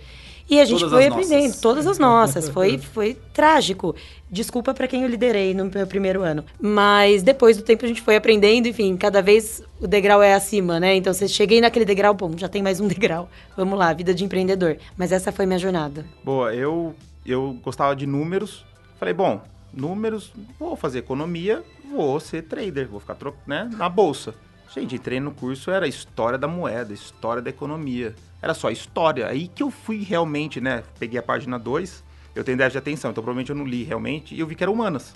E 0.48 0.60
a 0.60 0.64
gente 0.64 0.80
Todas 0.80 0.92
foi 0.94 1.06
aprendendo, 1.06 1.42
nossas. 1.44 1.60
todas 1.60 1.86
as 1.86 1.98
nossas. 1.98 2.48
Foi, 2.50 2.78
foi 2.78 3.14
trágico. 3.34 3.94
Desculpa 4.30 4.72
pra 4.72 4.88
quem 4.88 5.02
eu 5.02 5.08
liderei 5.08 5.52
no 5.52 5.66
meu 5.66 5.86
primeiro 5.86 6.22
ano. 6.22 6.44
Mas 6.60 7.22
depois 7.22 7.56
do 7.56 7.62
tempo 7.62 7.84
a 7.84 7.88
gente 7.88 8.00
foi 8.02 8.16
aprendendo, 8.16 8.66
enfim, 8.66 8.96
cada 8.96 9.20
vez 9.22 9.62
o 9.80 9.86
degrau 9.86 10.22
é 10.22 10.34
acima, 10.34 10.80
né? 10.80 10.94
Então 10.96 11.12
você 11.12 11.28
cheguei 11.28 11.60
naquele 11.60 11.84
degrau, 11.84 12.14
bom, 12.14 12.32
já 12.36 12.48
tem 12.48 12.62
mais 12.62 12.80
um 12.80 12.88
degrau. 12.88 13.28
Vamos 13.56 13.78
lá, 13.78 13.92
vida 13.92 14.14
de 14.14 14.24
empreendedor. 14.24 14.78
Mas 14.96 15.12
essa 15.12 15.30
foi 15.30 15.44
minha 15.46 15.58
jornada. 15.58 16.04
Boa, 16.24 16.54
eu, 16.54 16.94
eu 17.24 17.58
gostava 17.62 17.94
de 17.94 18.06
números. 18.06 18.64
Falei, 18.98 19.14
bom, 19.14 19.40
números, 19.72 20.32
vou 20.58 20.76
fazer 20.76 20.98
economia, 21.00 21.62
vou 21.90 22.18
ser 22.20 22.42
trader, 22.42 22.88
vou 22.88 23.00
ficar 23.00 23.16
né, 23.46 23.68
na 23.76 23.88
bolsa. 23.88 24.34
Gente, 24.74 24.96
entrei 24.96 25.18
no 25.18 25.32
curso, 25.32 25.70
era 25.70 25.88
história 25.88 26.38
da 26.38 26.46
moeda, 26.46 26.92
história 26.92 27.40
da 27.40 27.48
economia. 27.48 28.14
Era 28.40 28.52
só 28.52 28.70
história. 28.70 29.26
Aí 29.26 29.48
que 29.48 29.62
eu 29.62 29.70
fui 29.70 30.02
realmente, 30.02 30.60
né? 30.60 30.84
Peguei 30.98 31.18
a 31.18 31.22
página 31.22 31.58
2, 31.58 32.04
eu 32.34 32.44
tenho 32.44 32.58
déficit 32.58 32.72
de 32.72 32.78
atenção, 32.78 33.10
então 33.10 33.22
provavelmente 33.22 33.50
eu 33.50 33.56
não 33.56 33.64
li 33.64 33.82
realmente, 33.82 34.34
e 34.34 34.40
eu 34.40 34.46
vi 34.46 34.54
que 34.54 34.62
era 34.62 34.70
humanas. 34.70 35.14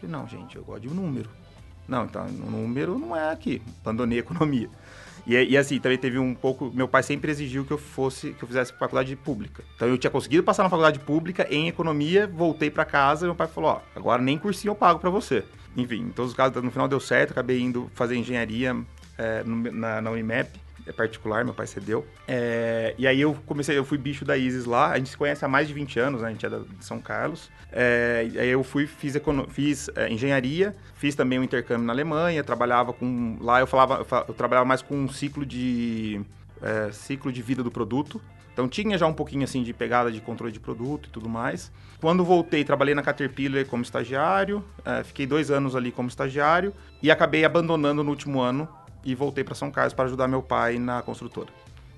Falei, 0.00 0.16
não, 0.16 0.26
gente, 0.26 0.56
eu 0.56 0.64
gosto 0.64 0.82
de 0.82 0.94
número. 0.94 1.28
Não, 1.86 2.04
então, 2.04 2.26
número 2.28 2.98
não 2.98 3.14
é 3.14 3.30
aqui. 3.32 3.60
Abandonei 3.80 4.20
economia. 4.20 4.70
E, 5.26 5.34
e 5.34 5.56
assim, 5.56 5.78
também 5.78 5.98
teve 5.98 6.18
um 6.18 6.34
pouco. 6.34 6.70
Meu 6.74 6.88
pai 6.88 7.02
sempre 7.02 7.30
exigiu 7.30 7.64
que 7.64 7.72
eu 7.72 7.78
fosse, 7.78 8.32
que 8.32 8.42
eu 8.42 8.48
fizesse 8.48 8.72
faculdade 8.72 9.14
pública. 9.16 9.62
Então 9.76 9.88
eu 9.88 9.98
tinha 9.98 10.10
conseguido 10.10 10.42
passar 10.42 10.62
na 10.62 10.70
faculdade 10.70 10.98
pública 10.98 11.46
em 11.50 11.68
economia, 11.68 12.26
voltei 12.26 12.70
pra 12.70 12.84
casa 12.84 13.26
e 13.26 13.28
meu 13.28 13.34
pai 13.34 13.46
falou: 13.46 13.70
Ó, 13.70 13.80
agora 13.94 14.22
nem 14.22 14.38
cursinho 14.38 14.70
eu 14.70 14.74
pago 14.74 14.98
pra 14.98 15.10
você. 15.10 15.44
Enfim, 15.76 16.02
em 16.02 16.10
todos 16.10 16.32
os 16.32 16.36
casos, 16.36 16.62
no 16.62 16.70
final 16.70 16.86
deu 16.88 17.00
certo, 17.00 17.30
acabei 17.32 17.60
indo 17.60 17.90
fazer 17.94 18.16
engenharia 18.16 18.76
é, 19.18 19.42
na, 19.44 20.00
na 20.02 20.10
Unimap, 20.10 20.48
é 20.86 20.92
particular, 20.92 21.44
meu 21.44 21.54
pai 21.54 21.66
cedeu. 21.66 22.04
É, 22.26 22.94
e 22.98 23.06
aí 23.06 23.20
eu 23.20 23.34
comecei, 23.46 23.78
eu 23.78 23.84
fui 23.84 23.96
bicho 23.96 24.24
da 24.24 24.36
Isis 24.36 24.64
lá, 24.64 24.90
a 24.90 24.98
gente 24.98 25.10
se 25.10 25.16
conhece 25.16 25.44
há 25.44 25.48
mais 25.48 25.68
de 25.68 25.74
20 25.74 25.98
anos, 26.00 26.22
né? 26.22 26.28
A 26.28 26.30
gente 26.32 26.44
é 26.44 26.48
de 26.48 26.84
São 26.84 26.98
Carlos. 27.00 27.48
É, 27.70 28.28
aí 28.36 28.48
eu 28.48 28.62
fui, 28.64 28.86
fiz, 28.86 29.14
fiz 29.50 29.88
é, 29.94 30.10
engenharia, 30.12 30.74
fiz 30.96 31.14
também 31.14 31.38
um 31.38 31.44
intercâmbio 31.44 31.86
na 31.86 31.92
Alemanha, 31.92 32.42
trabalhava 32.42 32.92
com. 32.92 33.38
Lá 33.40 33.60
eu 33.60 33.66
falava, 33.66 33.94
eu, 33.98 34.04
fa- 34.04 34.24
eu 34.26 34.34
trabalhava 34.34 34.66
mais 34.66 34.82
com 34.82 34.96
um 34.96 35.08
ciclo 35.08 35.46
de. 35.46 36.20
é, 36.60 36.90
ciclo 36.92 37.30
de 37.32 37.40
vida 37.42 37.62
do 37.62 37.70
produto. 37.70 38.20
Então 38.52 38.68
tinha 38.68 38.98
já 38.98 39.06
um 39.06 39.12
pouquinho 39.14 39.44
assim 39.44 39.62
de 39.62 39.72
pegada 39.72 40.12
de 40.12 40.20
controle 40.20 40.52
de 40.52 40.60
produto 40.60 41.06
e 41.08 41.10
tudo 41.10 41.28
mais. 41.28 41.70
Quando 42.00 42.24
voltei, 42.24 42.64
trabalhei 42.64 42.94
na 42.94 43.02
Caterpillar 43.02 43.64
como 43.66 43.82
estagiário, 43.82 44.62
é, 44.84 45.02
fiquei 45.02 45.26
dois 45.26 45.50
anos 45.50 45.74
ali 45.74 45.90
como 45.90 46.08
estagiário 46.08 46.74
e 47.02 47.10
acabei 47.10 47.44
abandonando 47.44 48.02
no 48.04 48.10
último 48.10 48.40
ano 48.40 48.68
e 49.04 49.14
voltei 49.14 49.42
para 49.42 49.54
São 49.54 49.70
Carlos 49.70 49.94
para 49.94 50.04
ajudar 50.04 50.28
meu 50.28 50.42
pai 50.42 50.78
na 50.78 51.00
construtora. 51.02 51.48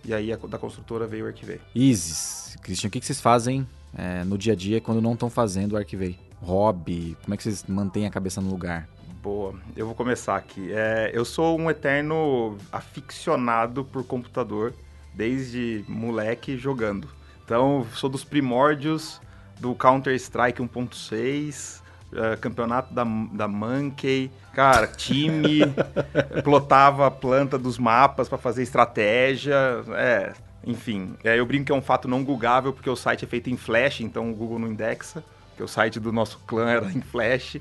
E 0.05 0.13
aí 0.15 0.33
a- 0.33 0.37
da 0.37 0.59
construtora 0.59 1.07
veio 1.07 1.25
o 1.25 1.29
Arquivei. 1.29 1.61
Isis, 1.75 2.57
Christian, 2.63 2.89
o 2.89 2.91
que 2.91 3.01
que 3.01 3.07
vocês 3.07 3.21
fazem 3.21 3.67
é, 3.97 4.23
no 4.25 4.37
dia 4.39 4.53
a 4.53 4.57
dia 4.57 4.81
quando 4.81 5.01
não 5.01 5.15
estão 5.15 5.29
fazendo 5.31 5.73
o 5.73 5.77
Arquivei? 5.77 6.19
Hobby, 6.43 7.17
como 7.25 7.33
é 7.35 7.37
que 7.37 7.43
vocês 7.43 7.65
mantêm 7.67 8.07
a 8.07 8.11
cabeça 8.11 8.41
no 8.41 8.51
lugar? 8.51 8.87
Boa, 9.23 9.55
eu 9.75 9.87
vou 9.87 9.95
começar 9.95 10.37
aqui. 10.37 10.71
É, 10.73 11.11
eu 11.15 11.25
sou 11.25 11.59
um 11.59 11.71
eterno 11.71 12.57
aficionado 12.71 13.85
por 13.85 14.05
computador, 14.05 14.75
desde 15.15 15.85
moleque 15.89 16.57
jogando. 16.57 17.09
Então, 17.45 17.87
sou 17.95 18.11
dos 18.11 18.25
primórdios 18.25 19.21
do 19.61 19.75
Counter-Strike 19.75 20.61
1.6, 20.61 21.83
eh, 22.17 22.37
campeonato 22.37 22.95
da, 22.95 23.05
da 23.33 23.49
Monkey, 23.49 24.31
cara, 24.53 24.87
time, 24.87 25.61
plotava 26.45 27.07
a 27.07 27.11
planta 27.11 27.59
dos 27.59 27.79
mapas 27.79 28.29
para 28.29 28.39
fazer 28.39 28.62
estratégia, 28.62 29.55
é, 29.97 30.33
enfim. 30.65 31.15
É, 31.25 31.39
eu 31.39 31.45
brinco 31.45 31.67
que 31.67 31.73
é 31.73 31.75
um 31.75 31.83
fato 31.83 32.07
não 32.09 32.23
googável, 32.23 32.73
porque 32.73 32.89
o 32.89 32.97
site 32.97 33.25
é 33.25 33.29
feito 33.29 33.51
em 33.51 33.57
Flash, 33.57 34.01
então 34.01 34.31
o 34.31 34.35
Google 34.35 34.59
não 34.59 34.69
indexa, 34.69 35.25
porque 35.51 35.62
o 35.62 35.69
site 35.69 35.99
do 35.99 36.12
nosso 36.12 36.39
clã 36.47 36.71
era 36.71 36.87
em 36.91 37.01
Flash. 37.01 37.57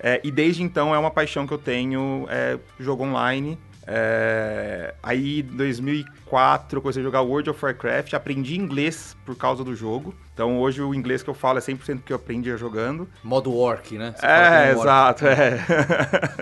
É, 0.00 0.20
e 0.22 0.30
desde 0.30 0.62
então 0.62 0.94
é 0.94 0.98
uma 0.98 1.10
paixão 1.10 1.46
que 1.46 1.52
eu 1.52 1.58
tenho, 1.58 2.26
é, 2.30 2.58
jogo 2.78 3.04
online. 3.04 3.58
É, 3.90 4.94
aí, 5.02 5.40
em 5.40 5.56
2004, 5.56 6.76
eu 6.76 6.82
comecei 6.82 7.00
a 7.00 7.04
jogar 7.04 7.22
World 7.22 7.48
of 7.48 7.64
Warcraft, 7.64 8.12
aprendi 8.12 8.54
inglês 8.54 9.16
por 9.24 9.34
causa 9.34 9.64
do 9.64 9.74
jogo. 9.74 10.14
Então, 10.34 10.60
hoje 10.60 10.82
o 10.82 10.94
inglês 10.94 11.22
que 11.22 11.30
eu 11.30 11.34
falo 11.34 11.56
é 11.56 11.62
100% 11.62 12.02
que 12.04 12.12
eu 12.12 12.16
aprendi 12.16 12.54
jogando. 12.58 13.08
Modo 13.24 13.56
Orc, 13.56 13.96
né? 13.96 14.14
Você 14.14 14.26
É, 14.26 14.74
orc. 14.74 14.80
exato, 14.80 15.26
é. 15.26 15.58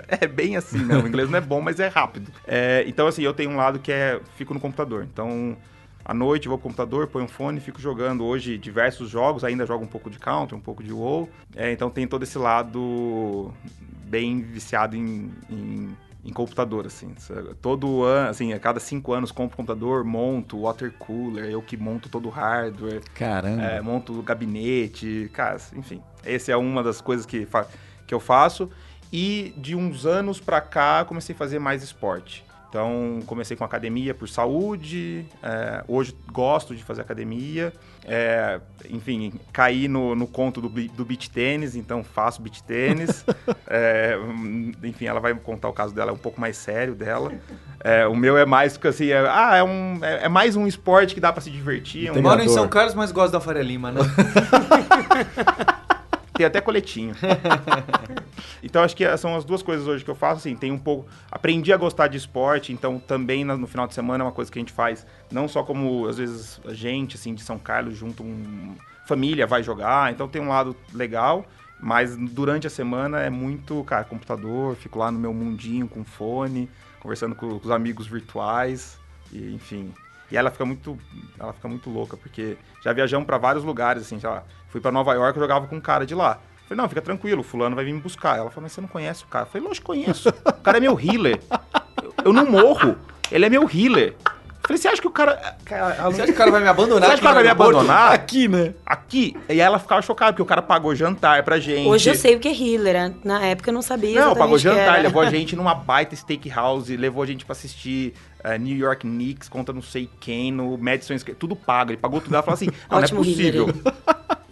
é 0.21 0.27
bem 0.27 0.57
assim, 0.57 0.79
né? 0.79 0.97
O 0.97 1.07
inglês 1.07 1.29
não 1.29 1.37
é 1.37 1.41
bom, 1.41 1.61
mas 1.61 1.79
é 1.79 1.87
rápido. 1.87 2.29
É, 2.45 2.83
então, 2.85 3.07
assim, 3.07 3.23
eu 3.23 3.33
tenho 3.33 3.51
um 3.51 3.55
lado 3.55 3.79
que 3.79 3.93
é, 3.93 4.19
fico 4.35 4.53
no 4.53 4.59
computador. 4.59 5.07
Então, 5.09 5.55
à 6.03 6.13
noite 6.13 6.49
vou 6.49 6.57
pro 6.57 6.63
computador, 6.63 7.07
ponho 7.07 7.25
um 7.25 7.29
fone 7.29 7.61
fico 7.61 7.79
jogando 7.81 8.25
hoje 8.25 8.57
diversos 8.57 9.09
jogos, 9.09 9.45
ainda 9.45 9.65
jogo 9.65 9.85
um 9.85 9.87
pouco 9.87 10.09
de 10.09 10.19
Counter, 10.19 10.57
um 10.57 10.61
pouco 10.61 10.83
de 10.83 10.91
WoW. 10.91 11.29
É, 11.55 11.71
então 11.71 11.89
tem 11.89 12.05
todo 12.05 12.23
esse 12.23 12.37
lado 12.37 13.53
bem 14.05 14.41
viciado 14.41 14.95
em, 14.95 15.31
em, 15.49 15.89
em 16.27 16.33
computador, 16.33 16.85
assim. 16.85 17.15
Todo 17.61 18.03
ano, 18.03 18.29
assim, 18.29 18.51
a 18.51 18.59
cada 18.59 18.79
cinco 18.81 19.13
anos 19.13 19.31
compro 19.31 19.55
computador, 19.55 20.03
monto 20.03 20.59
water 20.59 20.91
cooler, 20.99 21.45
eu 21.49 21.61
que 21.61 21.77
monto 21.77 22.09
todo 22.09 22.27
o 22.27 22.29
hardware. 22.29 23.01
Caramba. 23.15 23.63
É, 23.63 23.81
monto 23.81 24.11
o 24.19 24.21
gabinete, 24.21 25.31
cara, 25.33 25.57
enfim. 25.73 26.01
Essa 26.25 26.51
é 26.51 26.57
uma 26.57 26.83
das 26.83 26.99
coisas 26.99 27.25
que, 27.25 27.45
fa- 27.45 27.65
que 28.05 28.13
eu 28.13 28.19
faço. 28.19 28.69
E 29.11 29.53
de 29.55 29.73
uns 29.73 30.05
anos 30.05 30.37
pra 30.41 30.59
cá, 30.59 31.05
comecei 31.05 31.33
a 31.33 31.37
fazer 31.37 31.59
mais 31.59 31.81
esporte. 31.81 32.43
Então, 32.69 33.19
comecei 33.25 33.55
com 33.55 33.63
academia 33.63 34.13
por 34.13 34.27
saúde. 34.27 35.25
é, 35.41 35.83
hoje 35.87 36.15
gosto 36.31 36.75
de 36.75 36.83
fazer 36.83 37.01
academia. 37.01 37.71
é, 38.05 38.59
enfim, 38.89 39.33
caí 39.53 39.87
no, 39.87 40.13
no 40.15 40.27
conto 40.27 40.59
do, 40.61 40.67
do 40.69 41.05
beach 41.05 41.29
tênis, 41.29 41.75
então 41.75 42.03
faço 42.03 42.41
beach 42.41 42.61
tênis. 42.63 43.25
É, 43.69 44.17
hum, 44.17 44.71
enfim, 44.81 45.07
ela 45.07 45.19
vai 45.19 45.33
contar 45.35 45.67
o 45.67 45.73
caso 45.73 45.93
dela, 45.93 46.11
é 46.11 46.13
um 46.13 46.17
pouco 46.17 46.39
mais 46.39 46.55
sério 46.55 46.95
dela. 46.95 47.33
É, 47.83 48.07
o 48.07 48.15
meu 48.15 48.37
é 48.37 48.45
mais 48.45 48.73
porque 48.73 48.87
assim, 48.87 49.09
é, 49.09 49.19
ah, 49.27 49.57
é, 49.57 49.63
um, 49.63 49.99
é, 50.01 50.23
é 50.25 50.29
mais 50.29 50.55
um 50.55 50.65
esporte 50.65 51.13
que 51.13 51.19
dá 51.19 51.33
pra 51.33 51.41
se 51.41 51.51
divertir. 51.51 52.09
um- 52.11 52.21
Moro 52.21 52.41
em. 52.41 52.47
São 52.47 52.67
Carlos, 52.69 52.93
mas 52.95 53.11
gosto 53.11 53.33
da 53.33 53.41
Faria 53.41 53.61
Lima, 53.61 53.91
né? 53.91 53.99
Tem 56.37 56.45
até 56.45 56.61
coletinho. 56.61 57.15
então 58.61 58.83
acho 58.83 58.95
que 58.95 59.17
são 59.17 59.35
as 59.35 59.43
duas 59.43 59.63
coisas 59.63 59.87
hoje 59.87 60.05
que 60.05 60.11
eu 60.11 60.15
faço, 60.15 60.37
assim, 60.37 60.55
tem 60.55 60.71
um 60.71 60.77
pouco... 60.77 61.09
Aprendi 61.31 61.73
a 61.73 61.77
gostar 61.77 62.07
de 62.07 62.15
esporte, 62.15 62.71
então 62.71 62.99
também 62.99 63.43
no 63.43 63.65
final 63.65 63.87
de 63.87 63.95
semana 63.95 64.23
é 64.23 64.25
uma 64.25 64.31
coisa 64.31 64.51
que 64.51 64.59
a 64.59 64.61
gente 64.61 64.71
faz, 64.71 65.03
não 65.31 65.47
só 65.47 65.63
como, 65.63 66.07
às 66.07 66.19
vezes, 66.19 66.61
a 66.63 66.75
gente, 66.75 67.15
assim, 67.15 67.33
de 67.33 67.41
São 67.41 67.57
Carlos, 67.57 67.97
junto 67.97 68.21
um... 68.23 68.75
Família 69.07 69.47
vai 69.47 69.63
jogar, 69.63 70.11
então 70.11 70.27
tem 70.27 70.41
um 70.41 70.49
lado 70.49 70.75
legal, 70.93 71.45
mas 71.79 72.15
durante 72.15 72.67
a 72.67 72.69
semana 72.69 73.21
é 73.21 73.29
muito, 73.29 73.83
cara, 73.85 74.03
computador, 74.03 74.75
fico 74.75 74.99
lá 74.99 75.09
no 75.09 75.17
meu 75.17 75.33
mundinho 75.33 75.87
com 75.87 76.03
fone, 76.03 76.69
conversando 76.99 77.33
com, 77.33 77.57
com 77.57 77.65
os 77.65 77.71
amigos 77.71 78.05
virtuais, 78.05 78.99
e 79.31 79.55
enfim... 79.55 79.91
E 80.31 80.37
ela 80.37 80.51
fica 80.51 80.65
muito, 80.65 80.97
ela 81.39 81.53
fica 81.53 81.67
muito 81.67 81.89
louca, 81.89 82.17
porque 82.17 82.57
já 82.83 82.91
viajamos 82.93 83.25
pra 83.25 83.37
vários 83.37 83.63
lugares, 83.63 84.03
assim, 84.03 84.19
lá, 84.21 84.43
fui 84.69 84.81
pra 84.81 84.91
Nova 84.91 85.13
York, 85.13 85.37
eu 85.37 85.43
jogava 85.43 85.67
com 85.67 85.75
um 85.77 85.81
cara 85.81 86.05
de 86.05 86.13
lá. 86.13 86.39
Falei, 86.67 86.81
não, 86.81 86.89
fica 86.89 87.01
tranquilo, 87.01 87.43
fulano 87.43 87.75
vai 87.75 87.85
vir 87.85 87.93
me 87.93 88.01
buscar. 88.01 88.37
Ela 88.37 88.49
falou, 88.49 88.63
mas 88.63 88.73
você 88.73 88.81
não 88.81 88.89
conhece 88.89 89.23
o 89.23 89.27
cara? 89.27 89.45
Eu 89.45 89.49
falei, 89.49 89.67
lógico 89.67 89.87
conheço. 89.87 90.29
O 90.29 90.61
cara 90.61 90.77
é 90.77 90.81
meu 90.81 90.99
healer. 90.99 91.39
Eu, 92.03 92.13
eu 92.25 92.33
não 92.33 92.45
morro. 92.45 92.97
Ele 93.31 93.45
é 93.45 93.49
meu 93.49 93.69
healer. 93.73 94.15
Eu 94.67 94.75
falei, 94.75 94.81
você 94.81 94.87
acha 94.89 95.01
que 95.01 95.07
o 95.07 95.11
cara... 95.11 95.55
cara 95.63 95.95
ela- 95.95 96.09
Você 96.11 96.21
acha 96.23 96.25
que 96.25 96.31
o 96.33 96.35
cara 96.37 96.51
vai 96.51 96.59
me 96.61 96.67
abandonar? 96.67 97.03
Você 97.07 97.13
acha 97.13 97.15
que 97.15 97.19
o 97.21 97.23
cara 97.23 97.35
vai 97.35 97.43
me 97.43 97.49
abandonar? 97.49 98.11
Aqui, 98.11 98.49
né? 98.49 98.73
Aqui. 98.85 99.33
E 99.47 99.61
ela 99.61 99.79
ficava 99.79 100.01
chocada, 100.01 100.33
porque 100.33 100.41
o 100.41 100.45
cara 100.45 100.61
pagou 100.61 100.93
jantar 100.93 101.41
pra 101.43 101.57
gente. 101.57 101.87
Hoje 101.87 102.09
eu 102.09 102.15
sei 102.15 102.35
o 102.35 102.39
que 102.39 102.49
é 102.49 102.51
healer. 102.51 103.13
Na 103.23 103.41
época 103.45 103.69
eu 103.69 103.73
não 103.73 103.81
sabia 103.81 104.19
Não, 104.19 104.35
pagou 104.35 104.57
jantar, 104.57 104.95
era. 104.95 105.01
levou 105.03 105.21
a 105.21 105.29
gente 105.31 105.55
numa 105.55 105.73
baita 105.73 106.13
steakhouse, 106.17 106.97
levou 106.97 107.23
a 107.23 107.25
gente 107.25 107.45
pra 107.45 107.53
assistir 107.53 108.13
eh, 108.43 108.57
New 108.57 108.75
York 108.75 109.07
Knicks 109.07 109.47
contra 109.47 109.73
não 109.73 109.81
sei 109.81 110.09
quem, 110.19 110.51
no 110.51 110.77
Madison 110.77 111.17
Square, 111.17 111.37
tudo 111.39 111.55
pago, 111.55 111.91
ele 111.91 111.97
pagou 111.97 112.19
tudo. 112.19 112.33
Ela 112.35 112.43
falou 112.43 112.55
assim, 112.55 112.65
não, 112.91 112.97
não 112.99 113.05
é 113.05 113.07
possível. 113.07 113.67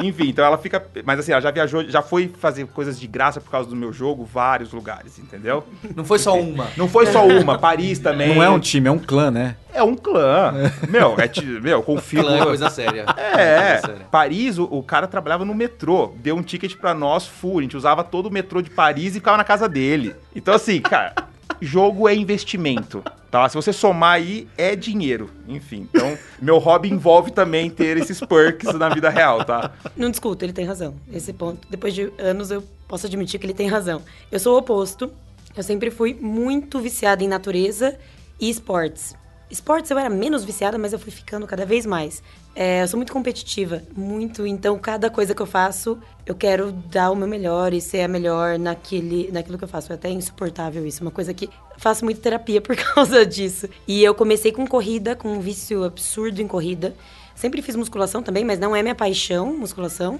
Enfim, 0.02 0.30
então 0.30 0.44
ela 0.44 0.58
fica... 0.58 0.86
Mas 1.06 1.20
assim, 1.20 1.32
ela 1.32 1.42
já 1.42 1.52
viajou, 1.52 1.84
já 1.88 2.02
foi 2.02 2.32
fazer 2.40 2.66
coisas 2.68 3.00
de 3.00 3.08
graça 3.08 3.40
por 3.40 3.50
causa 3.50 3.70
do 3.70 3.76
meu 3.76 3.94
jogo, 3.94 4.26
vários 4.26 4.74
lugares, 4.74 5.18
entendeu? 5.20 5.64
Não 5.96 6.04
foi 6.04 6.20
só 6.20 6.38
uma. 6.38 6.68
Não 6.76 6.88
foi 6.88 7.06
só 7.06 7.26
uma, 7.26 7.58
Paris 7.58 8.00
também. 8.00 8.36
Não 8.36 8.44
é 8.44 8.50
um 8.50 8.60
time, 8.60 8.88
é 8.88 8.92
um 8.92 9.00
clã, 9.00 9.32
né? 9.32 9.56
É 9.74 9.82
um 9.84 9.96
clã. 9.96 10.54
Meu, 10.90 11.16
é, 11.18 11.60
meu, 11.62 11.82
confio... 11.82 12.22
Clã 12.22 12.38
é 12.38 12.44
coisa 12.44 12.70
séria. 12.70 13.06
É, 13.18 13.80
Coisa 13.80 13.88
séria. 13.88 14.08
Paris, 14.12 14.58
o, 14.58 14.66
o 14.66 14.84
cara 14.84 15.08
trabalhava 15.08 15.46
no 15.46 15.54
metrô, 15.54 16.14
deu 16.18 16.36
um 16.36 16.44
ticket 16.44 16.76
pra 16.76 16.94
nós 16.94 17.26
full, 17.28 17.60
a 17.60 17.62
gente 17.62 17.78
usava 17.78 18.04
todo 18.04 18.28
o 18.28 18.32
metrô 18.32 18.62
de 18.62 18.70
Paris 18.70 19.12
e 19.12 19.20
ficava 19.20 19.38
na 19.38 19.44
casa 19.44 19.68
dele. 19.68 20.16
Então 20.36 20.54
assim, 20.54 20.82
cara, 20.82 21.14
jogo 21.62 22.08
é 22.08 22.16
investimento, 22.16 23.04
tá? 23.42 23.50
Se 23.50 23.56
você 23.56 23.74
somar 23.74 24.14
aí, 24.14 24.48
é 24.58 24.76
dinheiro, 24.76 25.30
enfim. 25.48 25.88
Então, 25.94 26.18
meu 26.42 26.58
hobby 26.58 26.90
envolve 26.90 27.32
também 27.32 27.70
ter 27.70 27.98
esses 27.98 28.20
perks 28.22 28.74
na 28.76 28.90
vida 28.90 29.10
real, 29.10 29.44
tá? 29.44 29.72
Não 29.96 30.10
discuto, 30.10 30.46
ele 30.46 30.54
tem 30.54 30.66
razão. 30.66 30.96
Esse 31.12 31.34
ponto, 31.34 31.68
depois 31.70 31.94
de 31.94 32.12
anos, 32.18 32.50
eu 32.50 32.64
posso 32.88 33.06
admitir 33.06 33.40
que 33.40 33.46
ele 33.46 33.54
tem 33.54 33.68
razão. 33.68 34.02
Eu 34.32 34.40
sou 34.40 34.56
o 34.56 34.60
oposto. 34.60 35.12
Eu 35.56 35.64
sempre 35.64 35.90
fui 35.90 36.14
muito 36.14 36.80
viciada 36.80 37.24
em 37.24 37.28
natureza 37.28 37.98
e 38.40 38.50
esportes. 38.50 39.16
Esportes 39.50 39.92
eu 39.92 40.00
era 40.00 40.10
menos 40.10 40.44
viciada, 40.44 40.78
mas 40.78 40.92
eu 40.92 41.00
fui 41.00 41.12
ficando 41.12 41.46
cada 41.46 41.66
vez 41.66 41.86
mais. 41.86 42.24
É, 42.56 42.82
eu 42.82 42.88
sou 42.88 42.98
muito 42.98 43.14
competitiva, 43.14 43.84
muito. 43.96 44.48
Então, 44.48 44.78
cada 44.80 45.10
coisa 45.10 45.36
que 45.36 45.42
eu 45.42 45.46
faço, 45.46 46.00
eu 46.26 46.34
quero 46.34 46.72
dar 46.72 47.12
o 47.12 47.16
meu 47.16 47.28
melhor 47.28 47.74
e 47.74 47.80
ser 47.80 48.02
a 48.02 48.08
melhor 48.08 48.58
naquele, 48.58 49.30
naquilo 49.32 49.58
que 49.58 49.64
eu 49.64 49.68
faço. 49.68 49.92
É 49.92 49.96
até 49.96 50.10
insuportável 50.10 50.86
isso. 50.86 51.02
Uma 51.02 51.12
coisa 51.12 51.34
que 51.34 51.50
faço 51.78 52.04
muito 52.04 52.20
terapia 52.22 52.60
por 52.62 52.76
causa 52.76 53.26
disso. 53.26 53.70
E 53.88 54.04
eu 54.04 54.16
comecei 54.16 54.52
com 54.52 54.66
corrida, 54.66 55.16
com 55.16 55.30
um 55.30 55.40
vício 55.40 55.84
absurdo 55.84 56.42
em 56.42 56.48
corrida. 56.48 56.96
Sempre 57.36 57.62
fiz 57.62 57.76
musculação 57.76 58.24
também, 58.24 58.44
mas 58.44 58.58
não 58.58 58.76
é 58.76 58.82
minha 58.82 58.96
paixão, 58.96 59.56
musculação. 59.56 60.20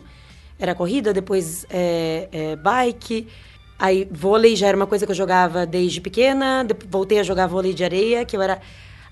Era 0.60 0.76
corrida, 0.76 1.14
depois 1.14 1.66
é, 1.70 2.30
é, 2.32 2.56
bike. 2.58 3.28
Aí 3.80 4.08
vôlei 4.12 4.56
já 4.56 4.68
era 4.68 4.78
uma 4.78 4.88
coisa 4.88 5.06
que 5.06 5.12
eu 5.12 5.16
jogava 5.16 5.66
desde 5.66 6.00
pequena. 6.00 6.66
Voltei 6.88 7.20
a 7.20 7.24
jogar 7.24 7.48
vôlei 7.48 7.74
de 7.74 7.84
areia, 7.84 8.24
que 8.24 8.38
eu 8.38 8.42
era 8.42 8.62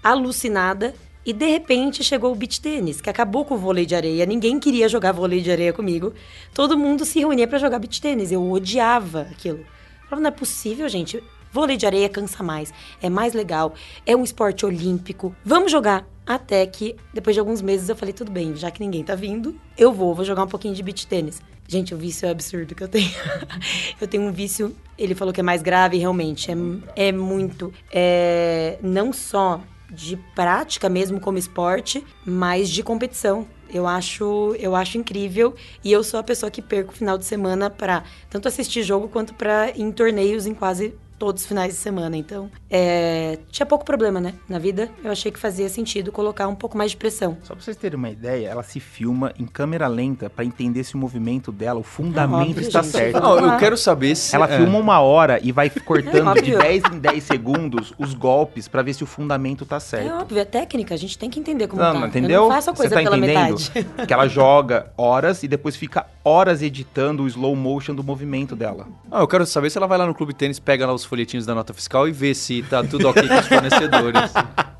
alucinada. 0.03 0.93
E 1.25 1.31
de 1.31 1.45
repente 1.45 2.03
chegou 2.03 2.33
o 2.33 2.35
beach 2.35 2.59
tênis, 2.59 2.99
que 2.99 3.09
acabou 3.09 3.45
com 3.45 3.55
o 3.55 3.57
vôlei 3.57 3.85
de 3.85 3.95
areia. 3.95 4.25
Ninguém 4.25 4.59
queria 4.59 4.89
jogar 4.89 5.13
vôlei 5.13 5.39
de 5.39 5.49
areia 5.49 5.71
comigo. 5.71 6.13
Todo 6.53 6.77
mundo 6.77 7.05
se 7.05 7.19
reunia 7.19 7.47
para 7.47 7.57
jogar 7.57 7.79
beach 7.79 8.01
tênis. 8.01 8.31
Eu 8.31 8.51
odiava 8.51 9.21
aquilo. 9.31 9.59
Eu 9.59 10.09
falava, 10.09 10.21
não 10.21 10.27
é 10.27 10.31
possível, 10.31 10.89
gente. 10.89 11.23
Vôlei 11.53 11.77
de 11.77 11.85
areia 11.85 12.09
cansa 12.09 12.41
mais, 12.41 12.73
é 12.99 13.11
mais 13.11 13.35
legal, 13.35 13.75
é 14.07 14.15
um 14.15 14.23
esporte 14.23 14.65
olímpico. 14.65 15.35
Vamos 15.45 15.71
jogar. 15.71 16.03
Até 16.25 16.65
que, 16.65 16.95
depois 17.13 17.35
de 17.35 17.39
alguns 17.39 17.61
meses, 17.61 17.89
eu 17.89 17.95
falei, 17.95 18.13
tudo 18.13 18.31
bem, 18.31 18.55
já 18.55 18.71
que 18.71 18.79
ninguém 18.79 19.03
tá 19.03 19.13
vindo, 19.13 19.59
eu 19.77 19.91
vou, 19.91 20.15
vou 20.15 20.25
jogar 20.25 20.43
um 20.43 20.47
pouquinho 20.47 20.73
de 20.73 20.81
beach 20.81 21.05
tênis. 21.05 21.41
Gente, 21.67 21.93
o 21.93 21.97
vício 21.97 22.25
é 22.25 22.31
absurdo 22.31 22.73
que 22.73 22.81
eu 22.81 22.87
tenho. 22.87 23.11
eu 24.01 24.07
tenho 24.07 24.23
um 24.23 24.31
vício, 24.31 24.75
ele 24.97 25.13
falou 25.13 25.33
que 25.33 25.41
é 25.41 25.43
mais 25.43 25.61
grave, 25.61 25.97
realmente, 25.97 26.49
é, 26.49 26.55
é 26.95 27.11
muito. 27.11 27.71
É, 27.91 28.79
não 28.81 29.13
só 29.13 29.61
de 29.93 30.17
prática 30.35 30.89
mesmo 30.89 31.19
como 31.19 31.37
esporte, 31.37 32.03
mas 32.25 32.69
de 32.69 32.83
competição. 32.83 33.47
Eu 33.69 33.87
acho, 33.87 34.55
eu 34.59 34.75
acho 34.75 34.97
incrível 34.97 35.55
e 35.83 35.91
eu 35.91 36.03
sou 36.03 36.19
a 36.19 36.23
pessoa 36.23 36.51
que 36.51 36.61
perco 36.61 36.91
o 36.91 36.95
final 36.95 37.17
de 37.17 37.25
semana 37.25 37.69
para 37.69 38.03
tanto 38.29 38.47
assistir 38.47 38.83
jogo 38.83 39.07
quanto 39.07 39.33
para 39.33 39.71
em 39.71 39.91
torneios 39.91 40.45
em 40.45 40.53
quase 40.53 40.95
todos 41.23 41.43
os 41.43 41.47
finais 41.47 41.71
de 41.73 41.79
semana. 41.79 42.17
Então, 42.17 42.51
é, 42.69 43.39
tinha 43.49 43.65
pouco 43.65 43.85
problema, 43.85 44.19
né? 44.19 44.33
Na 44.49 44.59
vida, 44.59 44.89
eu 45.01 45.09
achei 45.09 45.31
que 45.31 45.39
fazia 45.39 45.69
sentido 45.69 46.11
colocar 46.11 46.49
um 46.49 46.55
pouco 46.55 46.77
mais 46.77 46.91
de 46.91 46.97
pressão. 46.97 47.37
Só 47.43 47.55
pra 47.55 47.63
vocês 47.63 47.77
terem 47.77 47.97
uma 47.97 48.09
ideia, 48.09 48.49
ela 48.49 48.61
se 48.61 48.81
filma 48.81 49.31
em 49.39 49.45
câmera 49.45 49.87
lenta 49.87 50.29
para 50.29 50.43
entender 50.43 50.83
se 50.83 50.95
o 50.95 50.97
movimento 50.97 51.49
dela, 51.49 51.79
o 51.79 51.83
fundamento 51.83 52.49
óbvio, 52.49 52.67
está 52.67 52.81
gente, 52.81 52.91
certo. 52.91 53.21
Não, 53.21 53.39
eu 53.39 53.57
quero 53.57 53.77
saber 53.77 54.15
se. 54.15 54.35
Ela 54.35 54.49
é. 54.51 54.57
filma 54.57 54.77
uma 54.77 54.99
hora 54.99 55.39
e 55.41 55.53
vai 55.53 55.69
cortando 55.85 56.37
é 56.37 56.41
de 56.41 56.57
10 56.57 56.83
em 56.91 56.99
10 56.99 57.23
segundos 57.23 57.93
os 57.97 58.13
golpes 58.13 58.67
para 58.67 58.81
ver 58.81 58.93
se 58.93 59.01
o 59.01 59.07
fundamento 59.07 59.65
tá 59.65 59.79
certo. 59.79 60.09
É 60.09 60.13
óbvio, 60.13 60.39
é 60.39 60.45
técnica, 60.45 60.93
a 60.93 60.97
gente 60.97 61.17
tem 61.17 61.29
que 61.29 61.39
entender 61.39 61.69
como 61.69 61.81
não, 61.81 62.01
tá. 62.01 62.07
Entendeu? 62.07 62.43
Eu 62.43 62.49
não 62.49 62.55
faço 62.55 62.69
a 62.69 62.75
coisa 62.75 62.95
tá 62.95 63.01
pela 63.01 63.17
entendendo? 63.17 63.57
metade. 63.57 64.05
Que 64.05 64.13
ela 64.13 64.27
joga 64.27 64.91
horas 64.97 65.41
e 65.41 65.47
depois 65.47 65.77
fica 65.77 66.05
horas 66.23 66.61
editando 66.61 67.23
o 67.23 67.27
slow 67.27 67.55
motion 67.55 67.93
do 67.93 68.03
movimento 68.03 68.55
dela. 68.55 68.87
Ah, 69.11 69.19
eu 69.21 69.27
quero 69.27 69.45
saber 69.45 69.69
se 69.69 69.77
ela 69.77 69.87
vai 69.87 69.97
lá 69.97 70.05
no 70.05 70.13
Clube 70.15 70.33
Tênis, 70.33 70.59
pega 70.59 70.87
lá 70.87 70.93
os 70.93 71.03
folhetinhos 71.03 71.45
da 71.45 71.53
nota 71.53 71.73
fiscal 71.73 72.07
e 72.07 72.11
vê 72.11 72.33
se 72.33 72.63
tá 72.63 72.83
tudo 72.83 73.07
ok 73.09 73.27
com 73.27 73.35
os 73.35 73.47
fornecedores. 73.47 74.31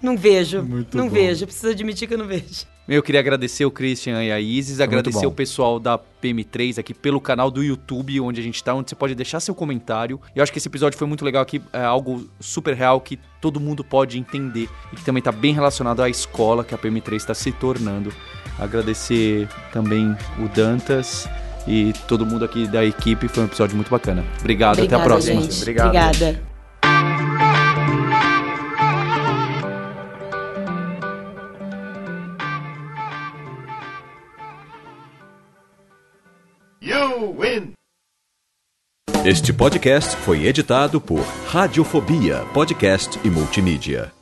Não 0.00 0.16
vejo, 0.16 0.62
Muito 0.62 0.96
não 0.96 1.08
bom. 1.08 1.14
vejo, 1.14 1.44
preciso 1.44 1.70
admitir 1.72 2.06
que 2.06 2.14
eu 2.14 2.18
não 2.18 2.26
vejo. 2.26 2.64
Eu 2.88 3.02
queria 3.02 3.18
agradecer 3.20 3.64
o 3.64 3.70
Christian 3.70 4.22
e 4.22 4.30
a 4.30 4.38
Isis, 4.40 4.80
agradecer 4.80 5.26
o 5.26 5.32
pessoal 5.32 5.80
da 5.80 5.98
PM3 5.98 6.78
aqui 6.78 6.94
pelo 6.94 7.20
canal 7.20 7.50
do 7.50 7.64
YouTube, 7.64 8.20
onde 8.20 8.40
a 8.40 8.44
gente 8.44 8.62
tá, 8.62 8.72
onde 8.74 8.88
você 8.88 8.94
pode 8.94 9.16
deixar 9.16 9.40
seu 9.40 9.56
comentário. 9.56 10.20
Eu 10.36 10.42
acho 10.44 10.52
que 10.52 10.58
esse 10.58 10.68
episódio 10.68 10.96
foi 10.96 11.08
muito 11.08 11.24
legal 11.24 11.42
aqui, 11.42 11.60
é 11.72 11.82
algo 11.82 12.28
super 12.38 12.74
real 12.76 13.00
que 13.00 13.18
todo 13.40 13.58
mundo 13.58 13.82
pode 13.82 14.16
entender 14.20 14.68
e 14.92 14.96
que 14.96 15.04
também 15.04 15.20
tá 15.22 15.32
bem 15.32 15.52
relacionado 15.52 16.00
à 16.00 16.08
escola 16.08 16.62
que 16.62 16.74
a 16.76 16.78
PM3 16.78 17.16
está 17.16 17.34
se 17.34 17.50
tornando. 17.50 18.12
Agradecer 18.58 19.48
também 19.72 20.16
o 20.38 20.48
Dantas 20.48 21.28
e 21.66 21.92
todo 22.06 22.26
mundo 22.26 22.44
aqui 22.44 22.66
da 22.66 22.84
equipe. 22.84 23.28
Foi 23.28 23.44
um 23.44 23.46
episódio 23.46 23.76
muito 23.76 23.90
bacana. 23.90 24.24
Obrigado, 24.40 24.78
Obrigada, 24.78 24.96
até 24.96 24.96
a 24.96 25.00
próxima. 25.04 25.42
Gente. 25.42 25.58
Obrigado. 25.58 25.88
Obrigada. 25.88 26.48
You 36.80 37.36
win! 37.38 37.72
Este 39.24 39.52
podcast 39.52 40.16
foi 40.16 40.46
editado 40.46 41.00
por 41.00 41.20
Radiofobia, 41.48 42.44
podcast 42.54 43.18
e 43.24 43.28
multimídia. 43.28 44.17